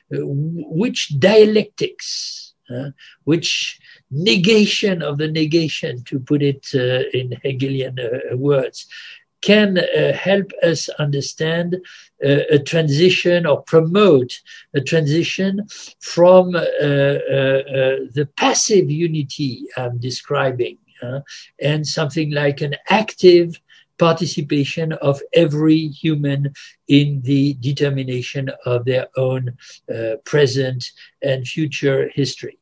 which 0.10 1.02
dialectics? 1.20 2.46
Uh, 2.68 2.90
which 3.26 3.80
negation 4.10 5.04
of 5.04 5.20
the 5.20 5.28
negation, 5.28 6.04
to 6.04 6.20
put 6.20 6.42
it 6.42 6.66
uh, 6.74 7.04
in 7.14 7.32
Hegelian 7.44 8.00
uh, 8.00 8.36
words, 8.36 8.88
can 9.46 9.78
uh, 9.78 10.12
help 10.14 10.52
us 10.64 10.90
understand 10.98 11.76
uh, 12.26 12.40
a 12.50 12.58
transition 12.58 13.46
or 13.46 13.62
promote 13.62 14.42
a 14.74 14.82
transition 14.82 15.64
from 16.02 16.56
uh, 16.56 16.60
uh, 16.60 17.62
uh 17.78 17.96
the 18.18 18.28
passive 18.38 18.90
unity 18.90 19.66
I'm 19.78 19.98
describing 20.00 20.78
and 21.62 21.86
something 21.86 22.32
like 22.32 22.62
an 22.62 22.76
active 22.90 23.62
participation 24.00 24.94
of 24.94 25.22
every 25.34 25.90
human 25.90 26.52
in 26.88 27.22
the 27.22 27.54
determination 27.60 28.50
of 28.66 28.86
their 28.86 29.08
own 29.16 29.56
uh, 29.94 30.16
present 30.26 30.84
and 31.22 31.48
future 31.48 32.10
history. 32.16 32.58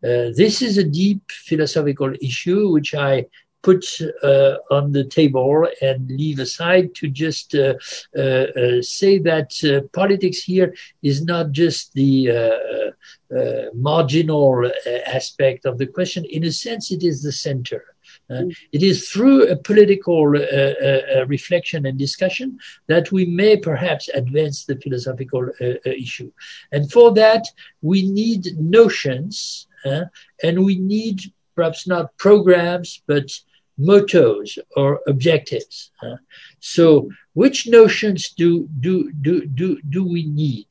This 0.00 0.62
is 0.62 0.78
a 0.78 0.84
deep 0.84 1.22
philosophical 1.48 2.12
issue 2.22 2.70
which 2.70 2.94
I 2.94 3.26
put 3.62 3.84
uh, 4.22 4.54
on 4.70 4.92
the 4.92 5.04
table 5.04 5.66
and 5.82 6.10
leave 6.10 6.38
aside 6.38 6.94
to 6.94 7.08
just 7.08 7.54
uh, 7.54 7.74
uh, 8.18 8.80
say 8.80 9.18
that 9.18 9.52
uh, 9.64 9.86
politics 9.92 10.42
here 10.42 10.74
is 11.02 11.24
not 11.24 11.50
just 11.50 11.92
the 11.94 12.30
uh, 12.30 13.66
marginal 13.74 14.70
aspect 15.06 15.66
of 15.66 15.76
the 15.78 15.86
question. 15.86 16.24
In 16.24 16.44
a 16.44 16.52
sense, 16.52 16.90
it 16.90 17.02
is 17.02 17.22
the 17.22 17.32
center 17.32 17.82
Uh, 18.30 18.44
it 18.72 18.82
is 18.82 19.08
through 19.08 19.48
a 19.48 19.56
political 19.56 20.36
uh, 20.36 20.40
uh, 20.40 21.26
reflection 21.26 21.86
and 21.86 21.98
discussion 21.98 22.58
that 22.86 23.10
we 23.10 23.24
may 23.24 23.56
perhaps 23.56 24.08
advance 24.08 24.64
the 24.64 24.76
philosophical 24.76 25.50
issue. 25.84 26.30
And 26.72 26.90
for 26.90 27.12
that, 27.14 27.44
we 27.80 28.02
need 28.10 28.58
notions 28.58 29.66
and 30.42 30.64
we 30.64 30.76
need 30.78 31.20
perhaps 31.54 31.86
not 31.86 32.16
programs, 32.18 33.02
but 33.06 33.28
mottos 33.78 34.58
or 34.76 35.00
objectives. 35.06 35.90
so 36.60 37.08
which 37.34 37.68
notions 37.68 38.30
do, 38.30 38.68
do, 38.80 39.12
do, 39.22 39.46
do, 39.46 39.80
do 39.88 40.04
we 40.04 40.26
need? 40.26 40.66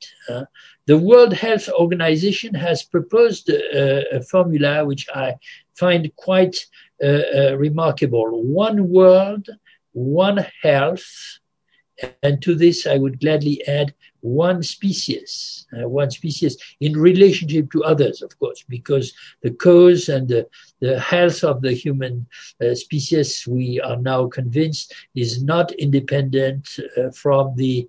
the 0.87 0.97
World 0.97 1.33
Health 1.33 1.67
Organization 1.69 2.53
has 2.53 2.83
proposed 2.83 3.49
a, 3.49 4.17
a 4.17 4.21
formula 4.21 4.85
which 4.85 5.07
I 5.13 5.35
find 5.75 6.09
quite 6.15 6.57
uh, 7.03 7.21
uh, 7.35 7.57
remarkable. 7.57 8.43
One 8.43 8.89
world, 8.89 9.47
one 9.91 10.45
health, 10.63 11.39
and 12.23 12.41
to 12.41 12.55
this 12.55 12.87
I 12.87 12.97
would 12.97 13.19
gladly 13.19 13.65
add 13.67 13.93
one 14.27 14.61
species, 14.63 15.65
uh, 15.77 15.87
one 15.87 16.11
species 16.11 16.57
in 16.79 16.93
relationship 16.93 17.71
to 17.71 17.83
others, 17.83 18.21
of 18.21 18.37
course, 18.39 18.63
because 18.67 19.13
the 19.41 19.51
cause 19.51 20.09
and 20.09 20.27
the, 20.27 20.47
the 20.79 20.99
health 20.99 21.43
of 21.43 21.61
the 21.61 21.73
human 21.73 22.27
uh, 22.61 22.75
species, 22.75 23.45
we 23.47 23.79
are 23.81 23.97
now 23.97 24.27
convinced, 24.27 24.93
is 25.15 25.43
not 25.43 25.71
independent 25.73 26.79
uh, 26.97 27.09
from 27.11 27.55
the 27.55 27.87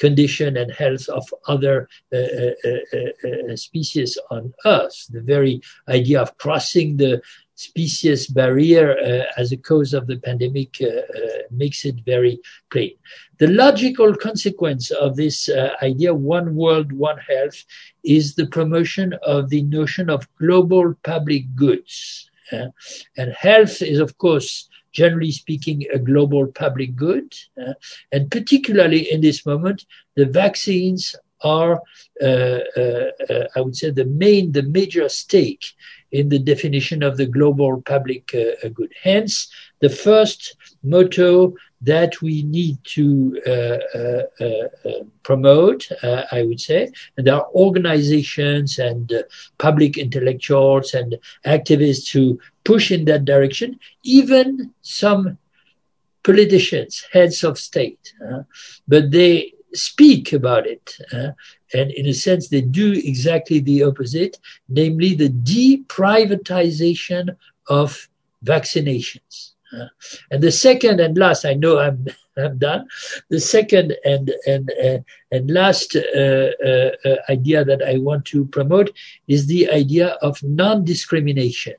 condition 0.00 0.56
and 0.56 0.72
health 0.72 1.08
of 1.10 1.24
other 1.46 1.86
uh, 2.12 2.16
uh, 2.16 3.50
uh, 3.52 3.54
species 3.54 4.18
on 4.30 4.52
Earth. 4.64 5.06
The 5.10 5.20
very 5.20 5.60
idea 5.88 6.20
of 6.22 6.36
crossing 6.38 6.96
the 6.96 7.20
species 7.60 8.26
barrier 8.26 8.96
uh, 8.98 9.40
as 9.40 9.52
a 9.52 9.56
cause 9.56 9.92
of 9.92 10.06
the 10.06 10.18
pandemic 10.18 10.76
uh, 10.80 10.86
uh, 10.86 11.42
makes 11.50 11.84
it 11.84 11.96
very 12.06 12.40
plain. 12.72 12.94
The 13.38 13.48
logical 13.48 14.14
consequence 14.14 14.90
of 14.90 15.16
this 15.16 15.48
idea, 15.82 16.12
one 16.14 16.54
world, 16.54 16.92
one 16.92 17.18
health, 17.18 17.58
is 18.02 18.34
the 18.34 18.46
promotion 18.46 19.14
of 19.34 19.50
the 19.50 19.62
notion 19.62 20.08
of 20.08 20.28
global 20.38 20.94
public 21.02 21.44
goods. 21.54 22.30
and 23.20 23.30
health 23.46 23.76
is, 23.92 23.98
of 24.00 24.10
course, 24.18 24.68
generally 24.92 25.30
speaking, 25.30 25.78
a 25.92 25.98
global 25.98 26.46
public 26.46 26.96
good. 26.96 27.28
Uh, 27.60 27.74
and 28.12 28.30
particularly 28.30 29.02
in 29.12 29.20
this 29.20 29.46
moment, 29.46 29.84
the 30.16 30.26
vaccines 30.26 31.14
are, 31.42 31.80
uh, 32.22 32.60
uh, 32.82 33.46
I 33.56 33.60
would 33.60 33.76
say, 33.76 33.90
the 33.90 34.04
main, 34.04 34.52
the 34.52 34.62
major 34.62 35.08
stake 35.08 35.64
in 36.12 36.28
the 36.28 36.38
definition 36.38 37.02
of 37.02 37.16
the 37.16 37.26
global 37.26 37.82
public 37.82 38.34
uh, 38.34 38.68
good. 38.68 38.92
Hence, 39.02 39.50
the 39.80 39.88
first 39.88 40.56
motto 40.82 41.54
that 41.82 42.20
we 42.20 42.42
need 42.42 42.76
to 42.84 43.40
uh, 43.46 43.98
uh, 43.98 44.22
uh 44.44 45.04
promote, 45.22 45.88
uh, 46.02 46.24
I 46.30 46.42
would 46.42 46.60
say, 46.60 46.90
and 47.16 47.26
there 47.26 47.36
are 47.36 47.48
organizations 47.54 48.78
and 48.78 49.12
uh, 49.12 49.22
public 49.58 49.96
intellectuals 49.96 50.92
and 50.92 51.16
activists 51.46 52.10
who 52.12 52.38
push 52.64 52.90
in 52.90 53.06
that 53.06 53.24
direction, 53.24 53.78
even 54.02 54.72
some 54.82 55.38
politicians, 56.22 57.06
heads 57.12 57.42
of 57.44 57.58
state, 57.58 58.12
but 58.86 59.10
they 59.10 59.54
speak 59.72 60.32
about 60.32 60.66
it. 60.66 60.96
Uh, 61.12 61.30
and 61.72 61.92
in 61.92 62.06
a 62.06 62.14
sense, 62.14 62.48
they 62.48 62.60
do 62.60 62.92
exactly 62.92 63.60
the 63.60 63.84
opposite, 63.84 64.38
namely 64.68 65.14
the 65.14 65.28
deprivatization 65.28 67.36
of 67.68 68.08
vaccinations. 68.44 69.52
Uh, 69.72 69.86
and 70.30 70.42
the 70.42 70.50
second 70.50 70.98
and 70.98 71.16
last, 71.16 71.44
I 71.44 71.54
know 71.54 71.78
I'm 71.78 72.06
I'm 72.36 72.58
done. 72.58 72.88
The 73.28 73.40
second 73.40 73.96
and 74.04 74.32
and 74.46 74.70
uh, 74.82 74.98
and 75.30 75.50
last 75.50 75.96
uh, 75.96 76.50
uh, 76.64 76.90
uh, 77.04 77.16
idea 77.28 77.64
that 77.64 77.82
I 77.82 77.98
want 77.98 78.24
to 78.26 78.46
promote 78.46 78.92
is 79.28 79.46
the 79.46 79.70
idea 79.70 80.16
of 80.22 80.42
non-discrimination. 80.42 81.74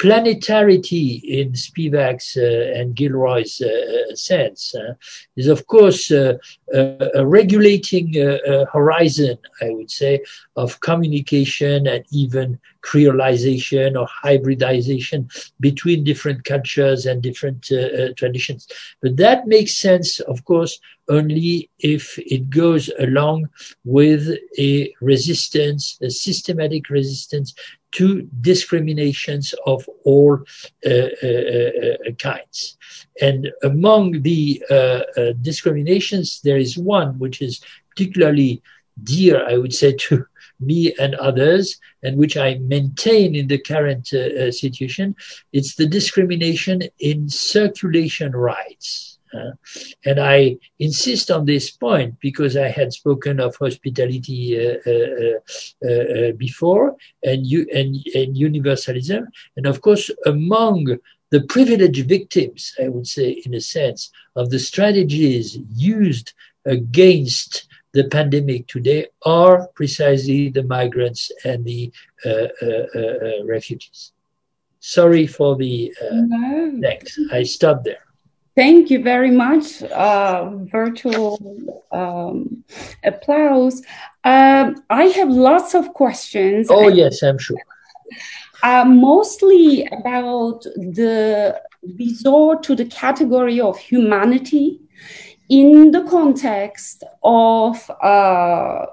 Uh, 0.00 0.04
planetarity 0.04 1.22
in 1.24 1.52
Spivak's 1.52 2.36
uh, 2.36 2.72
and 2.78 2.94
Gilroy's 2.94 3.60
uh, 3.60 4.10
uh 4.10 4.14
sense 4.14 4.74
uh, 4.74 4.94
is, 5.36 5.46
of 5.48 5.66
course, 5.66 6.10
uh, 6.10 6.34
a 7.14 7.26
regulating 7.26 8.14
horizon, 8.72 9.38
I 9.62 9.70
would 9.70 9.90
say, 9.90 10.20
of 10.56 10.80
communication 10.80 11.86
and 11.86 12.04
even 12.10 12.58
creolization 12.82 13.98
or 13.98 14.06
hybridization 14.06 15.28
between 15.60 16.04
different 16.04 16.44
cultures 16.44 17.06
and 17.06 17.22
different 17.22 17.70
traditions. 18.16 18.68
But 19.00 19.16
that 19.16 19.46
makes 19.46 19.76
sense, 19.76 20.20
of 20.20 20.44
course, 20.44 20.78
only 21.08 21.70
if 21.78 22.18
it 22.18 22.50
goes 22.50 22.90
along 22.98 23.48
with 23.84 24.28
a 24.58 24.94
resistance, 25.00 25.98
a 26.02 26.10
systematic 26.10 26.90
resistance 26.90 27.54
to 27.92 28.28
discriminations 28.40 29.54
of 29.66 29.88
all 30.04 30.38
uh, 30.86 30.90
uh, 31.22 31.26
uh, 31.26 32.12
kinds. 32.18 32.76
And 33.20 33.50
among 33.62 34.22
the 34.22 34.62
discriminations, 35.40 36.40
there 36.42 36.58
is 36.58 36.76
one 36.76 37.18
which 37.18 37.40
is 37.40 37.60
particularly 37.90 38.62
dear, 39.02 39.46
I 39.46 39.56
would 39.56 39.74
say, 39.74 39.92
to 39.92 40.26
me 40.60 40.92
and 40.98 41.14
others, 41.16 41.78
and 42.02 42.16
which 42.16 42.36
I 42.36 42.54
maintain 42.54 43.36
in 43.36 43.46
the 43.46 43.58
current 43.58 44.12
uh, 44.12 44.50
situation, 44.50 45.14
it's 45.52 45.76
the 45.76 45.86
discrimination 45.86 46.82
in 46.98 47.28
circulation 47.28 48.32
rights. 48.32 49.17
Uh, 49.34 49.52
and 50.04 50.20
I 50.20 50.56
insist 50.78 51.30
on 51.30 51.44
this 51.44 51.70
point 51.70 52.18
because 52.20 52.56
I 52.56 52.68
had 52.68 52.92
spoken 52.92 53.40
of 53.40 53.56
hospitality 53.56 54.58
uh, 54.58 54.78
uh, 54.86 55.38
uh, 55.84 55.90
uh 55.90 56.32
before 56.32 56.96
and, 57.22 57.44
and, 57.46 57.96
and 58.14 58.36
universalism. 58.36 59.28
And 59.56 59.66
of 59.66 59.80
course, 59.80 60.10
among 60.26 60.98
the 61.30 61.42
privileged 61.42 62.08
victims, 62.08 62.74
I 62.82 62.88
would 62.88 63.06
say, 63.06 63.42
in 63.44 63.54
a 63.54 63.60
sense, 63.60 64.10
of 64.34 64.50
the 64.50 64.58
strategies 64.58 65.58
used 65.74 66.32
against 66.64 67.66
the 67.92 68.04
pandemic 68.04 68.66
today 68.66 69.06
are 69.24 69.68
precisely 69.74 70.50
the 70.50 70.62
migrants 70.62 71.30
and 71.44 71.64
the 71.64 71.92
uh, 72.24 72.48
refugees. 73.44 74.12
Sorry 74.80 75.26
for 75.26 75.56
the 75.56 75.92
no. 76.12 76.70
next. 76.72 77.18
I 77.32 77.42
stop 77.42 77.84
there. 77.84 78.07
Thank 78.58 78.90
you 78.90 79.00
very 79.04 79.30
much. 79.30 79.84
Uh, 79.84 80.50
virtual 80.64 81.84
um, 81.92 82.64
applause. 83.04 83.84
Um, 84.24 84.82
I 84.90 85.04
have 85.18 85.30
lots 85.30 85.76
of 85.76 85.94
questions. 85.94 86.66
Oh, 86.68 86.88
yes, 86.88 87.22
I'm 87.22 87.38
sure. 87.38 87.56
Uh, 88.64 88.84
mostly 88.84 89.86
about 89.92 90.64
the 90.74 91.62
resort 92.00 92.64
to 92.64 92.74
the 92.74 92.86
category 92.86 93.60
of 93.60 93.78
humanity 93.78 94.80
in 95.48 95.92
the 95.92 96.02
context 96.10 97.04
of 97.22 97.88
uh, 98.02 98.86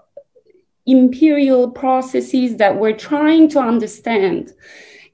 imperial 0.86 1.72
processes 1.72 2.58
that 2.58 2.78
we're 2.78 2.96
trying 2.96 3.50
to 3.50 3.60
understand 3.60 4.54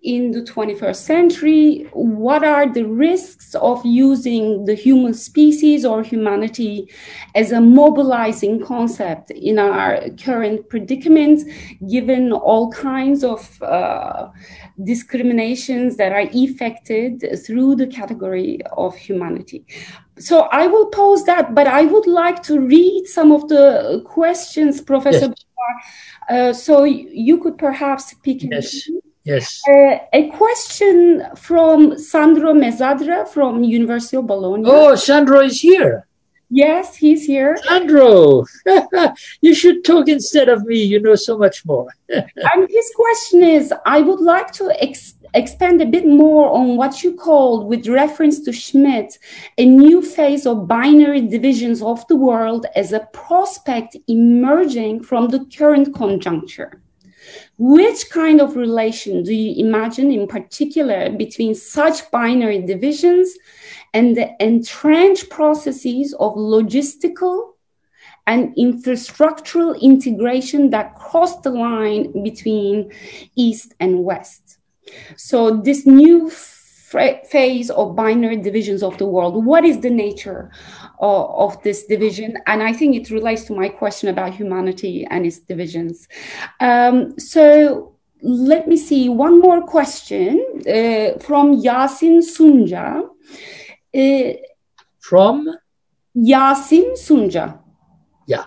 in 0.03 0.31
the 0.31 0.41
21st 0.41 0.95
century? 0.95 1.87
What 1.93 2.43
are 2.43 2.71
the 2.71 2.85
risks 2.85 3.53
of 3.55 3.85
using 3.85 4.65
the 4.65 4.73
human 4.73 5.13
species 5.13 5.85
or 5.85 6.01
humanity 6.01 6.89
as 7.35 7.51
a 7.51 7.61
mobilizing 7.61 8.65
concept 8.65 9.31
in 9.31 9.59
our 9.59 10.09
current 10.23 10.69
predicament, 10.69 11.43
given 11.89 12.31
all 12.31 12.71
kinds 12.71 13.23
of 13.23 13.61
uh, 13.61 14.29
discriminations 14.83 15.97
that 15.97 16.11
are 16.11 16.27
effected 16.33 17.23
through 17.45 17.75
the 17.75 17.87
category 17.87 18.59
of 18.75 18.95
humanity? 18.95 19.65
So 20.17 20.41
I 20.51 20.67
will 20.67 20.87
pose 20.87 21.23
that, 21.25 21.55
but 21.55 21.67
I 21.67 21.85
would 21.85 22.07
like 22.07 22.43
to 22.43 22.59
read 22.59 23.05
some 23.07 23.31
of 23.31 23.47
the 23.49 24.01
questions, 24.05 24.81
Professor. 24.81 25.27
Yes. 25.27 25.45
Uh, 26.29 26.53
so 26.53 26.83
you 26.83 27.39
could 27.39 27.57
perhaps 27.57 28.13
pick. 28.23 28.43
Yes. 28.43 28.89
Yes. 29.23 29.61
Uh, 29.67 29.99
a 30.13 30.29
question 30.29 31.23
from 31.35 31.97
Sandro 31.97 32.53
Mezzadra 32.53 33.27
from 33.27 33.63
University 33.63 34.17
of 34.17 34.27
Bologna. 34.27 34.63
Oh, 34.65 34.95
Sandro 34.95 35.41
is 35.41 35.61
here. 35.61 36.07
Yes, 36.53 36.97
he's 36.97 37.25
here. 37.25 37.57
Sandro, 37.63 38.45
you 39.41 39.55
should 39.55 39.85
talk 39.85 40.09
instead 40.09 40.49
of 40.49 40.65
me. 40.65 40.83
You 40.83 40.99
know 40.99 41.15
so 41.15 41.37
much 41.37 41.65
more. 41.65 41.87
and 42.09 42.69
his 42.69 42.91
question 42.93 43.41
is 43.43 43.73
I 43.85 44.01
would 44.01 44.19
like 44.19 44.51
to 44.53 44.69
ex- 44.83 45.13
expand 45.33 45.81
a 45.81 45.85
bit 45.85 46.05
more 46.05 46.51
on 46.51 46.75
what 46.75 47.03
you 47.03 47.13
called, 47.13 47.67
with 47.67 47.87
reference 47.87 48.41
to 48.41 48.51
Schmitt, 48.51 49.17
a 49.57 49.65
new 49.65 50.01
phase 50.01 50.45
of 50.45 50.67
binary 50.67 51.21
divisions 51.21 51.81
of 51.81 52.05
the 52.07 52.17
world 52.17 52.65
as 52.75 52.91
a 52.91 53.07
prospect 53.13 53.95
emerging 54.09 55.03
from 55.03 55.29
the 55.29 55.45
current 55.55 55.95
conjuncture. 55.95 56.81
Which 57.63 58.09
kind 58.09 58.41
of 58.41 58.55
relation 58.55 59.21
do 59.21 59.31
you 59.31 59.63
imagine 59.63 60.11
in 60.11 60.25
particular 60.25 61.11
between 61.11 61.53
such 61.53 62.09
binary 62.09 62.59
divisions 62.59 63.37
and 63.93 64.17
the 64.17 64.31
entrenched 64.39 65.29
processes 65.29 66.15
of 66.15 66.33
logistical 66.33 67.51
and 68.25 68.55
infrastructural 68.55 69.79
integration 69.79 70.71
that 70.71 70.95
cross 70.95 71.39
the 71.41 71.51
line 71.51 72.23
between 72.23 72.91
East 73.35 73.75
and 73.79 74.03
West? 74.03 74.57
So, 75.15 75.57
this 75.57 75.85
new 75.85 76.31
phase 76.31 77.69
of 77.69 77.95
binary 77.95 78.37
divisions 78.37 78.81
of 78.81 78.97
the 78.97 79.05
world, 79.05 79.45
what 79.45 79.65
is 79.65 79.81
the 79.81 79.89
nature 79.91 80.49
of, 81.01 81.55
of, 81.55 81.63
this 81.63 81.85
division? 81.85 82.37
And 82.47 82.63
I 82.63 82.73
think 82.73 82.95
it 82.95 83.09
relates 83.09 83.43
to 83.45 83.53
my 83.53 83.69
question 83.69 84.09
about 84.09 84.33
humanity 84.33 85.05
and 85.09 85.25
its 85.25 85.39
divisions. 85.39 86.07
Um, 86.59 87.19
so 87.19 87.95
let 88.21 88.67
me 88.67 88.77
see 88.77 89.09
one 89.09 89.41
more 89.41 89.61
question 89.61 90.39
uh, 90.61 91.19
from 91.19 91.61
Yasin 91.61 92.19
Sunja. 92.19 93.09
Uh, 93.93 94.37
from? 94.99 95.47
Yasin 96.15 96.93
Sunja. 96.93 97.59
Yeah 98.27 98.45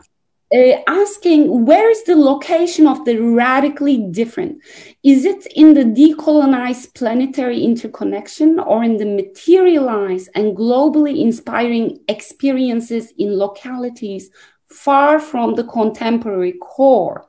uh, 0.55 0.80
asking 0.86 1.66
where 1.66 1.90
is 1.90 2.05
the 2.05 2.14
location 2.14 2.86
of 2.86 3.05
the 3.05 3.18
radically 3.18 4.07
different? 4.11 4.62
Is 5.02 5.24
it 5.24 5.46
in 5.57 5.74
the 5.74 5.84
decolonized 5.84 6.94
planetary 6.94 7.64
interconnection 7.64 8.61
or 8.61 8.84
in 8.84 8.96
the 8.96 9.07
materialized 9.07 10.28
and 10.34 10.57
globally 10.57 11.20
inspiring 11.20 11.98
experiences 12.09 13.12
in 13.18 13.36
localities 13.36 14.30
far 14.68 15.18
from 15.18 15.57
the 15.57 15.64
contemporary 15.64 16.55
core? 16.61 17.28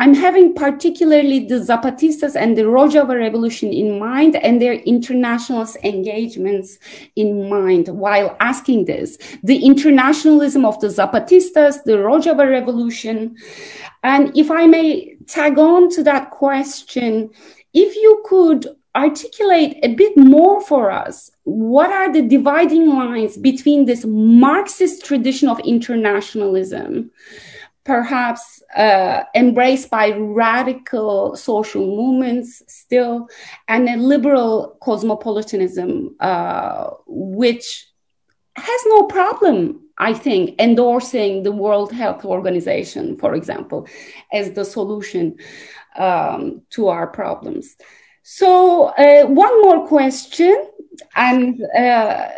I'm 0.00 0.14
having 0.14 0.54
particularly 0.54 1.46
the 1.46 1.56
Zapatistas 1.56 2.36
and 2.36 2.56
the 2.56 2.62
Rojava 2.62 3.18
Revolution 3.18 3.72
in 3.72 3.98
mind 3.98 4.36
and 4.36 4.62
their 4.62 4.74
internationalist 4.74 5.76
engagements 5.82 6.78
in 7.16 7.48
mind 7.48 7.88
while 7.88 8.36
asking 8.38 8.84
this. 8.84 9.18
The 9.42 9.64
internationalism 9.64 10.64
of 10.64 10.80
the 10.80 10.86
Zapatistas, 10.86 11.82
the 11.82 11.98
Rojava 11.98 12.48
Revolution. 12.48 13.36
And 14.04 14.36
if 14.36 14.52
I 14.52 14.66
may 14.66 15.16
tag 15.26 15.58
on 15.58 15.90
to 15.90 16.04
that 16.04 16.30
question, 16.30 17.30
if 17.74 17.96
you 17.96 18.22
could 18.24 18.68
articulate 18.94 19.78
a 19.82 19.94
bit 19.94 20.16
more 20.16 20.60
for 20.60 20.90
us 20.90 21.30
what 21.44 21.90
are 21.90 22.12
the 22.12 22.22
dividing 22.22 22.88
lines 22.88 23.36
between 23.36 23.84
this 23.84 24.04
Marxist 24.06 25.04
tradition 25.04 25.48
of 25.48 25.60
internationalism 25.60 27.10
perhaps 27.88 28.62
uh, 28.76 29.22
embraced 29.34 29.88
by 29.88 30.10
radical 30.10 31.34
social 31.34 31.84
movements 32.00 32.62
still, 32.68 33.28
and 33.66 33.88
a 33.88 33.96
liberal 33.96 34.76
cosmopolitanism, 34.82 36.14
uh, 36.20 36.90
which 37.06 37.86
has 38.56 38.80
no 38.88 39.04
problem, 39.04 39.80
I 39.96 40.12
think, 40.12 40.60
endorsing 40.60 41.44
the 41.44 41.52
World 41.64 41.90
Health 41.90 42.26
Organization, 42.26 43.16
for 43.16 43.34
example, 43.34 43.88
as 44.34 44.52
the 44.52 44.66
solution 44.66 45.38
um, 45.96 46.60
to 46.74 46.88
our 46.88 47.06
problems. 47.06 47.74
So, 48.22 48.88
uh, 49.04 49.24
one 49.46 49.62
more 49.62 49.88
question, 49.88 50.56
and 51.16 51.62
uh, 51.74 52.28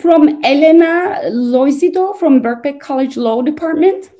from 0.00 0.44
Elena 0.44 1.30
Loizidou 1.30 2.18
from 2.18 2.42
Birkbeck 2.42 2.80
College 2.80 3.16
Law 3.16 3.40
Department. 3.40 4.10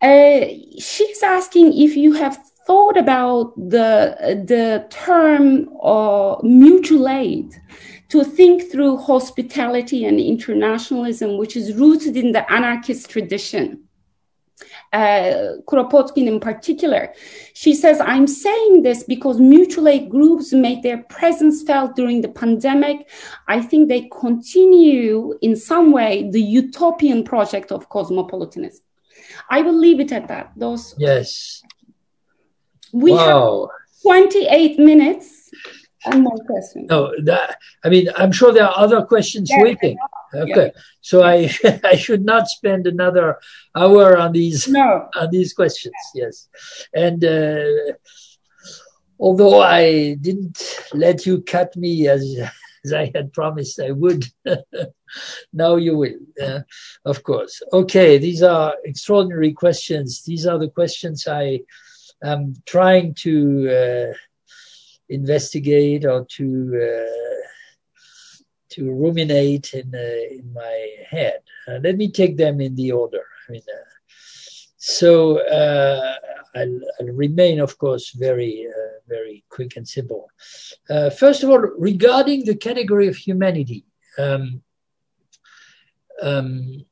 Uh, 0.00 0.46
she's 0.78 1.22
asking 1.22 1.76
if 1.76 1.96
you 1.96 2.12
have 2.12 2.38
thought 2.66 2.96
about 2.96 3.54
the 3.56 4.44
the 4.46 4.86
term 4.90 5.68
uh, 5.82 6.36
mutual 6.42 7.08
aid 7.08 7.52
to 8.08 8.22
think 8.22 8.70
through 8.70 8.96
hospitality 8.96 10.04
and 10.04 10.20
internationalism, 10.20 11.36
which 11.36 11.56
is 11.56 11.74
rooted 11.74 12.16
in 12.16 12.32
the 12.32 12.50
anarchist 12.50 13.10
tradition. 13.10 13.84
Uh, 14.92 15.58
Kropotkin 15.66 16.26
in 16.26 16.40
particular. 16.40 17.12
She 17.52 17.74
says, 17.74 18.00
I'm 18.00 18.26
saying 18.26 18.82
this 18.82 19.02
because 19.02 19.38
mutual 19.38 19.86
aid 19.86 20.08
groups 20.08 20.52
made 20.52 20.82
their 20.82 21.02
presence 21.04 21.62
felt 21.62 21.94
during 21.94 22.22
the 22.22 22.30
pandemic. 22.30 23.08
I 23.46 23.60
think 23.60 23.88
they 23.88 24.08
continue 24.20 25.34
in 25.42 25.56
some 25.56 25.92
way 25.92 26.30
the 26.30 26.40
utopian 26.40 27.22
project 27.22 27.70
of 27.70 27.88
cosmopolitanism. 27.90 28.82
I 29.50 29.62
will 29.62 29.78
leave 29.78 30.00
it 30.00 30.12
at 30.12 30.28
that. 30.28 30.52
Those 30.56 30.94
yes. 30.98 31.62
We 32.92 33.12
wow. 33.12 33.68
have 33.70 34.02
28 34.02 34.78
minutes 34.78 35.50
and 36.04 36.22
more 36.22 36.38
questions. 36.46 36.88
No, 36.88 37.12
that, 37.24 37.58
I 37.84 37.88
mean, 37.88 38.08
I'm 38.16 38.32
sure 38.32 38.52
there 38.52 38.64
are 38.64 38.78
other 38.78 39.02
questions 39.02 39.50
yes, 39.50 39.62
waiting. 39.62 39.98
Okay, 40.34 40.72
yeah. 40.74 40.80
so 41.00 41.22
I 41.22 41.50
I 41.84 41.96
should 41.96 42.24
not 42.24 42.48
spend 42.48 42.86
another 42.86 43.38
hour 43.74 44.16
on 44.18 44.32
these 44.32 44.68
no. 44.68 45.08
on 45.16 45.30
these 45.30 45.52
questions. 45.52 45.94
Yes, 46.14 46.48
and 46.94 47.24
uh, 47.24 47.94
although 49.18 49.60
I 49.60 50.14
didn't 50.20 50.80
let 50.92 51.26
you 51.26 51.42
cut 51.42 51.76
me 51.76 52.08
as 52.08 52.22
as 52.92 52.92
I 52.92 53.10
had 53.14 53.32
promised 53.32 53.80
I 53.80 53.90
would. 53.90 54.24
now 55.52 55.76
you 55.76 55.96
will, 55.96 56.18
uh, 56.42 56.60
of 57.04 57.22
course. 57.22 57.62
Okay, 57.72 58.18
these 58.18 58.42
are 58.42 58.74
extraordinary 58.84 59.52
questions. 59.52 60.22
These 60.22 60.46
are 60.46 60.58
the 60.58 60.70
questions 60.70 61.26
I 61.26 61.60
am 62.22 62.54
trying 62.66 63.14
to 63.14 64.12
uh, 64.12 64.16
investigate 65.08 66.04
or 66.04 66.26
to 66.36 66.46
uh, 66.76 67.46
to 68.70 68.92
ruminate 68.92 69.74
in 69.74 69.94
uh, 69.94 70.38
in 70.38 70.52
my 70.52 70.88
head. 71.08 71.40
Uh, 71.66 71.78
let 71.82 71.96
me 71.96 72.10
take 72.10 72.36
them 72.36 72.60
in 72.60 72.74
the 72.74 72.92
order. 72.92 73.24
I 73.48 73.52
mean, 73.52 73.62
uh, 74.78 74.80
so 74.80 75.38
I'll, 76.54 76.80
I'll, 77.00 77.06
remain, 77.12 77.60
of 77.60 77.76
course, 77.78 78.10
very 78.12 78.66
very 79.08 79.44
quick 79.48 79.76
and 79.76 79.88
simple. 79.88 80.30
Uh, 80.88 81.10
first 81.10 81.42
of 81.42 81.50
all, 81.50 81.58
regarding 81.58 82.44
the 82.44 82.54
category 82.54 83.08
of 83.08 83.16
humanity, 83.16 83.84
um, 84.18 84.62
um, 86.22 86.84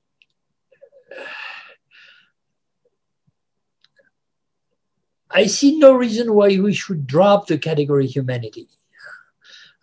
I 5.30 5.46
see 5.46 5.78
no 5.78 5.92
reason 5.92 6.32
why 6.34 6.58
we 6.58 6.72
should 6.72 7.06
drop 7.06 7.46
the 7.46 7.58
category 7.58 8.06
humanity. 8.06 8.68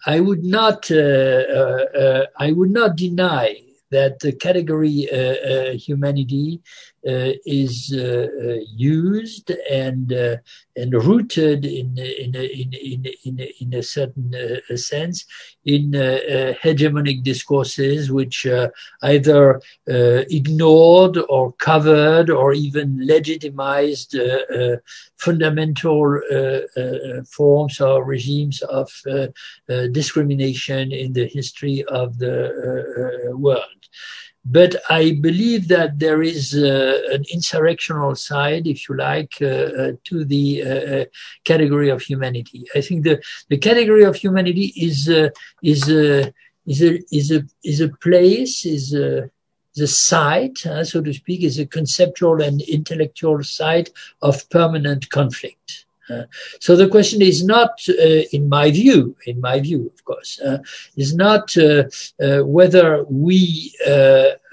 I 0.06 0.20
would 0.20 0.44
not, 0.44 0.90
uh, 0.92 0.96
uh, 0.96 1.86
uh 2.04 2.26
I 2.38 2.52
would 2.52 2.72
not 2.72 2.96
deny 2.96 3.62
that 3.92 4.20
the 4.20 4.34
category 4.34 5.08
uh, 5.12 5.18
uh, 5.18 5.72
humanity 5.74 6.62
uh, 6.64 6.93
Uh, 7.06 7.34
is 7.46 7.94
uh, 7.94 8.28
uh, 8.42 8.56
used 8.74 9.52
and 9.70 10.14
and 10.78 10.94
rooted 10.94 11.66
in 11.66 11.98
in 11.98 12.34
in 12.34 12.74
in 12.74 13.06
in, 13.26 13.48
in 13.60 13.74
a 13.74 13.84
certain 13.84 14.32
sense 14.78 15.26
in 15.66 15.92
hegemonic 15.92 17.22
discourses 17.22 18.10
which 18.10 18.48
either 19.02 19.60
ignored 19.86 21.18
or 21.28 21.52
covered 21.54 22.30
or 22.30 22.54
even 22.54 23.06
legitimized 23.06 24.16
fundamental 25.18 26.22
forms 27.30 27.82
or 27.82 28.06
regimes 28.06 28.62
of 28.62 28.90
discrimination 29.92 30.94
in 30.94 31.12
the 31.12 31.28
history 31.28 31.84
of 31.90 32.18
the 32.18 33.30
world. 33.36 33.68
But 34.46 34.76
I 34.90 35.18
believe 35.22 35.70
that 35.70 36.00
there 36.00 36.22
is 36.22 36.54
uh, 36.54 37.00
an 37.12 37.24
insurrectional 37.34 38.18
side, 38.18 38.68
if 38.68 38.90
you 38.90 38.98
like, 38.98 39.34
uh, 39.42 39.46
uh, 39.46 39.92
to 40.04 40.26
the 40.26 40.64
uh, 40.64 40.68
uh, 40.68 41.06
category 41.46 41.90
of 41.90 42.02
humanity. 42.02 42.66
I 42.76 42.82
think 42.82 43.06
the, 43.06 43.22
the 43.50 43.58
category 43.58 44.04
of 44.04 44.16
humanity 44.16 44.74
is 44.76 45.08
uh, 45.08 45.30
is 45.62 45.90
a 45.90 46.34
is 46.66 46.82
a 46.82 47.00
is 47.12 47.32
a 47.32 47.44
is 47.64 47.80
a 47.80 47.90
place 47.90 48.66
is 48.66 48.94
a 48.94 49.30
the 49.76 49.88
site, 49.88 50.60
so 50.60 51.02
to 51.02 51.14
speak, 51.14 51.42
is 51.42 51.58
a 51.58 51.66
conceptual 51.66 52.42
and 52.42 52.62
intellectual 52.62 53.44
site 53.44 53.90
of 54.22 54.48
permanent 54.52 55.10
conflict. 55.10 55.86
Uh, 56.10 56.24
so 56.60 56.76
the 56.76 56.88
question 56.88 57.22
is 57.22 57.44
not, 57.44 57.80
uh, 57.90 58.24
in 58.32 58.50
my 58.50 58.72
view, 58.72 59.16
in 59.26 59.40
my 59.40 59.60
view, 59.60 59.92
of 59.94 60.04
course, 60.06 60.40
uh, 60.42 60.60
is 60.98 61.16
not 61.16 61.56
uh, 61.58 61.84
uh, 62.22 62.40
whether 62.40 63.04
we 63.06 63.74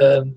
um, 0.01 0.35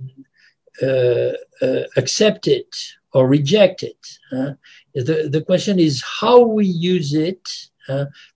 accept 1.95 2.47
it 2.47 2.75
or 3.13 3.27
reject 3.27 3.83
it. 3.83 4.19
the, 4.31 5.29
the 5.29 5.43
question 5.45 5.79
is 5.79 6.03
how 6.21 6.39
we 6.41 6.65
use 6.65 7.13
it, 7.13 7.47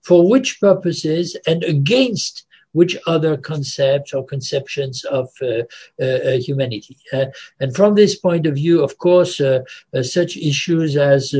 for 0.02 0.28
which 0.28 0.60
purposes, 0.60 1.36
and 1.46 1.64
against 1.64 2.46
which 2.72 2.96
other 3.06 3.36
concepts 3.36 4.12
or 4.12 4.24
conceptions 4.24 5.04
of 5.04 5.28
uh, 5.42 5.62
uh, 6.00 6.04
uh, 6.04 6.38
humanity. 6.38 6.96
and 7.60 7.74
from 7.74 7.94
this 7.94 8.16
point 8.16 8.46
of 8.46 8.54
view, 8.54 8.82
of 8.82 8.98
course, 8.98 9.40
such 10.02 10.36
issues 10.36 10.96
as 10.96 11.34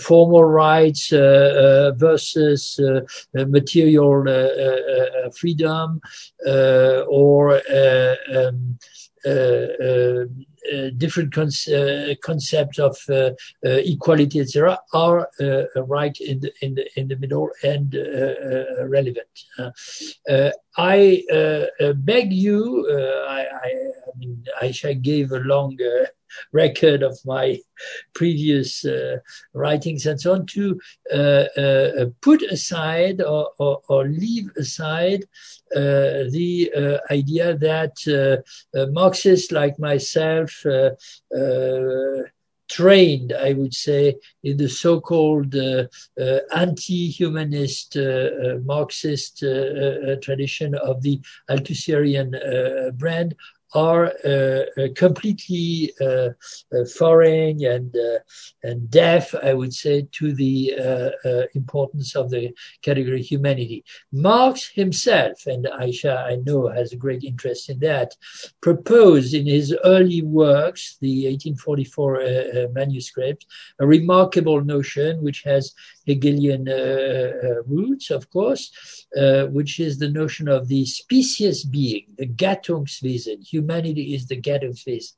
formal 0.00 0.44
rights 0.44 1.10
versus 1.10 2.80
material 3.34 4.24
freedom 5.34 6.00
or 7.08 7.54
um, 7.54 7.62
uh, 7.70 8.38
uh, 8.38 8.52
Uh, 9.26 9.30
uh, 9.30 10.24
uh, 10.72 10.90
different 10.98 11.34
uh, 11.36 12.14
concepts 12.22 12.78
of 12.78 12.96
equality, 13.62 14.40
etc., 14.40 14.78
are 14.92 15.28
right 15.76 16.16
in 16.20 16.40
the 16.40 16.52
in 16.60 16.74
the 16.74 16.86
in 16.98 17.08
the 17.08 17.16
middle 17.16 17.48
and 17.62 17.94
relevant. 18.90 19.28
I 20.76 21.22
beg 21.96 22.32
you, 22.32 22.86
I, 23.28 23.46
I, 23.64 23.68
I 23.68 24.18
mean, 24.18 24.44
Ayça 24.62 25.00
gave 25.00 25.32
a 25.32 25.38
long 25.38 25.78
record 26.52 27.02
of 27.02 27.18
my 27.24 27.58
previous 28.14 28.84
uh, 28.84 29.18
writings 29.52 30.06
and 30.06 30.20
so 30.20 30.34
on 30.34 30.46
to 30.46 30.78
uh, 31.12 31.44
uh, 31.56 32.06
put 32.20 32.42
aside 32.42 33.20
or, 33.20 33.50
or, 33.58 33.80
or 33.88 34.08
leave 34.08 34.50
aside 34.56 35.24
the 35.70 37.00
idea 37.10 37.56
that 37.56 38.44
Marxists 38.92 39.52
like 39.52 39.78
myself 39.78 40.64
trained, 42.68 43.32
I 43.32 43.54
would 43.54 43.74
say, 43.74 44.16
in 44.42 44.56
the 44.56 44.68
so-called 44.68 45.54
uh, 45.54 45.86
uh, 46.20 46.38
anti-humanist 46.54 47.96
uh, 47.96 48.58
Marxist 48.64 49.38
tradition 50.22 50.74
of 50.74 51.02
the 51.02 51.20
Althusserian 51.50 52.96
brand 52.96 53.34
are 53.74 54.12
uh, 54.24 54.62
uh, 54.78 54.88
completely 54.96 55.92
uh, 56.00 56.30
foreign 56.96 57.64
and 57.64 57.94
and 58.62 58.90
deaf, 58.90 59.34
I 59.34 59.54
would 59.54 59.74
say, 59.74 60.06
to 60.12 60.34
the 60.34 60.74
importance 61.54 62.16
of 62.16 62.30
the 62.30 62.54
category 62.82 63.22
humanity. 63.22 63.84
Marx 64.12 64.68
himself, 64.68 65.46
and 65.46 65.66
Ayça, 65.66 66.16
I 66.24 66.36
know, 66.36 66.68
has 66.68 66.92
a 66.92 66.96
great 66.96 67.24
interest 67.24 67.70
in 67.70 67.78
that, 67.80 68.16
proposed 68.60 69.34
in 69.34 69.46
his 69.46 69.74
early 69.84 70.22
works, 70.22 70.96
the 71.00 71.26
1844 71.26 72.68
manuscript, 72.72 73.46
a 73.80 73.86
remarkable 73.86 74.62
notion 74.62 75.22
which 75.22 75.42
has 75.42 75.74
Hegelian 76.08 76.64
roots, 77.66 78.10
of 78.10 78.22
course, 78.30 78.64
which 79.56 79.78
is 79.86 79.98
the 79.98 80.12
notion 80.20 80.48
of 80.48 80.68
the 80.68 80.84
species 80.84 81.64
being, 81.64 82.06
the 82.16 82.26
Gattungswesen, 82.26 83.38
humanity 83.54 84.14
is 84.14 84.26
the 84.26 84.40
Gattungswesen, 84.40 85.14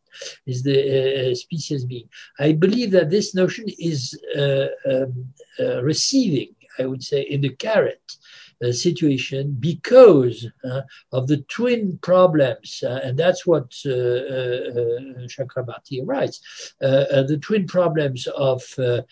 is 0.47 0.63
the 0.63 0.79
uh, 1.31 1.35
species 1.35 1.85
being. 1.85 2.09
I 2.39 2.53
believe 2.53 2.91
that 2.93 3.11
this 3.11 3.35
notion 3.35 3.67
is 3.79 4.19
uh, 4.37 4.67
um, 4.91 5.13
uh, 5.59 5.83
receiving, 5.83 6.55
I 6.79 6.87
would 6.87 7.03
say, 7.03 7.23
in 7.23 7.41
the 7.41 7.51
current 7.51 8.17
uh, 8.63 8.73
situation 8.73 9.57
because 9.59 10.47
uh, 10.65 10.83
of 11.13 11.27
the 11.29 11.39
twin 11.49 11.99
problems, 12.03 12.85
uh, 12.87 13.01
and 13.03 13.19
that's 13.19 13.47
what 13.47 13.71
Chakrabarty 15.35 16.03
writes. 16.05 16.41
the 16.79 17.39
twin 17.41 17.67
problems 17.67 18.27
of 18.27 18.63
the 18.77 19.07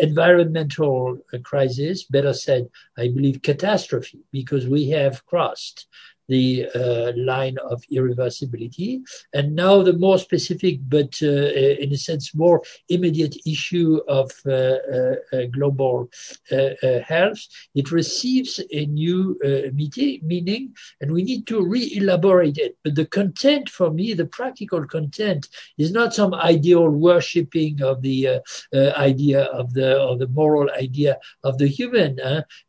environmental 0.00 1.18
crisis, 1.42 2.04
better 2.04 2.34
said, 2.34 2.68
I 2.98 3.08
believe, 3.08 3.40
catastrophe, 3.40 4.20
because 4.30 4.66
we 4.66 4.90
have 4.90 5.24
crossed 5.24 5.86
the 6.28 6.66
uh, 6.74 7.12
line 7.16 7.56
of 7.58 7.82
irreversibility. 7.92 9.00
And 9.32 9.54
now 9.54 9.82
the 9.82 9.92
more 9.92 10.18
specific, 10.18 10.80
but 10.88 11.18
uh, 11.22 11.26
in 11.26 11.92
a 11.92 11.96
sense 11.96 12.34
more 12.34 12.62
immediate 12.88 13.36
issue 13.46 14.00
of 14.08 14.30
uh, 14.46 14.50
uh, 14.50 15.14
uh 15.32 15.46
global 15.52 16.10
uh, 16.50 17.00
health, 17.06 17.40
it 17.74 17.90
receives 17.90 18.60
a 18.72 18.86
new 18.86 19.38
meaning, 19.72 20.74
and 21.00 21.12
we 21.12 21.22
need 21.22 21.46
to 21.46 21.64
re-elaborate 21.64 22.58
it. 22.58 22.76
But 22.82 22.94
the 22.94 23.06
content 23.06 23.68
for 23.68 23.90
me, 23.90 24.14
the 24.14 24.26
practical 24.26 24.84
content, 24.86 25.48
is 25.78 25.92
not 25.92 26.14
some 26.14 26.34
ideal 26.34 26.88
worshipping 26.88 27.82
of 27.82 28.02
the 28.02 28.40
idea 28.74 29.44
of 29.44 29.74
the 29.74 30.02
or 30.02 30.16
the 30.16 30.28
moral 30.28 30.70
idea 30.70 31.18
of 31.44 31.58
the 31.58 31.66
human 31.66 32.18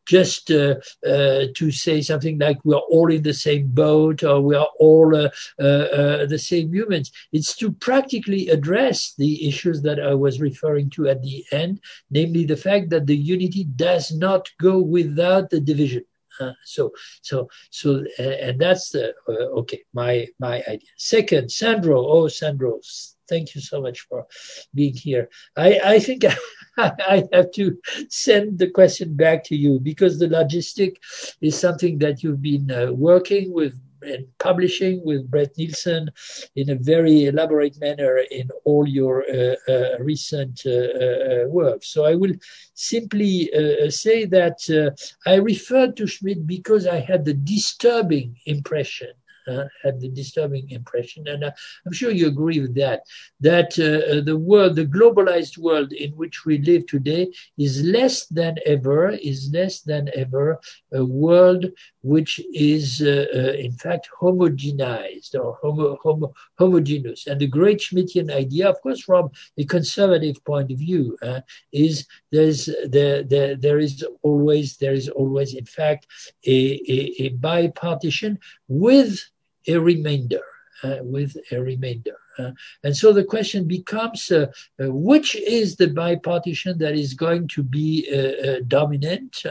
just 0.08 0.52
uh, 0.52 0.76
uh, 1.06 1.46
to 1.56 1.72
say 1.72 2.02
something 2.02 2.38
like 2.40 2.58
we're 2.64 2.78
all 2.78 3.12
in 3.12 3.22
the 3.24 3.34
same 3.34 3.68
boat 3.68 4.24
or 4.24 4.42
we 4.42 4.56
are 4.56 4.70
all 4.80 5.16
uh, 5.16 5.30
the 5.58 6.40
same 6.42 6.74
humans. 6.74 7.12
It's 7.32 7.56
to 7.58 7.72
practically 7.72 8.50
address 8.50 9.14
the 9.18 9.48
issues 9.48 9.82
that 9.84 10.00
I 10.00 10.14
was 10.14 10.42
referring 10.42 10.90
to 10.92 11.10
at 11.10 11.22
the 11.22 11.44
end, 11.52 11.82
namely 12.10 12.46
the 12.46 12.58
fact 12.58 12.90
that 12.92 13.06
the 13.06 13.18
unity 13.18 13.66
does 13.66 14.12
not 14.12 14.50
go 14.60 14.80
without 14.80 15.50
the 15.50 15.60
division. 15.60 16.04
Uh, 16.40 16.52
so 16.64 16.92
so 17.24 17.50
so 17.72 18.04
uh, 18.20 18.22
and 18.22 18.62
that's 18.62 18.92
the 18.92 19.12
uh, 19.28 19.60
okay 19.60 19.84
my 19.92 20.28
my 20.40 20.62
idea 20.68 20.88
second 20.96 21.52
sandro 21.52 22.06
oh 22.06 22.28
sandro 22.28 22.80
thank 23.28 23.56
you 23.56 23.62
so 23.62 23.82
much 23.82 24.02
for 24.02 24.26
being 24.74 24.94
here. 24.94 25.30
I, 25.56 25.80
I 25.84 26.00
think 26.00 26.24
have 27.34 27.52
to 27.52 27.78
send 28.10 28.60
the 28.60 28.70
question 28.70 29.16
back 29.16 29.44
to 29.46 29.56
you 29.56 29.80
because 29.80 30.20
the 30.20 30.28
logistic 30.28 30.98
is 31.42 31.58
something 31.58 31.98
that 32.00 32.24
you've 32.24 32.42
been 32.42 32.70
uh, 32.72 32.92
working 32.92 33.52
with 33.54 33.74
and 34.04 34.28
publishing 34.38 35.04
with 35.04 35.30
Brett 35.30 35.56
Neilson 35.58 36.08
in 36.56 36.70
a 36.70 36.76
very 36.76 37.26
elaborate 37.26 37.80
manner 37.80 38.18
in 38.30 38.50
all 38.64 38.88
your 38.88 39.24
uh, 39.30 39.56
uh, 39.68 39.98
recent 40.00 40.62
uh, 40.66 40.70
uh 40.70 41.48
work. 41.48 41.84
So 41.84 42.06
I 42.06 42.16
will 42.16 42.34
simply 42.76 43.52
uh, 43.54 43.90
say 43.90 44.26
that 44.26 44.60
uh, 44.70 44.92
I 45.30 45.36
referred 45.36 45.98
to 45.98 46.08
Schmitt 46.08 46.46
because 46.46 46.86
I 46.86 47.00
had 47.00 47.26
the 47.26 47.34
disturbing 47.34 48.36
impression 48.46 49.14
uh, 49.48 49.66
had 49.84 50.00
the 50.00 50.10
disturbing 50.10 50.70
impression, 50.70 51.28
and 51.28 51.44
uh, 51.44 51.52
I'm 51.86 51.94
sure 51.94 52.12
you 52.12 52.28
agree 52.28 52.60
with 52.60 52.76
that, 52.76 53.04
that 53.40 53.78
uh, 53.80 54.22
the 54.22 54.38
world, 54.38 54.76
the 54.76 54.86
globalized 54.86 55.58
world 55.58 55.94
in 55.94 56.12
which 56.12 56.46
we 56.46 56.58
live 56.60 56.86
today, 56.88 57.32
is 57.58 57.84
less 57.84 58.26
than 58.28 58.58
ever, 58.66 59.10
is 59.10 59.50
less 59.54 59.82
than 59.82 60.10
ever 60.16 60.60
a 60.94 61.04
world 61.04 61.66
which 62.08 62.40
is 62.54 63.02
uh, 63.02 63.26
uh, 63.36 63.54
in 63.54 63.72
fact 63.74 64.08
homogenized 64.22 65.36
or 65.36 65.58
homo, 65.62 65.98
homo, 66.02 66.34
homogeneous. 66.58 67.28
And 67.28 67.40
the 67.40 67.48
great 67.48 67.80
Schmittian 67.80 68.32
idea, 68.32 68.70
of 68.70 68.82
course, 68.82 69.02
from 69.02 69.30
a 69.58 69.66
conservative 69.66 70.44
point 70.46 70.72
of 70.72 70.78
view, 70.78 71.18
uh, 71.22 71.42
is 71.74 72.08
there's 72.32 72.70
there, 72.88 73.24
there 73.24 73.56
there 73.56 73.80
is 73.80 74.06
always 74.22 74.78
there 74.78 74.94
is 74.94 75.10
always 75.10 75.54
in 75.54 75.66
fact 75.66 76.08
a, 76.46 76.58
a, 76.96 77.26
a 77.26 77.30
bipartition 77.32 78.38
with 78.68 79.20
a 79.68 79.78
remainder, 79.78 80.44
uh, 80.84 80.98
with 81.02 81.38
a 81.52 81.62
remainder. 81.62 82.18
Uh, 82.40 82.52
and 82.84 82.96
so 82.96 83.12
the 83.12 83.24
question 83.24 83.68
becomes 83.68 84.32
uh, 84.32 84.46
uh, 84.80 84.92
which 84.92 85.36
is 85.36 85.76
the 85.76 85.88
bipartition 85.88 86.78
that 86.78 86.94
is 86.94 87.14
going 87.14 87.48
to 87.48 87.64
be 87.64 88.08
uh, 88.12 88.18
uh, 88.48 88.60
dominant 88.68 89.44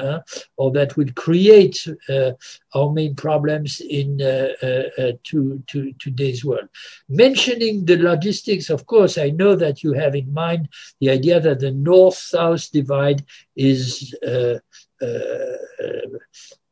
or 0.56 0.70
that 0.70 0.96
will 0.96 1.10
create 1.14 1.86
our 2.74 2.92
main 2.92 3.14
problems 3.14 3.80
in 3.80 4.18
to, 4.18 5.62
to 5.66 5.92
today's 5.98 6.44
world. 6.44 6.68
Mentioning 7.08 7.84
the 7.84 7.96
logistics, 7.96 8.70
of 8.70 8.86
course, 8.86 9.18
I 9.18 9.30
know 9.30 9.56
that 9.56 9.82
you 9.82 9.92
have 9.94 10.14
in 10.14 10.32
mind 10.32 10.68
the 11.00 11.10
idea 11.10 11.40
that 11.40 11.60
the 11.60 11.72
north-south 11.72 12.70
divide 12.70 13.24
is, 13.56 14.14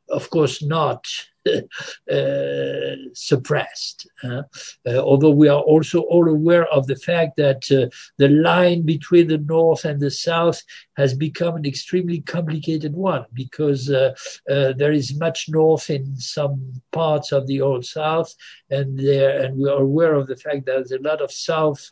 of 0.08 0.30
course, 0.30 0.62
not 0.62 1.06
suppressed. 3.14 4.08
Uh, 4.22 4.42
uh, 4.86 4.98
although 4.98 5.30
we 5.30 5.48
are 5.48 5.60
also 5.60 6.00
all 6.00 6.28
aware 6.28 6.66
of 6.66 6.86
the 6.86 6.96
fact 6.96 7.36
that 7.36 7.70
uh, 7.70 7.88
the 8.18 8.28
line 8.28 8.82
between 8.82 9.28
the 9.28 9.38
North 9.38 9.84
and 9.84 10.00
the 10.00 10.10
South 10.10 10.60
has 10.96 11.14
become 11.14 11.56
an 11.56 11.66
extremely 11.66 12.20
complicated 12.20 12.94
one 12.94 13.24
because 13.32 13.90
uh, 13.90 14.14
uh, 14.50 14.72
there 14.76 14.92
is 14.92 15.18
much 15.18 15.48
North 15.48 15.90
in 15.90 16.16
some 16.16 16.80
parts 16.92 17.32
of 17.32 17.46
the 17.46 17.60
Old 17.60 17.84
South, 17.84 18.32
and 18.70 18.98
there, 18.98 19.42
and 19.42 19.58
we 19.58 19.68
are 19.68 19.82
aware 19.82 20.14
of 20.14 20.26
the 20.26 20.36
fact 20.36 20.66
that 20.66 20.74
there's 20.74 20.92
a 20.92 20.98
lot 20.98 21.20
of 21.20 21.32
South 21.32 21.88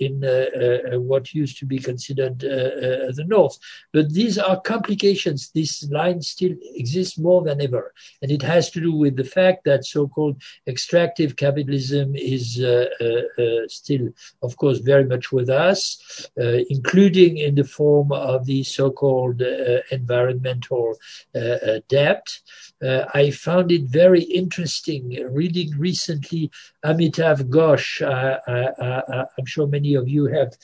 in 0.00 0.20
what 1.06 1.34
used 1.34 1.58
to 1.58 1.66
be 1.66 1.78
considered 1.78 2.38
the 2.40 3.24
North. 3.26 3.58
But 3.92 4.12
these 4.12 4.38
are 4.38 4.60
complications. 4.60 5.50
This 5.54 5.88
line 5.90 6.22
still 6.22 6.54
exists 6.74 7.18
more 7.18 7.42
than 7.42 7.60
ever, 7.60 7.92
and 8.22 8.30
it 8.30 8.39
it 8.40 8.46
has 8.46 8.70
to 8.70 8.80
do 8.80 8.92
with 8.92 9.16
the 9.16 9.24
fact 9.24 9.64
that 9.64 9.84
so-called 9.84 10.40
extractive 10.66 11.36
capitalism 11.36 12.14
is 12.16 12.60
uh, 12.62 12.86
uh, 13.00 13.42
uh, 13.42 13.68
still, 13.68 14.08
of 14.42 14.56
course, 14.56 14.78
very 14.78 15.04
much 15.04 15.30
with 15.32 15.50
us, 15.50 16.28
including 16.36 17.36
in 17.36 17.54
the 17.54 17.64
form 17.64 18.12
of 18.12 18.46
the 18.46 18.62
so-called 18.62 19.42
environmental 19.90 20.96
debt. 21.88 22.26
Uh, 22.82 23.04
I 23.12 23.30
found 23.30 23.70
it 23.70 23.82
very 23.82 24.22
interesting 24.22 25.16
uh, 25.18 25.24
reading 25.28 25.70
recently 25.78 26.50
Amitav 26.84 27.48
Ghosh. 27.50 28.00
Uh 28.00 28.40
uh, 28.48 28.72
uh, 28.78 29.02
uh, 29.12 29.24
I'm 29.38 29.44
sure 29.44 29.66
many 29.66 29.94
of 29.94 30.08
you 30.08 30.26
have 30.26 30.56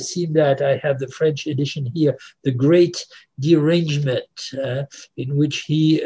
seen 0.00 0.32
that. 0.34 0.62
I 0.62 0.76
have 0.78 0.98
the 0.98 1.08
French 1.08 1.46
edition 1.46 1.86
here, 1.94 2.16
The 2.44 2.52
Great 2.52 3.04
Derangement, 3.40 4.40
in 5.16 5.36
which 5.36 5.62
he 5.62 6.02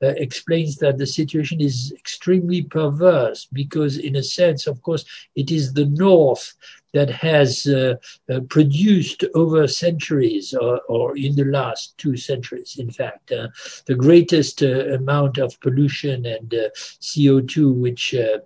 explains 0.00 0.76
that 0.76 0.98
the 0.98 1.06
situation 1.06 1.60
is 1.60 1.92
extremely 1.98 2.62
perverse 2.62 3.48
because, 3.52 3.96
in 3.96 4.16
a 4.16 4.22
sense, 4.22 4.66
of 4.66 4.82
course, 4.82 5.04
it 5.34 5.50
is 5.50 5.72
the 5.72 5.86
North 5.86 6.54
that 6.92 7.10
has 7.10 7.66
uh, 7.66 7.94
uh, 8.30 8.40
produced 8.48 9.24
over 9.34 9.66
centuries 9.66 10.54
or, 10.54 10.80
or, 10.88 11.16
in 11.16 11.34
the 11.34 11.44
last 11.44 11.96
two 11.98 12.16
centuries, 12.16 12.76
in 12.78 12.90
fact, 12.90 13.32
uh, 13.32 13.48
the 13.86 13.94
greatest 13.94 14.62
uh, 14.62 14.94
amount 14.94 15.38
of 15.38 15.58
pollution 15.60 16.26
and 16.26 16.54
uh, 16.54 16.68
CO2, 17.00 17.74
which 17.74 18.14
uh, 18.14 18.38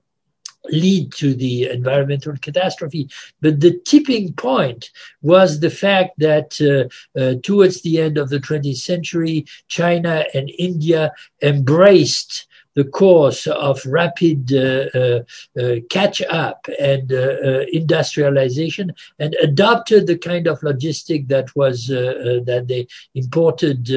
lead 0.71 1.13
to 1.13 1.35
the 1.35 1.69
environmental 1.69 2.35
catastrophe. 2.41 3.09
But 3.41 3.61
the 3.61 3.79
tipping 3.85 4.33
point 4.35 4.91
was 5.23 5.61
the 5.61 5.71
fact 5.71 6.19
that 6.19 6.61
uh, 6.61 7.21
uh, 7.21 7.35
towards 7.43 7.83
the 7.83 8.01
end 8.01 8.19
of 8.19 8.29
the 8.29 8.41
20th 8.41 8.77
century, 8.77 9.47
China 9.69 10.25
and 10.35 10.51
India 10.59 11.13
embraced 11.43 12.47
the 12.77 12.85
course 12.85 13.47
of 13.47 13.85
rapid 13.87 14.53
uh, 14.53 14.87
uh, 14.95 15.21
uh, 15.61 15.77
catch 15.91 16.23
up 16.23 16.67
and 16.79 17.11
uh, 17.11 17.37
uh, 17.43 17.65
industrialization 17.73 18.93
and 19.19 19.35
adopted 19.43 20.07
the 20.07 20.19
kind 20.19 20.47
of 20.47 20.61
logistic 20.61 21.27
that 21.29 21.49
was 21.57 21.91
uh, 21.91 22.41
that 22.45 22.67
they 22.69 22.87
imported 23.15 23.89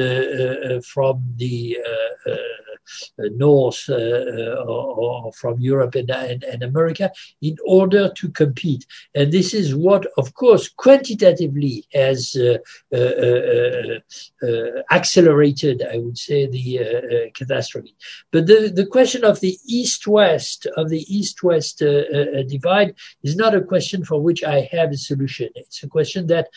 from 0.84 1.22
the 1.36 1.76
Uh, 3.18 3.28
north 3.36 3.88
uh, 3.88 3.94
uh, 3.94 4.64
or, 4.66 5.32
from 5.32 5.60
Europe 5.60 5.94
and, 5.94 6.10
and, 6.10 6.42
and, 6.44 6.62
America 6.62 7.10
in 7.42 7.56
order 7.66 8.10
to 8.14 8.28
compete. 8.30 8.86
And 9.14 9.32
this 9.32 9.54
is 9.54 9.74
what, 9.74 10.06
of 10.16 10.34
course, 10.34 10.68
quantitatively 10.68 11.84
has 11.92 12.36
uh, 12.36 12.58
uh, 12.96 13.98
accelerated, 14.90 15.82
I 15.82 15.98
would 15.98 16.18
say, 16.18 16.46
the 16.46 17.30
catastrophe. 17.34 17.94
But 18.30 18.46
the, 18.46 18.72
the 18.74 18.86
question 18.86 19.24
of 19.24 19.40
the 19.40 19.56
east-west, 19.66 20.66
of 20.76 20.88
the 20.88 21.04
east-west 21.14 21.78
divide 21.78 22.94
is 23.22 23.36
not 23.36 23.54
a 23.54 23.62
question 23.62 24.04
for 24.04 24.20
which 24.20 24.42
I 24.44 24.68
have 24.72 24.90
a 24.92 24.96
solution. 24.96 25.50
It's 25.54 25.82
a 25.82 25.88
question 25.88 26.26
that 26.28 26.48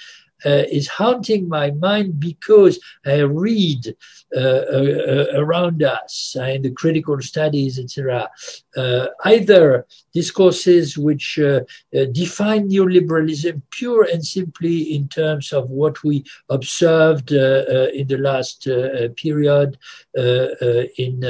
uh, 0.46 0.64
is 0.72 0.88
haunting 0.88 1.48
my 1.48 1.72
mind 1.72 2.20
because 2.20 2.80
I 3.06 3.20
read 3.20 3.96
uh, 4.36 4.40
uh, 4.40 5.26
around 5.36 5.84
us 5.84 6.36
in 6.40 6.64
the 6.64 6.72
critical 6.72 7.22
studies, 7.22 7.78
etc., 7.78 8.32
uh, 8.76 9.08
either 9.26 9.86
discourses 10.12 10.98
which 10.98 11.38
uh, 11.38 11.60
uh, 11.96 12.06
define 12.12 12.68
neoliberalism 12.68 13.62
pure 13.70 14.08
and 14.12 14.26
simply 14.26 14.96
in 14.96 15.08
terms 15.08 15.54
of 15.54 15.70
what 15.70 16.04
we 16.04 16.24
observed 16.50 17.32
in 17.32 18.08
the 18.08 18.18
last 18.18 18.68
period 19.16 19.78
in 20.16 21.24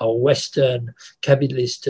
our 0.00 0.16
Western 0.16 0.92
capitalist 1.20 1.88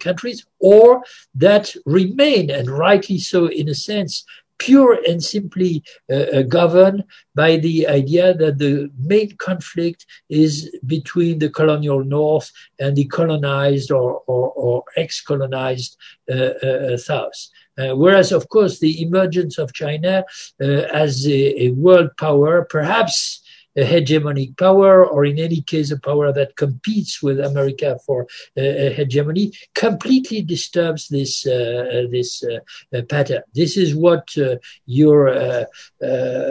countries, 0.00 0.44
or 0.58 1.02
that 1.34 1.74
remain, 1.86 2.50
and 2.50 2.68
rightly 2.68 3.18
so 3.18 3.46
in 3.46 3.70
a 3.70 3.74
sense, 3.74 4.24
pure 4.58 4.98
and 5.06 5.22
simply 5.22 5.82
uh, 6.10 6.14
uh, 6.14 6.42
governed 6.42 7.04
by 7.34 7.56
the 7.56 7.86
idea 7.86 8.34
that 8.34 8.58
the 8.58 8.90
main 8.98 9.36
conflict 9.36 10.06
is 10.28 10.74
between 10.86 11.38
the 11.38 11.50
colonial 11.50 12.04
north 12.04 12.50
and 12.78 12.96
the 12.96 13.04
colonized 13.06 13.90
or, 13.90 14.22
or, 14.26 14.50
or 14.50 14.84
ex-colonized 14.96 15.96
uh, 16.30 16.50
uh, 16.62 16.66
uh 16.66 16.96
south. 16.96 17.48
Uh, 17.76 17.94
whereas, 17.96 18.30
of 18.30 18.48
course, 18.48 18.78
the 18.78 19.02
emergence 19.02 19.58
of 19.58 19.72
China 19.72 20.24
as 20.60 21.26
a, 21.26 21.64
a 21.64 21.70
world 21.70 22.10
power, 22.16 22.64
perhaps 22.70 23.42
a 23.76 23.84
hegemonic 23.84 24.56
power, 24.58 25.04
or 25.04 25.24
in 25.24 25.38
any 25.38 25.60
case, 25.60 25.90
a 25.90 25.98
power 25.98 26.32
that 26.32 26.56
competes 26.56 27.22
with 27.22 27.40
America 27.40 27.98
for 28.06 28.26
uh, 28.56 28.60
hegemony, 28.96 29.52
completely 29.74 30.42
disturbs 30.42 31.08
this 31.08 31.46
uh, 31.46 31.52
uh 31.52 32.10
this 32.10 32.44
uh, 32.44 32.58
uh, 32.96 33.02
pattern. 33.02 33.42
This 33.54 33.76
is 33.76 33.94
what 33.94 34.36
uh, 34.38 34.56
your 34.86 35.66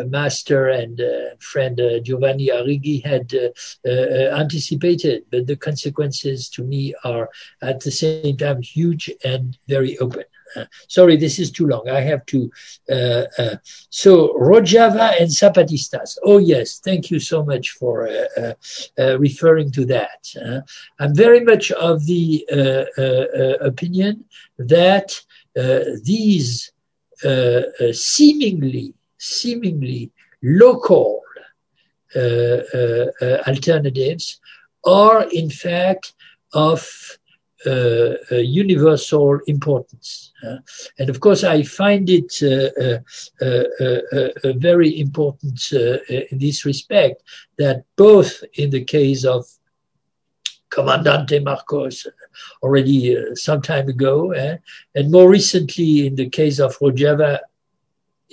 master 0.07 0.67
and 0.67 1.01
friend 1.39 1.79
Giovanni 2.03 2.47
Arrighi 2.47 3.03
had 3.03 3.33
anticipated, 3.85 5.25
but 5.31 5.47
the 5.47 5.55
consequences 5.55 6.49
to 6.49 6.63
me 6.63 6.93
are 7.03 7.29
at 7.61 7.81
the 7.81 7.91
same 7.91 8.37
time 8.37 8.61
huge 8.61 9.11
and 9.23 9.57
very 9.67 9.97
open. 9.99 10.23
Uh, 10.55 10.65
sorry, 10.87 11.17
this 11.17 11.39
is 11.39 11.51
too 11.51 11.67
long. 11.67 11.89
I 11.89 12.01
have 12.01 12.25
to. 12.27 12.51
Uh, 12.89 13.23
uh, 13.37 13.55
so 13.89 14.33
Rojava 14.39 15.19
and 15.19 15.29
Zapatistas. 15.29 16.17
Oh 16.23 16.37
yes, 16.37 16.79
thank 16.79 17.11
you 17.11 17.19
so 17.19 17.43
much 17.43 17.71
for 17.71 18.07
uh, 18.07 18.27
uh, 18.37 18.53
uh 18.99 19.19
referring 19.19 19.71
to 19.71 19.85
that. 19.85 20.27
Uh. 20.43 20.61
I'm 20.99 21.15
very 21.15 21.41
much 21.41 21.71
of 21.71 22.05
the 22.05 22.45
uh, 22.51 23.65
opinion 23.65 24.25
that 24.57 25.19
these 26.03 26.71
seemingly 27.91 28.93
seemingly 29.17 30.11
local 30.41 31.21
alternatives 33.47 34.39
are 34.85 35.23
in 35.31 35.49
fact 35.49 36.13
of 36.53 37.17
uh, 37.65 38.15
uh, 38.31 38.35
universal 38.35 39.39
importance. 39.47 40.31
Uh, 40.45 40.57
and 40.99 41.09
of 41.09 41.19
course, 41.19 41.43
I 41.43 41.63
find 41.63 42.09
it 42.09 42.33
very 44.57 44.99
important 44.99 45.71
in 45.71 46.37
this 46.39 46.65
respect 46.65 47.23
that 47.57 47.83
both 47.95 48.43
in 48.53 48.69
the 48.69 48.83
case 48.83 49.25
of 49.25 49.45
Comandante 50.73 51.39
Marcos 51.39 52.07
already 52.63 53.15
uh, 53.15 53.35
some 53.35 53.61
time 53.61 53.87
ago, 53.89 54.31
eh, 54.31 54.57
and 54.95 55.11
more 55.11 55.29
recently 55.29 56.07
in 56.07 56.15
the 56.15 56.29
case 56.29 56.59
of 56.59 56.77
Rojava 56.79 57.39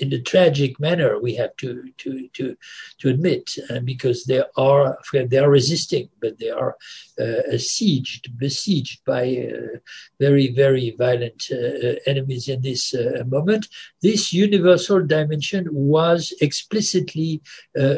in 0.01 0.09
the 0.11 0.21
tragic 0.21 0.81
manner 0.81 1.21
we 1.21 1.35
have 1.35 1.55
to 1.57 1.71
to 1.99 2.29
to 2.37 2.57
to 2.99 3.09
admit, 3.09 3.51
uh, 3.69 3.81
because 3.81 4.25
they 4.25 4.43
are 4.57 4.99
they 5.13 5.39
are 5.39 5.51
resisting, 5.51 6.09
but 6.21 6.39
they 6.39 6.51
are 6.51 6.77
uh, 7.19 7.57
sieged, 7.57 8.37
besieged 8.37 9.05
by 9.05 9.25
uh, 9.53 9.79
very 10.19 10.49
very 10.63 10.95
violent 10.99 11.41
uh, 11.53 11.95
enemies 12.07 12.49
in 12.49 12.61
this 12.63 12.95
uh, 12.95 13.23
moment. 13.27 13.69
This 14.03 14.33
universal 14.33 15.01
dimension 15.07 15.69
was 15.71 16.33
explicitly 16.41 17.43
uh, 17.79 17.97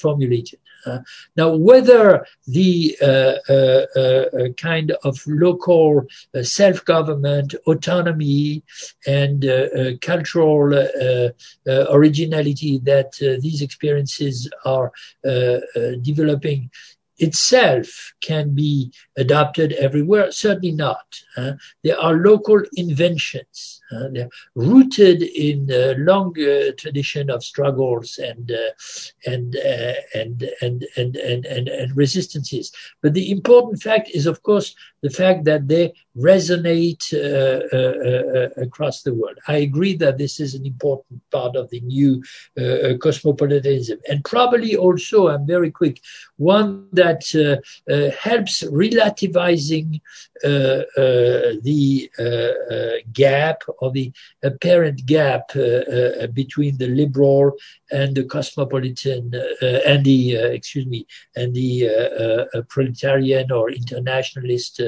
formulated. 0.00 0.58
Uh, 0.86 0.98
now, 1.36 1.54
whether 1.54 2.26
the 2.46 2.96
uh, 3.02 3.34
uh, 3.48 3.86
uh, 3.96 4.00
uh 4.00 4.48
kind 4.56 4.92
of 5.04 5.18
local 5.26 6.06
uh, 6.34 6.42
self-government, 6.42 7.54
autonomy, 7.66 8.62
and 9.06 9.44
cultural 10.00 10.72
originality 11.66 12.78
that 12.84 13.12
these 13.42 13.62
experiences 13.62 14.48
are 14.64 14.92
developing 16.02 16.70
itself 17.20 18.14
can 18.20 18.54
be 18.54 18.92
adopted 19.16 19.72
everywhere? 19.72 20.32
Certainly 20.32 20.72
not. 20.72 21.20
Uh, 21.36 21.52
there 21.84 21.98
are 21.98 22.14
local 22.14 22.62
inventions. 22.74 23.79
Uh, 23.92 24.08
they're 24.12 24.28
rooted 24.54 25.22
in 25.22 25.68
a 25.70 25.94
long 25.94 26.34
uh, 26.40 26.70
tradition 26.78 27.30
of 27.30 27.44
struggles 27.44 28.18
and, 28.18 28.50
uh, 28.50 28.70
and, 29.26 29.56
uh, 29.56 29.94
and, 30.14 30.50
and, 30.62 30.86
and, 30.96 31.16
and, 31.16 31.46
and, 31.46 31.68
and 31.68 31.96
resistances. 31.96 32.72
But 33.02 33.14
the 33.14 33.30
important 33.30 33.82
fact 33.82 34.10
is, 34.10 34.26
of 34.26 34.42
course, 34.42 34.74
the 35.02 35.10
fact 35.10 35.44
that 35.44 35.66
they 35.66 35.94
resonate 36.16 37.02
uh, 37.14 38.60
across 38.60 39.02
the 39.02 39.14
world. 39.14 39.38
I 39.48 39.56
agree 39.56 39.96
that 39.96 40.18
this 40.18 40.40
is 40.40 40.54
an 40.54 40.66
important 40.66 41.22
part 41.30 41.56
of 41.56 41.70
the 41.70 41.80
new 41.80 42.22
cosmopolitanism. 43.00 43.98
And 44.08 44.24
probably 44.24 44.76
also, 44.76 45.28
I'm 45.28 45.46
very 45.46 45.70
quick, 45.70 46.00
one 46.36 46.88
that 46.92 47.24
helps 48.20 48.62
relativizing 48.62 49.88
uh, 49.96 49.98
uh, 49.98 50.29
Uh, 50.42 50.84
uh, 50.96 51.52
the 51.62 52.10
uh, 52.18 52.74
uh, 52.74 52.96
gap 53.12 53.62
or 53.80 53.90
the 53.92 54.10
apparent 54.42 55.04
gap 55.04 55.48
between 56.32 56.78
the 56.78 56.88
liberal 56.88 57.52
and 57.90 58.16
the 58.16 58.24
cosmopolitan 58.24 59.34
and 59.86 60.04
the 60.04 60.34
excuse 60.36 60.86
me 60.86 61.06
and 61.36 61.54
the 61.54 62.64
proletarian 62.68 63.52
or 63.52 63.70
internationalist 63.70 64.80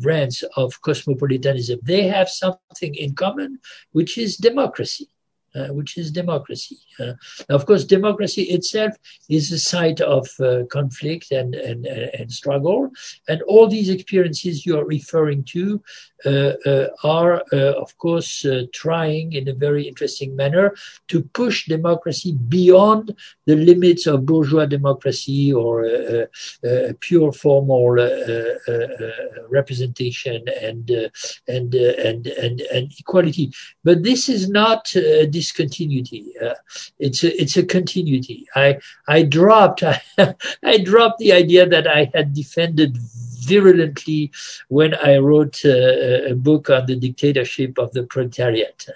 brands 0.00 0.44
of 0.56 0.78
cosmopolitanism. 0.82 1.78
They 1.82 2.06
have 2.08 2.28
something 2.28 2.94
in 2.94 3.14
common, 3.14 3.58
which 3.92 4.18
is 4.18 4.36
democracy. 4.36 5.08
Uh, 5.54 5.68
which 5.68 5.98
is 5.98 6.10
democracy. 6.10 6.78
Uh, 6.98 7.12
of 7.48 7.66
course, 7.66 7.84
democracy 7.84 8.42
itself 8.42 8.94
is 9.28 9.52
a 9.52 9.58
site 9.58 10.00
of 10.00 10.28
uh, 10.40 10.64
conflict 10.70 11.30
and, 11.30 11.54
and, 11.54 11.86
and 11.86 12.32
struggle. 12.32 12.90
And 13.28 13.42
all 13.42 13.68
these 13.68 13.88
experiences 13.88 14.66
you 14.66 14.78
are 14.78 14.84
referring 14.84 15.44
to 15.44 15.82
uh, 16.24 16.52
uh, 16.66 16.86
are, 17.02 17.42
uh, 17.52 17.72
of 17.80 17.96
course, 17.98 18.46
trying 18.72 19.32
in 19.32 19.48
a 19.48 19.52
very 19.52 19.88
interesting 19.88 20.36
manner 20.36 20.72
to 21.08 21.22
push 21.34 21.66
democracy 21.66 22.32
beyond 22.48 23.14
the 23.46 23.56
limits 23.56 24.06
of 24.06 24.24
bourgeois 24.24 24.66
democracy 24.66 25.52
or 25.52 26.28
pure 27.00 27.32
formal 27.32 27.90
representation 29.50 30.44
and, 30.60 30.90
and, 31.48 31.74
and, 31.74 32.26
and, 32.26 32.60
and 32.60 32.92
equality. 32.98 33.52
But 33.82 34.04
this 34.04 34.28
is 34.28 34.48
not 34.48 34.92
discontinuity. 35.42 36.24
Uh, 36.40 36.54
it's 36.98 37.24
a, 37.24 37.30
it's 37.42 37.56
a 37.56 37.64
continuity. 37.76 38.46
I 38.54 38.78
I 39.08 39.18
dropped 39.24 39.82
I, 39.82 40.00
I 40.72 40.78
dropped 40.78 41.18
the 41.18 41.32
idea 41.32 41.64
that 41.74 41.86
I 41.98 42.10
had 42.14 42.32
defended 42.32 42.98
virulently 43.46 44.30
when 44.68 44.94
I 44.94 45.18
wrote 45.18 45.64
uh, 45.64 46.32
a 46.32 46.34
book 46.34 46.70
on 46.70 46.86
the 46.86 46.96
dictatorship 46.96 47.78
of 47.78 47.92
the 47.92 48.04
proletariat. 48.04 48.86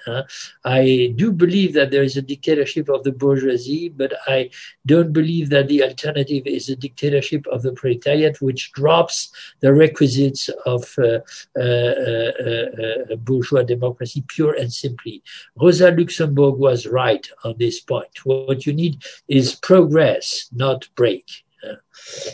I 0.64 1.12
do 1.16 1.32
believe 1.32 1.74
that 1.74 1.90
there 1.90 2.02
is 2.02 2.16
a 2.16 2.22
dictatorship 2.22 2.88
of 2.88 3.04
the 3.04 3.12
bourgeoisie, 3.12 3.88
but 3.88 4.12
I 4.26 4.50
don't 4.84 5.12
believe 5.12 5.50
that 5.50 5.68
the 5.68 5.82
alternative 5.82 6.46
is 6.46 6.68
a 6.68 6.76
dictatorship 6.76 7.46
of 7.48 7.62
the 7.62 7.72
proletariat, 7.72 8.40
which 8.40 8.72
drops 8.72 9.30
the 9.60 9.72
requisites 9.72 10.48
of 10.64 10.94
uh, 10.98 11.20
uh 11.60 13.16
bourgeois 13.16 13.62
democracy 13.62 14.24
pure 14.28 14.54
and 14.54 14.72
simply. 14.72 15.22
Rosa 15.60 15.90
Luxemburg 15.90 16.56
was 16.56 16.86
right 16.86 17.26
on 17.44 17.54
this 17.58 17.80
point. 17.80 18.24
What 18.24 18.66
you 18.66 18.72
need 18.72 19.04
is 19.28 19.54
progress, 19.54 20.48
not 20.52 20.88
break. 20.94 21.45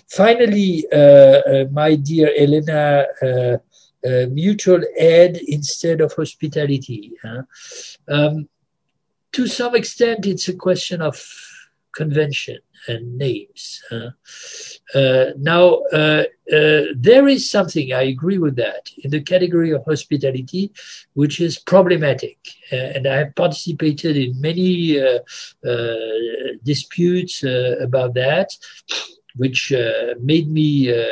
Finally, 0.08 0.84
uh, 0.92 0.96
uh, 0.96 1.64
my 1.70 1.94
dear 1.94 2.30
Elena, 2.36 3.06
uh, 3.22 4.26
mutual 4.30 4.80
aid 4.98 5.36
instead 5.46 6.00
of 6.00 6.12
hospitality. 6.12 7.12
Um, 8.08 8.48
to 9.32 9.46
some 9.46 9.76
extent, 9.76 10.26
it's 10.26 10.48
a 10.48 10.54
question 10.54 11.00
of 11.00 11.24
convention 11.94 12.58
and 12.88 13.16
names. 13.16 13.80
Uh, 13.92 14.10
now, 15.38 15.82
uh, 15.92 16.24
there 16.96 17.28
is 17.28 17.48
something, 17.48 17.92
I 17.92 18.02
agree 18.02 18.38
with 18.38 18.56
that, 18.56 18.90
in 18.98 19.10
the 19.10 19.20
category 19.20 19.70
of 19.70 19.84
hospitality, 19.84 20.72
which 21.14 21.40
is 21.40 21.58
problematic. 21.58 22.38
and 22.72 23.06
I 23.06 23.18
have 23.18 23.34
participated 23.36 24.16
in 24.16 24.40
many 24.40 25.00
disputes 26.64 27.44
about 27.44 28.14
that 28.14 28.50
which 29.36 29.72
uh, 29.72 30.14
made 30.20 30.48
me 30.50 30.92
uh, 30.92 31.04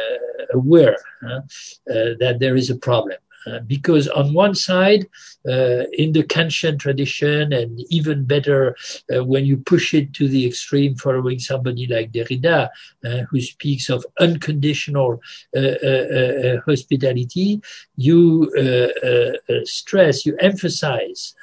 aware 0.52 0.96
uh, 1.26 1.40
that 1.86 2.36
there 2.40 2.56
is 2.56 2.70
a 2.70 2.76
problem. 2.76 3.18
Uh, 3.46 3.60
because 3.60 4.06
on 4.08 4.34
one 4.34 4.54
side, 4.54 5.06
uh, 5.48 5.84
in 5.94 6.12
the 6.12 6.22
Kantian 6.22 6.78
tradition, 6.78 7.52
and 7.52 7.80
even 7.88 8.24
better 8.24 8.76
uh, 9.14 9.24
when 9.24 9.46
you 9.46 9.56
push 9.56 9.94
it 9.94 10.12
to 10.14 10.28
the 10.28 10.46
extreme, 10.46 10.94
following 10.96 11.38
somebody 11.38 11.86
like 11.86 12.12
Derrida, 12.12 12.68
uh, 13.04 13.18
who 13.30 13.40
speaks 13.40 13.88
of 13.88 14.04
unconditional 14.18 15.20
uh, 15.56 15.60
uh, 15.60 16.60
hospitality, 16.66 17.60
you 17.96 18.50
stress, 19.64 20.26
you 20.26 20.36
emphasize 20.40 21.34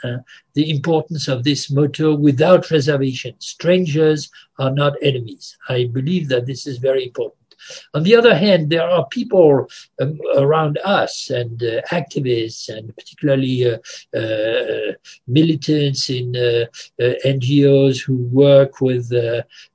the 0.53 0.69
importance 0.69 1.27
of 1.27 1.43
this 1.43 1.71
motto 1.71 2.15
without 2.15 2.69
reservation. 2.71 3.33
Strangers 3.39 4.29
are 4.59 4.71
not 4.71 4.93
enemies. 5.01 5.57
I 5.69 5.85
believe 5.85 6.29
that 6.29 6.45
this 6.45 6.67
is 6.67 6.77
very 6.77 7.05
important. 7.05 7.46
On 7.93 8.03
the 8.03 8.15
other 8.15 8.35
hand, 8.35 8.69
there 8.69 8.89
are 8.89 9.07
people 9.07 9.67
um, 10.01 10.19
around 10.35 10.79
us 10.83 11.29
and 11.29 11.61
uh, 11.63 11.81
activists 11.91 12.69
and 12.69 12.95
particularly 12.95 13.65
uh, 13.65 13.77
uh, 14.17 14.93
militants 15.27 16.09
in 16.09 16.35
uh, 16.35 16.65
uh, 17.01 17.13
NGOs 17.25 18.01
who 18.01 18.17
work 18.31 18.81
with 18.81 19.11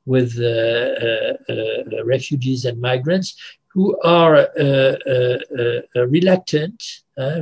with 0.05 0.37
refugees 2.05 2.65
and 2.65 2.81
migrants 2.81 3.37
who 3.69 3.99
are 4.03 4.49
reluctant 5.95 6.83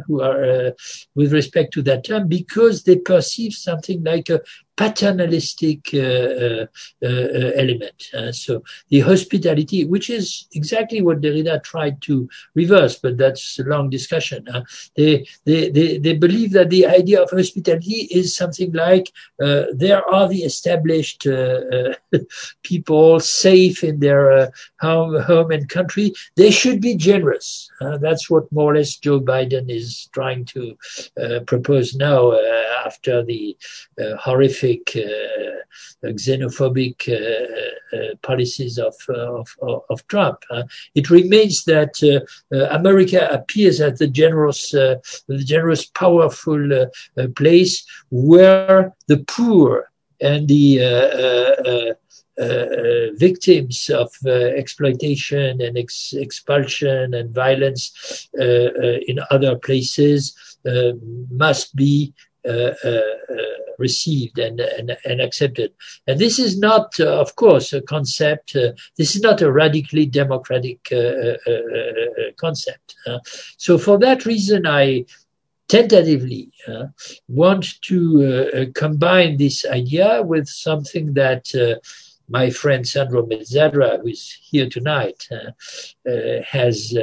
who 0.06 0.20
are 0.20 0.44
uh, 0.44 0.70
with 1.14 1.32
respect 1.32 1.72
to 1.74 1.82
that 1.82 2.04
term 2.04 2.28
because 2.28 2.84
they 2.84 2.96
perceive 2.96 3.52
something 3.52 4.02
like 4.04 4.28
a 4.28 4.40
paternalistic 4.80 5.80
uh, 5.92 5.98
uh, 5.98 6.66
uh 7.04 7.50
element. 7.62 7.98
Uh, 8.14 8.32
so 8.32 8.62
the 8.88 9.00
hospitality, 9.00 9.84
which 9.84 10.08
is 10.08 10.48
exactly 10.54 11.02
what 11.02 11.20
Derrida 11.20 11.62
tried 11.62 12.00
to 12.02 12.26
reverse, 12.54 12.98
but 12.98 13.18
that's 13.18 13.58
a 13.58 13.64
long 13.64 13.90
discussion. 13.90 14.48
They, 14.96 15.26
they, 15.44 15.68
they, 15.68 15.98
they 15.98 16.14
believe 16.14 16.52
that 16.52 16.70
the 16.70 16.86
idea 16.86 17.22
of 17.22 17.30
hospitality 17.30 18.08
is 18.10 18.34
something 18.34 18.72
like 18.72 19.12
there 19.38 20.02
are 20.08 20.26
the 20.28 20.44
established 20.50 21.26
people 22.62 23.20
safe 23.20 23.84
in 23.84 24.00
their 24.00 24.50
home, 24.80 25.20
home 25.20 25.50
and 25.50 25.68
country. 25.68 26.12
They 26.36 26.50
should 26.50 26.80
be 26.80 26.96
generous. 26.96 27.70
that's 28.00 28.30
what 28.30 28.50
more 28.50 28.72
or 28.72 28.76
less 28.76 28.96
Joe 28.96 29.20
Biden 29.20 29.59
is 29.68 30.08
trying 30.12 30.44
to 30.44 30.76
uh, 31.22 31.40
propose 31.46 31.94
now 31.94 32.30
uh, 32.30 32.64
after 32.86 33.22
the 33.24 33.56
uh, 34.00 34.16
horrific 34.16 34.96
uh, 34.96 36.08
xenophobic 36.08 37.08
uh, 37.08 37.96
uh, 37.96 38.14
policies 38.22 38.78
of, 38.78 38.94
of, 39.08 39.56
of 39.90 40.06
Trump. 40.06 40.44
it 40.94 41.10
remains 41.10 41.64
that 41.64 41.94
America 42.70 43.28
appears 43.30 43.80
as 43.80 43.98
the 43.98 44.06
generous, 44.06 44.70
the 44.70 45.44
generous, 45.44 45.86
powerful 45.86 46.86
place 47.34 47.84
where 48.10 48.94
the 49.08 49.18
poor 49.26 49.90
and 50.20 50.48
the 50.48 50.82
uh, 50.82 51.70
uh, 51.70 51.94
Uh, 52.40 52.44
uh, 52.44 53.06
victims 53.16 53.90
of 53.90 54.10
uh, 54.24 54.30
exploitation 54.30 55.60
and 55.60 55.76
ex- 55.76 56.14
expulsion 56.14 57.12
and 57.12 57.34
violence 57.34 58.28
uh, 58.40 58.70
in 59.06 59.18
other 59.30 59.56
places 59.56 60.34
must 61.30 61.76
be 61.76 62.14
received 63.76 64.38
and, 64.38 64.60
and, 64.60 64.96
and 65.04 65.20
accepted. 65.20 65.72
And 66.06 66.18
this 66.18 66.38
is 66.38 66.58
not, 66.58 66.98
uh, 66.98 67.20
of 67.20 67.36
course, 67.36 67.74
a 67.74 67.82
concept. 67.82 68.56
Uh, 68.56 68.72
this 68.96 69.14
is 69.14 69.20
not 69.20 69.42
a 69.42 69.52
radically 69.52 70.06
democratic 70.06 70.80
uh, 70.92 70.96
uh, 70.96 71.36
uh 71.46 72.32
concept. 72.38 72.94
so 73.58 73.76
for 73.76 73.98
that 73.98 74.24
reason, 74.24 74.66
I 74.66 75.04
tentatively 75.68 76.52
want 77.28 77.80
to 77.82 78.72
combine 78.74 79.36
this 79.36 79.64
idea 79.66 80.22
with 80.22 80.48
something 80.48 81.14
that 81.14 81.44
my 82.30 82.48
friend 82.50 82.86
Sandro 82.86 83.26
Mezzadra, 83.26 84.00
who 84.00 84.08
is 84.08 84.38
here 84.40 84.68
tonight, 84.68 85.28
has 86.46 86.94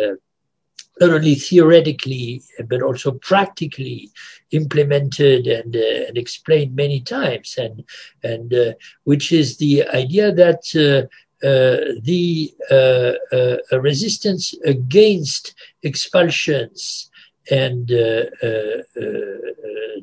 not 1.00 1.12
only 1.12 1.36
theoretically 1.36 2.42
but 2.68 2.82
also 2.82 3.12
practically 3.12 4.10
implemented 4.52 5.48
and, 5.48 5.76
uh, 5.76 6.08
and 6.08 6.18
explained 6.18 6.76
many 6.76 7.00
times, 7.02 7.56
and 7.58 7.84
and 8.24 8.54
uh, 8.54 8.74
which 9.04 9.32
is 9.32 9.58
the 9.58 9.88
idea 9.90 10.32
that 10.32 10.64
uh, 10.76 11.08
uh 11.46 11.94
the 12.02 12.52
uh, 12.72 13.14
uh, 13.36 13.80
resistance 13.80 14.54
against 14.66 15.54
expulsions 15.84 17.10
and 17.52 17.92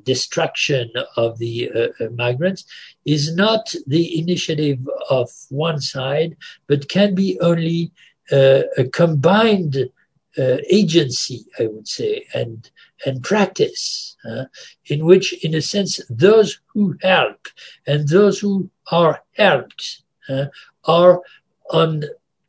destruction 0.05 0.90
of 1.16 1.39
the 1.39 1.70
migrants 2.14 2.64
is 3.05 3.35
not 3.35 3.74
the 3.86 4.18
initiative 4.18 4.78
of 5.10 5.31
one 5.51 5.81
side, 5.81 6.36
but 6.66 6.89
can 6.89 7.14
be 7.14 7.39
only 7.40 7.93
a 8.31 8.85
combined 8.93 9.90
uh, 10.36 10.56
agency, 10.68 11.44
I 11.60 11.66
would 11.66 11.86
say, 11.86 12.24
and 12.35 12.68
and 13.06 13.22
practice, 13.22 14.16
uh, 14.28 14.47
in 14.86 15.05
which, 15.05 15.32
in 15.44 15.55
a 15.55 15.62
sense, 15.62 16.01
those 16.10 16.60
who 16.72 16.97
help 17.02 17.47
and 17.86 18.09
those 18.09 18.40
who 18.40 18.70
are 18.90 19.22
helped 19.32 20.02
uh, 20.28 20.47
are 20.85 21.22
on 21.70 22.05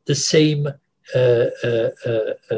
the 0.06 0.15
same 0.15 0.68
uh, 1.14 1.49
uh, 1.64 1.90
uh, 2.06 2.56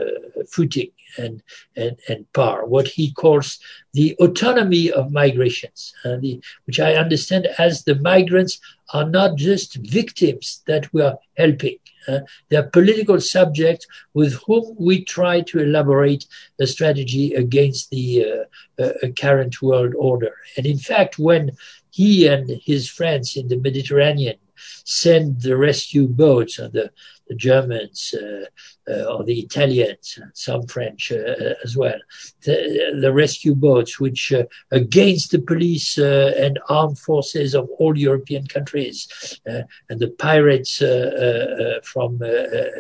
footing 0.50 0.90
and, 1.18 1.44
and, 1.76 1.98
and 2.08 2.32
par, 2.34 2.66
what 2.66 2.88
he 2.88 3.12
calls 3.12 3.60
the 3.94 4.16
autonomy 4.20 4.92
of 4.92 5.12
migrations, 5.12 5.94
the, 6.04 6.40
which 6.66 6.80
I 6.80 6.94
understand 6.96 7.48
as 7.58 7.84
the 7.84 7.96
migrants 7.96 8.60
are 8.94 9.10
not 9.10 9.36
just 9.36 9.76
victims 9.76 10.62
that 10.68 10.92
we 10.94 11.02
are 11.02 11.18
helping. 11.36 11.78
Uh, 12.08 12.20
they 12.50 12.56
are 12.56 12.64
political 12.64 13.20
subjects 13.20 13.86
with 14.14 14.34
whom 14.46 14.76
we 14.80 15.04
try 15.04 15.42
to 15.42 15.60
elaborate 15.60 16.26
a 16.60 16.68
strategy 16.68 17.34
against 17.34 17.90
the 17.90 18.48
uh, 18.80 18.84
uh, 18.84 18.92
current 19.20 19.62
world 19.62 19.94
order. 19.98 20.34
And 20.56 20.66
in 20.66 20.78
fact, 20.78 21.20
when 21.20 21.52
he 21.92 22.28
and 22.28 22.50
his 22.64 22.88
friends 22.88 23.36
in 23.36 23.50
the 23.50 23.58
Mediterranean 23.58 24.38
send 24.86 25.42
the 25.42 25.58
rescue 25.58 26.08
boats, 26.08 26.60
uh, 26.60 26.70
the, 26.70 26.92
the 27.30 27.36
Germans 27.36 28.14
uh, 28.14 28.46
uh, 28.92 29.04
or 29.14 29.24
the 29.24 29.40
Italians, 29.40 30.20
some 30.34 30.66
French 30.68 31.12
uh, 31.12 31.16
uh, 31.16 31.54
as 31.64 31.76
well, 31.76 32.00
the, 32.44 32.98
the, 33.02 33.12
rescue 33.12 33.56
boats, 33.56 34.00
which 34.00 34.32
uh, 34.32 34.44
against 34.72 35.32
the 35.32 35.40
police 35.40 35.98
uh, 35.98 36.34
and 36.38 36.60
armed 36.70 37.00
forces 37.00 37.54
of 37.54 37.70
all 37.80 37.98
European 37.98 38.48
countries 38.48 39.40
uh, 39.50 39.62
and 39.90 40.00
the 40.00 40.10
pirates 40.12 40.82
uh, 40.82 41.80
from 41.84 42.20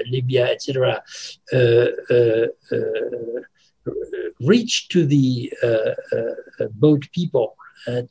Libya, 0.09 0.47
etc., 0.47 1.01
reach 4.41 4.87
to 4.89 5.05
the 5.05 5.51
boat 6.75 7.07
people 7.11 7.55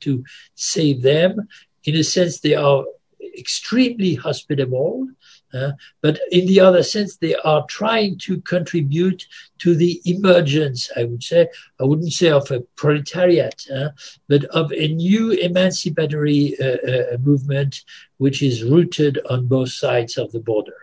to 0.00 0.24
save 0.54 1.02
them. 1.02 1.48
In 1.84 1.96
a 1.96 2.04
sense, 2.04 2.40
they 2.40 2.54
are 2.54 2.84
extremely 3.38 4.14
hospitable. 4.14 5.08
Uh, 5.56 5.72
but 6.02 6.20
in 6.30 6.46
the 6.46 6.60
other 6.60 6.82
sense, 6.82 7.16
they 7.16 7.34
are 7.36 7.64
trying 7.66 8.18
to 8.18 8.40
contribute 8.42 9.26
to 9.58 9.74
the 9.74 10.00
emergence, 10.04 10.90
I 10.96 11.04
would 11.04 11.22
say, 11.22 11.48
I 11.80 11.84
wouldn't 11.84 12.12
say 12.12 12.30
of 12.30 12.50
a 12.50 12.60
proletariat, 12.76 13.62
uh, 13.74 13.90
but 14.28 14.44
of 14.46 14.72
a 14.72 14.88
new 14.88 15.32
emancipatory 15.32 16.56
uh, 16.60 16.64
uh 16.66 17.18
movement 17.18 17.84
which 18.18 18.42
is 18.42 18.64
rooted 18.64 19.18
on 19.30 19.46
both 19.46 19.70
sides 19.70 20.16
of 20.18 20.32
the 20.32 20.40
border. 20.40 20.78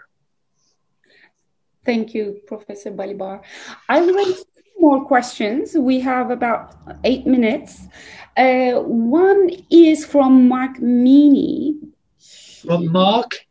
Thank 1.86 2.14
you, 2.14 2.42
Professor 2.48 2.92
Balibar. 2.92 3.42
I 3.90 4.02
will 4.02 4.36
more 4.80 5.06
questions. 5.06 5.76
We 5.76 6.00
have 6.02 6.32
about 6.32 6.76
eight 7.04 7.26
minutes. 7.26 7.88
Uh, 8.36 8.74
one 8.82 9.50
is 9.70 10.06
from 10.06 10.48
Mark 10.48 10.80
Meany 10.80 11.78
from 12.64 12.92
Mark? 12.92 13.46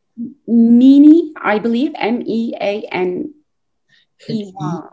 Meany, 0.46 1.32
I 1.40 1.58
believe, 1.58 1.92
M 1.96 2.22
E 2.26 2.54
A 2.60 2.82
N 2.90 3.34
E 4.28 4.52
Y. 4.54 4.88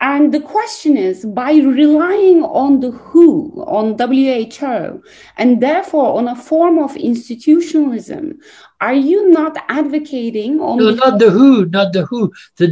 And 0.00 0.34
the 0.34 0.40
question 0.40 0.96
is 0.96 1.24
by 1.24 1.52
relying 1.52 2.42
on 2.42 2.80
the 2.80 2.90
WHO, 2.90 3.64
on 3.66 3.96
WHO, 3.96 5.02
and 5.38 5.62
therefore 5.62 6.18
on 6.18 6.28
a 6.28 6.36
form 6.36 6.78
of 6.78 6.94
institutionalism, 6.96 8.38
are 8.80 8.94
you 8.94 9.30
not 9.30 9.56
advocating 9.68 10.60
on. 10.60 10.78
No, 10.78 10.90
the 10.90 10.96
not 10.96 11.18
the 11.18 11.30
WHO, 11.30 11.64
not 11.66 11.92
the 11.92 12.04
WHO, 12.04 12.32
the 12.56 12.68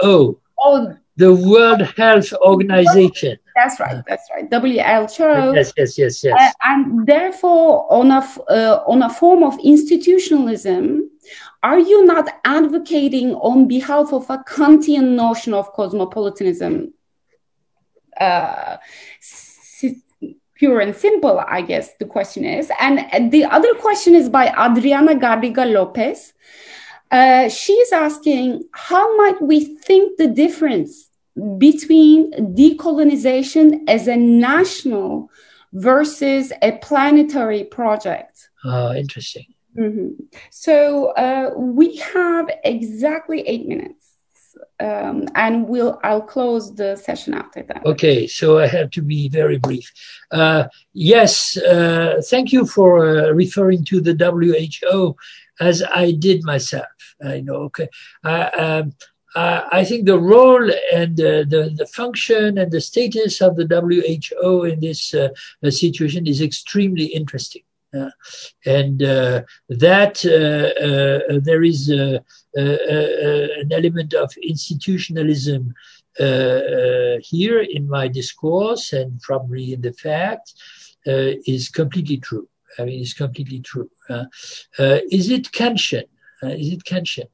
WHO. 0.00 0.40
Oh, 0.60 0.96
the 1.16 1.34
World 1.34 1.82
Health 1.96 2.32
Organization. 2.34 3.38
That's 3.58 3.80
right. 3.80 4.04
That's 4.06 4.26
right. 4.32 4.48
W. 4.48 4.78
L. 4.78 5.06
WHO. 5.08 5.54
Yes, 5.58 5.72
yes, 5.76 5.98
yes, 5.98 6.22
yes. 6.22 6.36
Uh, 6.40 6.52
and 6.70 7.06
therefore, 7.06 7.92
on 7.92 8.12
a 8.12 8.20
uh, 8.48 8.84
on 8.86 9.02
a 9.02 9.10
form 9.10 9.42
of 9.42 9.58
institutionalism, 9.58 11.10
are 11.64 11.80
you 11.80 12.04
not 12.04 12.26
advocating 12.44 13.34
on 13.34 13.66
behalf 13.66 14.12
of 14.12 14.30
a 14.30 14.38
Kantian 14.38 15.16
notion 15.16 15.54
of 15.54 15.72
cosmopolitanism? 15.72 16.94
Uh, 18.20 18.76
pure 20.54 20.80
and 20.80 20.94
simple, 20.94 21.40
I 21.40 21.62
guess 21.62 21.96
the 21.98 22.04
question 22.04 22.44
is. 22.44 22.70
And 22.78 23.32
the 23.32 23.44
other 23.44 23.74
question 23.74 24.14
is 24.14 24.28
by 24.28 24.46
Adriana 24.48 25.14
Garriga 25.14 25.64
Lopez. 25.72 26.32
Uh, 27.10 27.48
she's 27.48 27.92
asking, 27.92 28.64
how 28.72 29.16
might 29.16 29.40
we 29.40 29.64
think 29.64 30.18
the 30.18 30.28
difference 30.28 31.07
between 31.58 32.32
decolonization 32.56 33.84
as 33.88 34.08
a 34.08 34.16
national 34.16 35.30
versus 35.72 36.52
a 36.62 36.72
planetary 36.78 37.64
project. 37.64 38.48
Oh, 38.64 38.92
interesting. 38.94 39.46
Mm-hmm. 39.76 40.24
So 40.50 41.10
uh, 41.12 41.52
we 41.56 41.96
have 41.96 42.50
exactly 42.64 43.40
eight 43.46 43.66
minutes. 43.66 43.94
Um, 44.80 45.28
and 45.34 45.68
we'll 45.68 46.00
I'll 46.02 46.22
close 46.22 46.74
the 46.74 46.96
session 46.96 47.34
after 47.34 47.62
that. 47.64 47.84
Okay, 47.84 48.26
so 48.26 48.58
I 48.58 48.66
have 48.66 48.90
to 48.92 49.02
be 49.02 49.28
very 49.28 49.58
brief. 49.58 49.92
Uh, 50.32 50.64
yes, 50.92 51.56
uh, 51.58 52.20
thank 52.28 52.52
you 52.52 52.66
for 52.66 53.06
uh, 53.06 53.30
referring 53.30 53.84
to 53.86 54.00
the 54.00 54.14
WHO, 54.14 55.16
as 55.60 55.82
I 55.94 56.12
did 56.12 56.44
myself. 56.44 56.86
I 57.24 57.40
know. 57.40 57.56
Okay, 57.66 57.88
uh, 58.24 58.50
um, 58.56 58.92
uh, 59.34 59.62
I 59.70 59.84
think 59.84 60.06
the 60.06 60.18
role 60.18 60.70
and 60.92 61.20
uh, 61.20 61.44
the, 61.44 61.72
the 61.74 61.86
function 61.86 62.58
and 62.58 62.72
the 62.72 62.80
status 62.80 63.40
of 63.40 63.56
the 63.56 63.66
WHO 63.66 64.64
in 64.64 64.80
this 64.80 65.14
uh, 65.14 65.28
situation 65.70 66.26
is 66.26 66.40
extremely 66.40 67.06
interesting. 67.06 67.62
Uh, 67.94 68.10
and 68.66 69.02
uh, 69.02 69.42
that 69.70 70.22
uh, 70.26 71.40
there 71.42 71.62
is 71.62 71.88
an 71.88 73.72
element 73.72 74.12
of 74.14 74.30
institutionalism 74.42 75.74
here 76.18 77.60
in 77.60 77.88
my 77.88 78.08
discourse 78.08 78.92
and 78.92 79.20
probably 79.22 79.72
in 79.72 79.80
the 79.80 79.92
fact 79.92 80.52
is 81.06 81.70
completely 81.70 82.18
true. 82.18 82.46
I 82.78 82.84
mean, 82.84 83.00
it's 83.00 83.14
completely 83.14 83.60
true. 83.60 83.90
is 84.78 85.30
it 85.30 85.50
Kantian? 85.52 86.04
is 86.42 86.72
it 86.72 86.84
Kantian? 86.84 87.28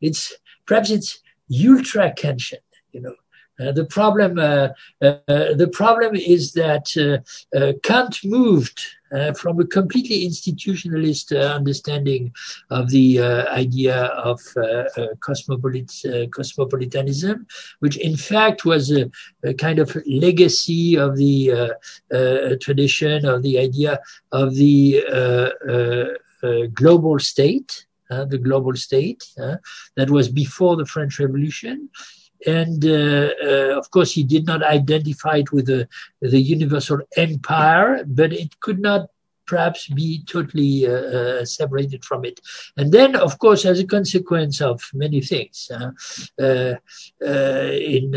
it's 0.00 0.32
perhaps 0.68 0.90
it's 0.90 1.20
ultra 1.50 2.12
Kantian, 2.12 2.62
you 2.92 3.00
know. 3.00 3.14
Uh, 3.60 3.72
the 3.72 3.84
problem, 3.86 4.38
uh, 4.38 4.68
uh, 5.02 5.54
the 5.54 5.68
problem 5.72 6.14
is 6.14 6.52
that 6.52 6.86
uh, 6.96 7.58
uh, 7.58 7.72
Kant 7.82 8.20
moved 8.24 8.80
uh, 9.10 9.32
from 9.32 9.58
a 9.58 9.66
completely 9.66 10.24
institutionalist 10.24 11.32
understanding 11.52 12.32
of 12.70 12.88
the 12.90 13.18
idea 13.20 14.04
of 14.04 14.38
cosmopolit 15.20 16.30
cosmopolitanism, 16.30 17.46
which 17.80 17.96
in 17.96 18.16
fact 18.16 18.64
was 18.64 18.92
a, 18.92 19.10
a 19.42 19.54
kind 19.54 19.80
of 19.80 19.96
legacy 20.06 20.96
of 20.96 21.16
the 21.16 21.74
tradition 22.60 23.24
of 23.26 23.42
the 23.42 23.58
idea 23.58 23.98
of 24.30 24.54
the 24.54 25.02
global 26.74 27.18
state 27.18 27.86
uh, 27.86 27.87
the 28.08 28.38
global 28.38 28.74
state. 28.74 29.24
Uh, 29.40 29.56
that 29.96 30.10
was 30.10 30.28
before 30.28 30.76
the 30.76 30.86
French 30.86 31.18
Revolution. 31.18 31.90
And 32.46 32.84
uh, 32.84 33.30
uh, 33.44 33.78
of 33.78 33.90
course, 33.90 34.12
he 34.12 34.22
did 34.22 34.46
not 34.46 34.62
identify 34.62 35.38
it 35.38 35.52
with 35.52 35.66
the, 35.66 35.88
the 36.20 36.40
universal 36.40 37.00
empire, 37.16 38.04
but 38.06 38.32
it 38.32 38.60
could 38.60 38.80
not 38.80 39.08
perhaps 39.46 39.88
be 39.88 40.22
totally 40.24 40.86
uh, 40.86 40.92
uh, 40.92 41.44
separated 41.44 42.04
from 42.04 42.24
it. 42.24 42.38
And 42.76 42.92
then, 42.92 43.16
of 43.16 43.38
course, 43.38 43.64
as 43.64 43.80
a 43.80 43.86
consequence 43.86 44.60
of 44.60 44.88
many 44.94 45.20
things, 45.20 45.70
uh, 45.70 45.92
in 47.18 48.12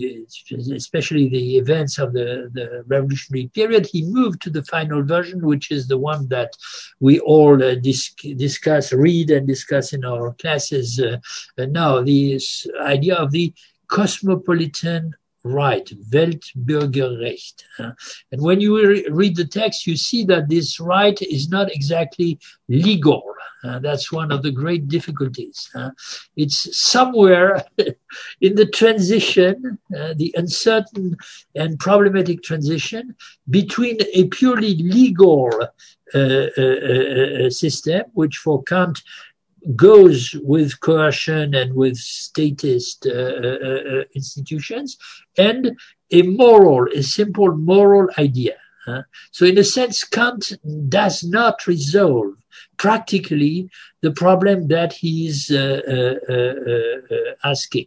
especially 0.00 1.28
the 1.28 1.58
events 1.58 1.98
of 1.98 2.12
the, 2.12 2.50
the 2.52 2.84
revolutionary 2.86 3.48
period, 3.54 3.86
he 3.86 4.02
moved 4.04 4.40
to 4.42 4.50
the 4.50 4.64
final 4.64 5.02
version, 5.02 5.44
which 5.46 5.70
is 5.70 5.88
the 5.88 5.98
one 5.98 6.28
that 6.28 6.56
we 7.00 7.20
all 7.20 7.62
uh, 7.62 7.74
dis- 7.76 8.14
discuss, 8.36 8.92
read, 8.92 9.30
and 9.30 9.46
discuss 9.46 9.92
in 9.92 10.04
our 10.04 10.32
classes 10.34 11.00
uh, 11.00 11.16
now. 11.58 12.02
This 12.02 12.66
idea 12.80 13.16
of 13.16 13.30
the 13.32 13.52
cosmopolitan 13.88 15.14
right, 15.44 15.90
Weltbürgerrecht. 16.10 17.64
Uh, 17.78 17.92
and 18.32 18.42
when 18.42 18.60
you 18.60 18.86
re- 18.86 19.06
read 19.10 19.36
the 19.36 19.46
text, 19.46 19.86
you 19.86 19.96
see 19.96 20.24
that 20.24 20.48
this 20.48 20.80
right 20.80 21.20
is 21.22 21.48
not 21.48 21.72
exactly 21.72 22.38
legal. 22.68 23.22
Uh, 23.64 23.78
that's 23.80 24.12
one 24.12 24.30
of 24.30 24.42
the 24.42 24.50
great 24.50 24.88
difficulties. 24.88 25.68
Uh, 25.74 25.90
it's 26.36 26.78
somewhere 26.78 27.64
in 28.40 28.54
the 28.54 28.66
transition, 28.66 29.78
uh, 29.98 30.14
the 30.16 30.32
uncertain 30.36 31.16
and 31.54 31.78
problematic 31.78 32.42
transition 32.42 33.14
between 33.50 33.98
a 34.14 34.28
purely 34.28 34.74
legal 34.76 35.50
uh, 36.14 36.18
uh, 36.18 37.50
system, 37.50 38.02
which 38.14 38.36
for 38.36 38.62
Kant 38.62 39.02
goes 39.74 40.34
with 40.42 40.80
coercion 40.80 41.54
and 41.54 41.74
with 41.74 41.96
statist 41.96 43.06
uh, 43.06 43.12
uh, 43.12 43.58
uh, 43.98 44.04
institutions, 44.14 44.96
and 45.36 45.78
a 46.10 46.22
moral, 46.22 46.86
a 46.94 47.02
simple 47.02 47.54
moral 47.56 48.08
idea. 48.18 48.56
So, 49.32 49.44
in 49.44 49.58
a 49.58 49.64
sense, 49.64 50.02
Kant 50.02 50.54
does 50.88 51.22
not 51.22 51.66
resolve 51.66 52.32
practically 52.78 53.68
the 54.02 54.12
problem 54.12 54.68
that 54.68 54.92
he's 54.92 55.50
uh, 55.50 55.80
uh, 55.86 56.32
uh, 56.32 57.34
asking. 57.44 57.86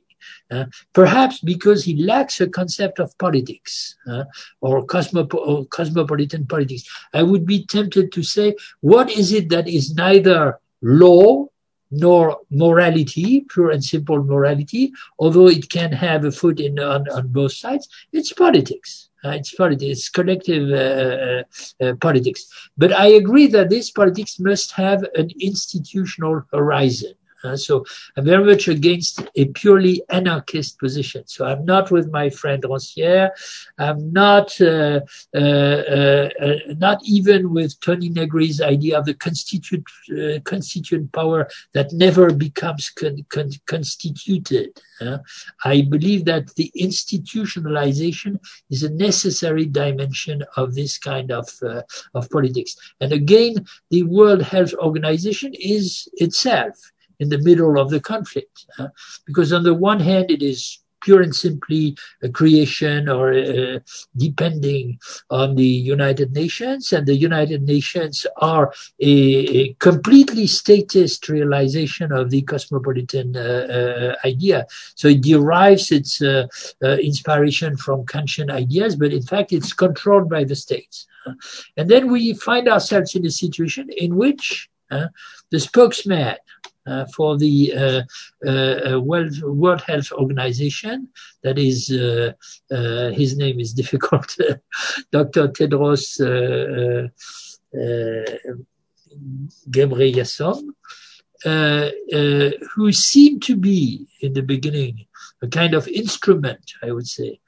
Uh, 0.51 0.65
perhaps 0.93 1.39
because 1.39 1.83
he 1.83 2.03
lacks 2.03 2.41
a 2.41 2.47
concept 2.47 2.99
of 2.99 3.17
politics 3.17 3.95
uh, 4.07 4.25
or, 4.59 4.85
or, 5.33 5.65
cosmopolitan 5.67 6.45
politics. 6.45 6.83
I 7.13 7.23
would 7.23 7.45
be 7.45 7.65
tempted 7.65 8.11
to 8.11 8.21
say, 8.21 8.55
what 8.81 9.09
is 9.09 9.31
it 9.31 9.49
that 9.49 9.67
is 9.67 9.95
neither 9.95 10.59
law 10.81 11.47
nor 11.89 12.39
morality, 12.49 13.45
pure 13.49 13.71
and 13.71 13.83
simple 13.83 14.23
morality, 14.23 14.91
although 15.19 15.47
it 15.47 15.69
can 15.69 15.91
have 15.91 16.25
a 16.25 16.31
foot 16.31 16.59
in 16.59 16.79
on, 16.79 17.09
on 17.09 17.29
both 17.29 17.53
sides? 17.53 17.87
It's 18.11 18.33
politics. 18.33 19.09
Uh, 19.23 19.29
it's 19.31 19.53
politics, 19.53 19.99
it's 19.99 20.09
collective 20.09 20.69
uh, 20.71 21.43
uh, 21.83 21.93
politics. 22.01 22.45
But 22.77 22.91
I 22.91 23.07
agree 23.07 23.47
that 23.47 23.69
this 23.69 23.91
politics 23.91 24.39
must 24.39 24.71
have 24.71 25.03
an 25.15 25.29
institutional 25.39 26.43
horizon. 26.51 27.13
Uh, 27.43 27.55
so 27.55 27.85
I'm 28.15 28.25
very 28.25 28.43
much 28.43 28.67
against 28.67 29.21
a 29.35 29.45
purely 29.45 30.03
anarchist 30.09 30.79
position. 30.79 31.23
So 31.27 31.45
I'm 31.45 31.65
not 31.65 31.91
with 31.91 32.11
my 32.11 32.29
friend 32.29 32.61
Rancière. 32.63 33.31
I'm 33.77 34.11
not 34.13 34.59
uh, 34.61 35.01
uh, 35.35 35.39
uh, 35.39 36.29
uh 36.41 36.55
not 36.77 36.99
even 37.05 37.53
with 37.53 37.79
Tony 37.79 38.09
Negri's 38.09 38.61
idea 38.61 38.99
of 38.99 39.05
the 39.05 39.13
constituent 39.15 39.85
uh, 40.11 40.39
constituent 40.43 41.11
power 41.11 41.47
that 41.73 41.91
never 41.93 42.31
becomes 42.31 42.89
con- 42.89 43.25
con- 43.29 43.51
constituted. 43.65 44.79
I 45.65 45.81
believe 45.81 46.25
that 46.25 46.53
the 46.53 46.71
institutionalization 46.79 48.39
is 48.69 48.83
a 48.83 48.89
necessary 48.91 49.65
dimension 49.65 50.43
of 50.57 50.75
this 50.75 50.99
kind 50.99 51.31
of 51.31 51.47
of 52.13 52.29
politics. 52.29 52.75
And 52.99 53.11
again, 53.11 53.65
the 53.89 54.03
World 54.03 54.43
Health 54.43 54.75
Organization 54.75 55.53
is 55.55 56.07
itself 56.17 56.75
in 57.21 57.29
the 57.29 57.41
middle 57.47 57.79
of 57.81 57.89
the 57.89 58.01
conflict. 58.13 58.55
Uh, 58.77 58.89
because 59.27 59.53
on 59.53 59.63
the 59.63 59.73
one 59.89 60.01
hand, 60.09 60.27
it 60.29 60.41
is 60.41 60.81
pure 61.01 61.21
and 61.21 61.35
simply 61.35 61.97
a 62.21 62.29
creation 62.29 63.09
or 63.09 63.33
uh, 63.33 63.79
depending 64.17 64.99
on 65.29 65.55
the 65.55 65.65
United 65.95 66.33
Nations, 66.33 66.93
and 66.93 67.05
the 67.05 67.15
United 67.15 67.63
Nations 67.63 68.25
are 68.37 68.71
a, 68.99 69.13
a 69.61 69.73
completely 69.79 70.47
statist 70.47 71.27
realization 71.27 72.11
of 72.11 72.29
the 72.29 72.43
cosmopolitan 72.43 73.35
uh, 73.35 73.39
uh, 73.41 74.27
idea. 74.27 74.65
So 74.95 75.07
it 75.07 75.21
derives 75.21 75.91
its 75.91 76.21
uh, 76.21 76.47
uh, 76.83 76.97
inspiration 76.97 77.77
from 77.77 78.05
Kantian 78.05 78.51
ideas, 78.51 78.95
but 78.95 79.11
in 79.11 79.23
fact, 79.23 79.51
it's 79.51 79.73
controlled 79.73 80.29
by 80.29 80.43
the 80.43 80.55
states. 80.55 81.07
And 81.77 81.87
then 81.87 82.11
we 82.11 82.33
find 82.33 82.67
ourselves 82.67 83.15
in 83.15 83.25
a 83.25 83.31
situation 83.31 83.89
in 83.95 84.15
which 84.15 84.69
the 85.51 85.59
spokesman 85.59 86.35
uh, 86.85 87.05
for 87.15 87.37
the 87.37 87.73
uh, 87.75 88.01
uh, 88.45 88.93
uh, 88.93 88.99
World, 88.99 89.41
World 89.43 89.81
Health 89.81 90.11
Organization. 90.11 91.09
That 91.43 91.57
is, 91.57 91.91
uh, 91.91 92.33
uh, 92.71 93.11
his 93.11 93.37
name 93.37 93.59
is 93.59 93.73
difficult, 93.81 94.35
Dr. 95.11 95.47
Tedros 95.49 96.19
Ghebreyesus, 99.69 100.63
who 102.75 102.91
seemed 102.91 103.43
to 103.43 103.55
be 103.55 104.07
in 104.21 104.33
the 104.33 104.43
beginning 104.43 105.05
a 105.41 105.47
kind 105.47 105.73
of 105.73 105.87
instrument, 105.87 106.73
I 106.83 106.91
would 106.91 107.07
say, 107.07 107.39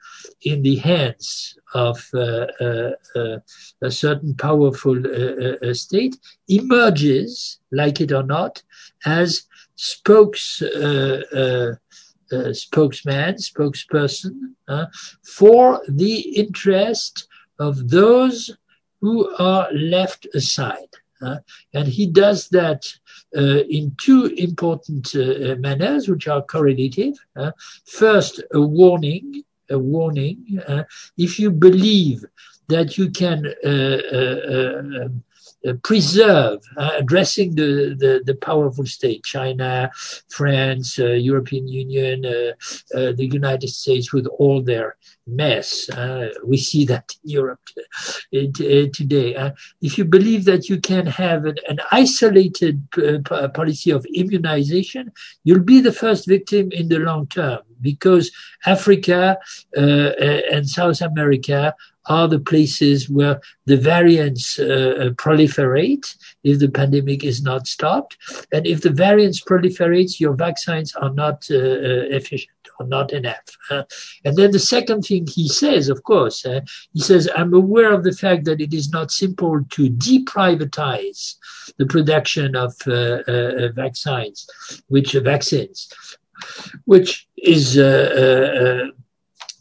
in 0.42 0.62
the 0.62 0.76
hands 0.76 1.58
of 1.74 2.08
uh, 2.14 2.46
uh, 2.60 2.90
uh, 3.16 3.38
a 3.82 3.90
certain 3.90 4.34
powerful 4.34 4.96
state 5.72 6.16
emerges, 6.48 7.58
like 7.72 8.00
it 8.00 8.12
or 8.12 8.22
not, 8.22 8.62
as 9.04 9.44
spokes 9.76 10.62
uh, 12.32 12.52
spokesman, 12.54 13.34
spokesperson 13.34 14.54
uh, 14.66 14.86
for 15.22 15.82
the 15.88 16.20
interest 16.36 17.28
of 17.58 17.90
those 17.90 18.56
who 19.00 19.30
are 19.36 19.70
left 19.72 20.26
aside. 20.34 20.88
Uh, 21.20 21.36
and 21.74 21.86
he 21.86 22.06
does 22.06 22.48
that 22.48 22.92
in 23.34 23.94
two 24.00 24.26
important 24.36 25.14
manners, 25.60 26.08
which 26.08 26.28
are 26.28 26.42
correlative. 26.42 27.14
first, 27.84 28.42
a 28.52 28.60
warning 28.60 29.44
a 29.70 29.78
warning. 29.78 30.60
Uh, 30.66 30.84
if 31.16 31.38
you 31.38 31.50
believe 31.50 32.24
that 32.68 32.96
you 32.98 33.10
can 33.10 33.46
uh, 33.64 33.68
uh, 33.68 35.08
Uh, 35.66 35.72
preserve, 35.82 36.60
uh, 36.76 36.90
addressing 36.98 37.54
the, 37.54 37.96
the, 37.98 38.22
the, 38.26 38.34
powerful 38.34 38.84
state, 38.84 39.24
China, 39.24 39.90
France, 40.28 40.98
uh, 40.98 41.12
European 41.12 41.66
Union, 41.66 42.26
uh, 42.26 42.52
uh, 42.94 43.12
the 43.12 43.26
United 43.32 43.68
States, 43.68 44.12
with 44.12 44.26
all 44.38 44.60
their 44.62 44.96
mess. 45.26 45.88
we 46.44 46.58
see 46.58 46.84
that 46.84 47.10
in 47.24 47.30
Europe 47.30 47.66
today. 48.30 49.52
if 49.80 49.96
you 49.96 50.04
believe 50.04 50.44
that 50.44 50.68
you 50.68 50.78
can 50.78 51.06
have 51.06 51.46
an, 51.46 51.56
an 51.66 51.78
isolated 51.92 52.86
policy 53.54 53.90
of 53.90 54.04
immunization, 54.12 55.10
you'll 55.44 55.70
be 55.74 55.80
the 55.80 55.92
first 55.92 56.28
victim 56.28 56.70
in 56.72 56.88
the 56.88 56.98
long 56.98 57.26
term 57.28 57.60
because 57.80 58.30
Africa 58.66 59.38
and 59.74 60.68
South 60.68 61.00
America 61.00 61.74
are 62.06 62.28
the 62.28 62.38
places 62.38 63.08
where 63.08 63.40
the 63.66 63.76
variants 63.76 64.58
uh, 64.58 64.64
uh, 64.64 65.10
proliferate 65.10 66.16
if 66.42 66.58
the 66.58 66.68
pandemic 66.68 67.24
is 67.24 67.42
not 67.42 67.66
stopped. 67.66 68.16
And 68.52 68.66
if 68.66 68.82
the 68.82 68.90
variants 68.90 69.42
proliferate, 69.42 70.20
your 70.20 70.34
vaccines 70.34 70.94
are 70.94 71.12
not 71.12 71.46
uh, 71.50 71.56
uh 71.56 72.04
efficient 72.18 72.50
or 72.78 72.86
not 72.86 73.12
enough. 73.12 73.44
Uh, 73.70 73.84
and 74.24 74.36
then 74.36 74.50
the 74.50 74.58
second 74.58 75.02
thing 75.02 75.26
he 75.26 75.48
says, 75.48 75.88
of 75.88 76.02
course, 76.02 76.44
uh, 76.44 76.60
he 76.92 77.00
says, 77.00 77.28
I'm 77.36 77.54
aware 77.54 77.92
of 77.92 78.04
the 78.04 78.12
fact 78.12 78.44
that 78.46 78.60
it 78.60 78.74
is 78.74 78.90
not 78.90 79.10
simple 79.10 79.64
to 79.70 79.90
deprivatize 79.90 81.36
the 81.78 81.86
production 81.86 82.56
of 82.56 82.74
vaccines, 83.74 84.46
which 84.88 85.12
vaccines, 85.12 85.88
which 86.84 87.26
is 87.36 87.76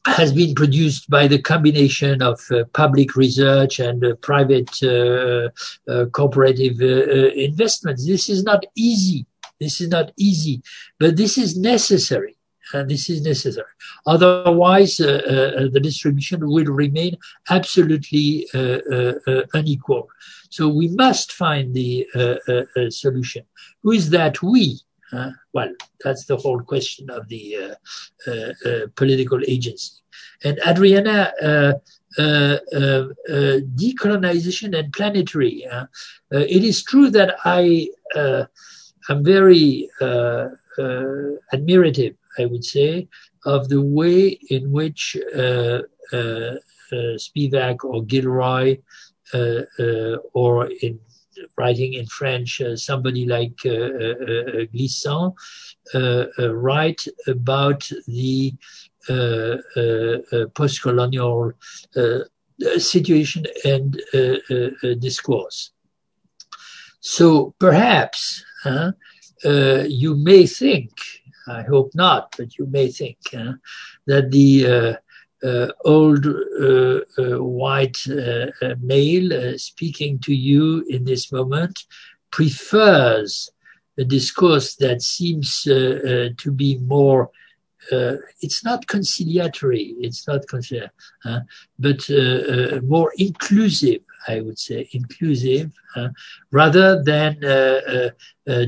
has 0.06 0.34
been 0.34 0.54
produced 0.54 1.10
by 1.10 1.28
the 1.28 1.42
combination 1.42 2.22
of 2.22 2.40
uh, 2.52 2.64
public 2.74 3.16
research 3.16 3.80
and 3.80 4.04
uh, 4.04 4.16
private 4.16 4.72
uh, 4.84 5.50
uh 5.90 6.06
cooperative 6.08 6.82
uh, 6.82 7.12
uh, 7.12 7.30
investments. 7.36 8.06
This 8.06 8.30
is 8.30 8.44
not 8.44 8.66
easy. 8.76 9.26
This 9.60 9.80
is 9.80 9.90
not 9.90 10.12
easy, 10.18 10.62
but 11.00 11.16
this 11.16 11.38
is 11.38 11.58
necessary. 11.58 12.36
And 12.74 12.90
this 12.90 13.10
is 13.10 13.22
necessary. 13.22 13.68
Otherwise, 14.08 14.98
the 14.98 15.80
distribution 15.82 16.40
will 16.50 16.66
remain 16.66 17.18
absolutely 17.50 18.48
unequal. 19.54 20.10
So 20.50 20.70
we 20.70 20.88
must 20.88 21.34
find 21.34 21.74
the 21.74 22.08
solution. 22.90 23.44
Who 23.84 23.92
is 23.92 24.10
that 24.10 24.42
we? 24.42 24.80
Uh, 25.12 25.32
well, 25.54 25.72
that's 26.04 26.26
the 26.26 26.38
whole 26.38 26.60
question 26.62 27.10
of 27.10 27.28
the 27.28 27.56
uh, 27.56 27.76
uh, 28.28 28.54
uh 28.66 28.88
political 28.96 29.40
agency. 29.48 29.94
And 30.44 30.60
Adriana, 30.68 31.32
uh, 31.42 31.74
uh, 32.18 32.58
uh, 32.78 33.60
decolonization 33.76 34.78
and 34.78 34.94
planetary. 34.94 35.66
it 36.32 36.64
is 36.64 36.84
true 36.84 37.10
that 37.10 37.36
I 37.44 37.90
am 39.10 39.24
very 39.24 39.90
admirative, 41.54 42.16
I 42.38 42.46
would 42.46 42.64
say, 42.64 43.08
of 43.46 43.70
the 43.70 43.82
way 43.82 44.40
in 44.50 44.72
which 44.72 45.18
Spivak 46.94 47.84
or 47.84 48.04
Gilroy 48.04 48.78
or 50.34 50.70
in 50.82 51.00
writing 51.58 51.94
in 51.94 52.06
French, 52.06 52.62
uh, 52.62 52.76
somebody 52.76 53.26
like 53.26 53.60
uh, 53.66 53.70
uh, 53.70 53.74
uh 53.74 54.66
Glissant 54.74 55.34
uh, 55.94 56.26
uh, 56.40 56.54
write 56.54 57.06
about 57.28 57.90
the 58.08 58.54
post-colonial 60.56 61.52
situation 62.78 63.46
and 63.66 64.00
discourse. 65.00 65.72
So 67.02 67.54
perhaps 67.60 68.46
you 69.44 70.16
may 70.16 70.46
think, 70.46 70.92
I 71.48 71.64
hope 71.64 71.92
not, 71.94 72.34
but 72.38 72.58
you 72.58 72.66
may 72.66 72.88
think 72.88 73.18
that 74.08 74.32
the 74.32 74.66
uh, 74.66 74.94
Uh, 75.44 75.68
old 75.84 76.26
uh, 76.26 77.02
uh, 77.18 77.44
white 77.44 77.98
uh, 78.08 78.46
uh, 78.62 78.76
male 78.80 79.58
speaking 79.58 80.18
to 80.18 80.34
you 80.34 80.86
in 80.88 81.04
this 81.04 81.34
moment 81.34 81.84
prefers 82.32 83.50
a 83.98 84.06
discourse 84.06 84.76
that 84.76 85.02
seems 85.02 85.64
to 85.64 86.52
be 86.56 86.78
more 86.78 87.30
uh, 87.92 88.16
it's 88.42 88.64
not 88.64 88.88
conciliatory, 88.88 89.96
it's 90.00 90.28
not 90.28 90.48
conciliatory, 90.48 90.92
uh, 91.26 91.40
but 91.80 92.10
uh, 92.10 92.80
more 92.84 93.12
inclusive, 93.18 94.02
I 94.28 94.42
would 94.42 94.60
say, 94.60 94.88
inclusive, 94.94 95.72
rather 96.52 97.04
than 97.04 97.42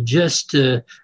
just 0.04 0.54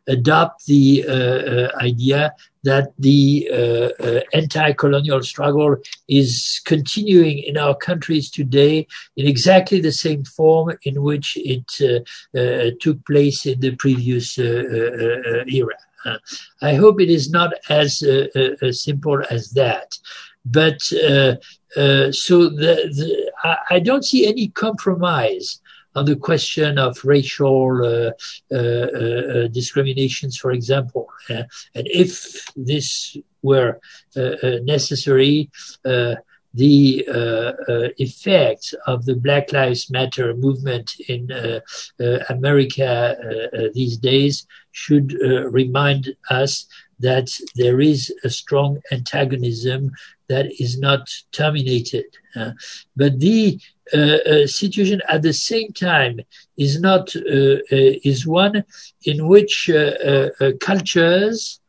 adopt 0.08 0.66
the 0.66 1.72
idea 1.82 2.34
that 2.64 2.94
the 3.00 3.50
uh, 3.52 4.04
uh, 4.04 4.22
anti-colonial 4.34 5.22
struggle 5.24 5.76
is 6.08 6.62
continuing 6.66 7.40
in 7.40 7.58
our 7.58 7.76
countries 7.76 8.30
today 8.30 8.88
in 9.18 9.28
exactly 9.28 9.80
the 9.80 9.92
same 9.92 10.24
form 10.24 10.72
in 10.84 11.02
which 11.02 11.38
it 11.38 12.06
uh, 12.36 12.72
took 12.80 13.04
place 13.06 13.46
in 13.46 13.60
the 13.60 13.76
previous 13.76 14.38
era. 14.38 15.78
I 16.62 16.74
hope 16.76 17.02
it 17.02 17.10
is 17.10 17.30
not 17.30 17.54
as 17.70 18.04
simple 18.72 19.24
as 19.30 19.52
that. 19.52 19.98
But 20.46 20.82
uh, 20.94 21.36
uh, 21.80 22.12
so 22.12 22.50
the, 22.50 22.90
the, 22.92 23.32
I, 23.44 23.58
I, 23.70 23.80
don't 23.80 24.04
see 24.04 24.28
any 24.28 24.48
compromise 24.48 25.60
on 25.96 26.06
the 26.06 26.16
question 26.16 26.78
of 26.78 27.04
racial 27.04 27.86
uh, 27.86 28.12
uh, 28.52 28.58
uh 28.58 29.48
discriminations, 29.50 30.38
for 30.38 30.52
example. 30.52 31.08
and 31.30 31.48
if 31.76 32.46
this 32.56 33.16
were 33.44 33.80
necessary, 34.16 35.50
the 36.54 37.06
uh, 37.08 37.14
uh, 37.14 37.88
effects 37.98 38.74
of 38.88 39.06
the 39.06 39.16
Black 39.16 39.54
Lives 39.54 39.90
Matter 39.90 40.34
movement 40.34 40.92
in 41.08 41.32
uh, 41.32 41.60
America 42.30 43.16
these 43.74 43.98
days 43.98 44.46
should 44.72 45.14
remind 45.52 46.16
us 46.30 46.66
that 47.00 47.30
there 47.56 47.82
is 47.82 48.14
a 48.24 48.30
strong 48.30 48.80
antagonism 48.92 49.92
that 50.30 50.46
is 50.60 50.80
not 50.80 51.10
terminated. 51.32 52.06
Uh, 52.36 52.52
but 52.96 53.20
the 53.20 53.60
uh, 53.94 53.98
uh, 53.98 54.48
situation 54.48 55.02
at 55.10 55.22
the 55.22 55.34
same 55.34 55.74
time 55.74 56.20
is 56.58 56.80
not 56.80 57.14
is 58.14 58.26
one 58.26 58.64
in 59.04 59.28
which 59.28 59.70
cultures 60.60 61.60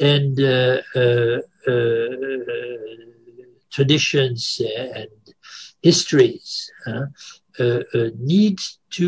and 0.00 0.36
traditions 3.76 4.40
and 4.94 5.08
histories 5.82 6.70
need 8.34 8.58
to 8.90 9.06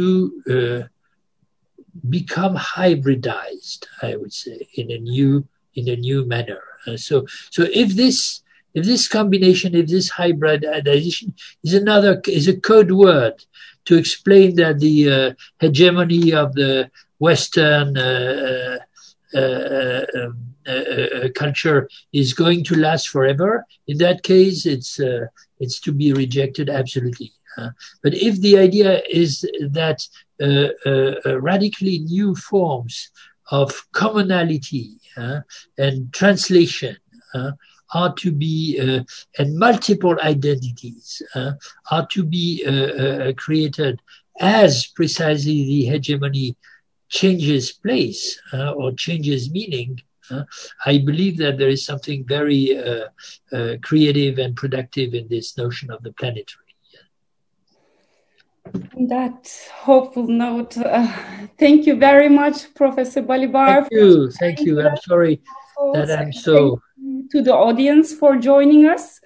become 2.08 2.54
hybridized. 2.56 3.82
I 4.02 4.16
would 4.16 4.32
say 4.32 4.56
in 4.80 4.90
a 4.90 4.98
new 4.98 5.32
in 5.74 5.88
a 5.88 5.96
new 5.96 6.20
manner. 6.34 6.62
so 6.96 7.26
so 7.50 7.62
if 7.82 7.88
this 8.00 8.42
if 8.74 8.84
this 8.84 9.08
combination, 9.08 9.74
if 9.74 9.88
this 9.88 10.10
hybridization 10.10 11.34
is 11.64 11.74
another, 11.74 12.20
is 12.26 12.48
a 12.48 12.60
code 12.60 12.92
word 12.92 13.44
to 13.86 13.96
explain 13.96 14.56
that 14.56 14.78
the 14.78 15.10
uh, 15.10 15.32
hegemony 15.60 16.32
of 16.32 16.54
the 16.54 16.90
Western 17.18 17.96
uh, 17.96 18.78
uh, 19.34 19.38
uh 19.38 20.06
um, 20.14 20.47
uh, 20.68 21.16
uh, 21.16 21.28
culture 21.34 21.88
is 22.12 22.32
going 22.32 22.64
to 22.64 22.76
last 22.76 23.08
forever, 23.08 23.64
in 23.86 23.98
that 23.98 24.22
case, 24.22 24.66
it's 24.66 25.00
it's 25.60 25.80
to 25.80 25.92
be 25.92 26.12
rejected 26.12 26.68
absolutely. 26.70 27.32
but 28.02 28.14
if 28.14 28.40
the 28.40 28.56
idea 28.56 29.02
is 29.22 29.30
that 29.78 29.98
radically 31.50 31.98
new 32.00 32.34
forms 32.34 33.10
of 33.50 33.68
commonality 33.92 35.00
and 35.78 36.12
translation 36.12 36.96
are 37.94 38.14
to 38.14 38.30
be 38.30 38.78
uh, 38.80 39.02
and 39.38 39.58
multiple 39.58 40.16
identities 40.20 41.22
uh, 41.34 41.52
are 41.90 42.06
to 42.06 42.24
be 42.24 42.64
uh, 42.66 42.70
uh, 42.70 43.32
created 43.34 44.00
as 44.40 44.86
precisely 44.86 45.64
the 45.64 45.84
hegemony 45.86 46.56
changes 47.08 47.72
place 47.72 48.40
uh, 48.52 48.72
or 48.72 48.92
changes 48.92 49.50
meaning. 49.50 50.00
I 50.86 50.98
believe 50.98 51.36
that 51.38 51.58
there 51.58 51.68
is 51.68 51.84
something 51.84 52.24
very 52.26 52.78
uh, 52.78 53.06
uh, 53.52 53.76
creative 53.82 54.38
and 54.38 54.54
productive 54.56 55.14
in 55.14 55.28
this 55.28 55.56
notion 55.56 55.90
of 55.90 56.02
the 56.02 56.12
planetary. 56.12 56.64
On 58.96 59.06
that 59.08 59.50
hopeful 59.74 60.26
note, 60.26 60.76
uh, 60.76 61.10
thank 61.58 61.86
you 61.86 61.96
very 61.96 62.28
much, 62.28 62.74
Professor 62.74 63.22
Balibar. 63.22 63.80
Thank 63.80 63.92
you. 63.92 64.30
Thank 64.32 64.60
you. 64.60 64.82
I'm 64.82 64.96
sorry 64.96 65.40
that 65.94 66.10
I'm 66.10 66.32
so 66.32 66.80
to 67.30 67.42
the 67.42 67.54
audience 67.54 68.12
for 68.12 68.36
joining 68.36 68.86
us. 68.86 69.20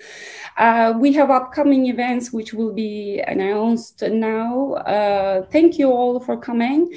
Uh, 0.57 0.95
we 0.99 1.13
have 1.13 1.31
upcoming 1.31 1.87
events 1.87 2.33
which 2.33 2.53
will 2.53 2.73
be 2.73 3.21
announced 3.27 4.03
now. 4.03 4.75
Uh, 4.75 5.43
thank 5.47 5.79
you 5.79 5.91
all 5.91 6.21
for 6.21 6.37
coming. 6.37 6.93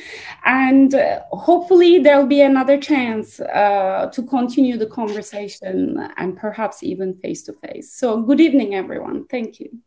And 0.45 0.93
uh, 0.93 1.21
hopefully, 1.31 1.99
there'll 1.99 2.27
be 2.27 2.41
another 2.41 2.77
chance 2.79 3.39
uh, 3.39 4.09
to 4.13 4.23
continue 4.23 4.77
the 4.77 4.87
conversation 4.87 6.09
and 6.17 6.37
perhaps 6.37 6.83
even 6.83 7.15
face 7.15 7.43
to 7.43 7.53
face. 7.53 7.93
So, 7.93 8.21
good 8.21 8.41
evening, 8.41 8.75
everyone. 8.75 9.25
Thank 9.27 9.59
you. 9.59 9.84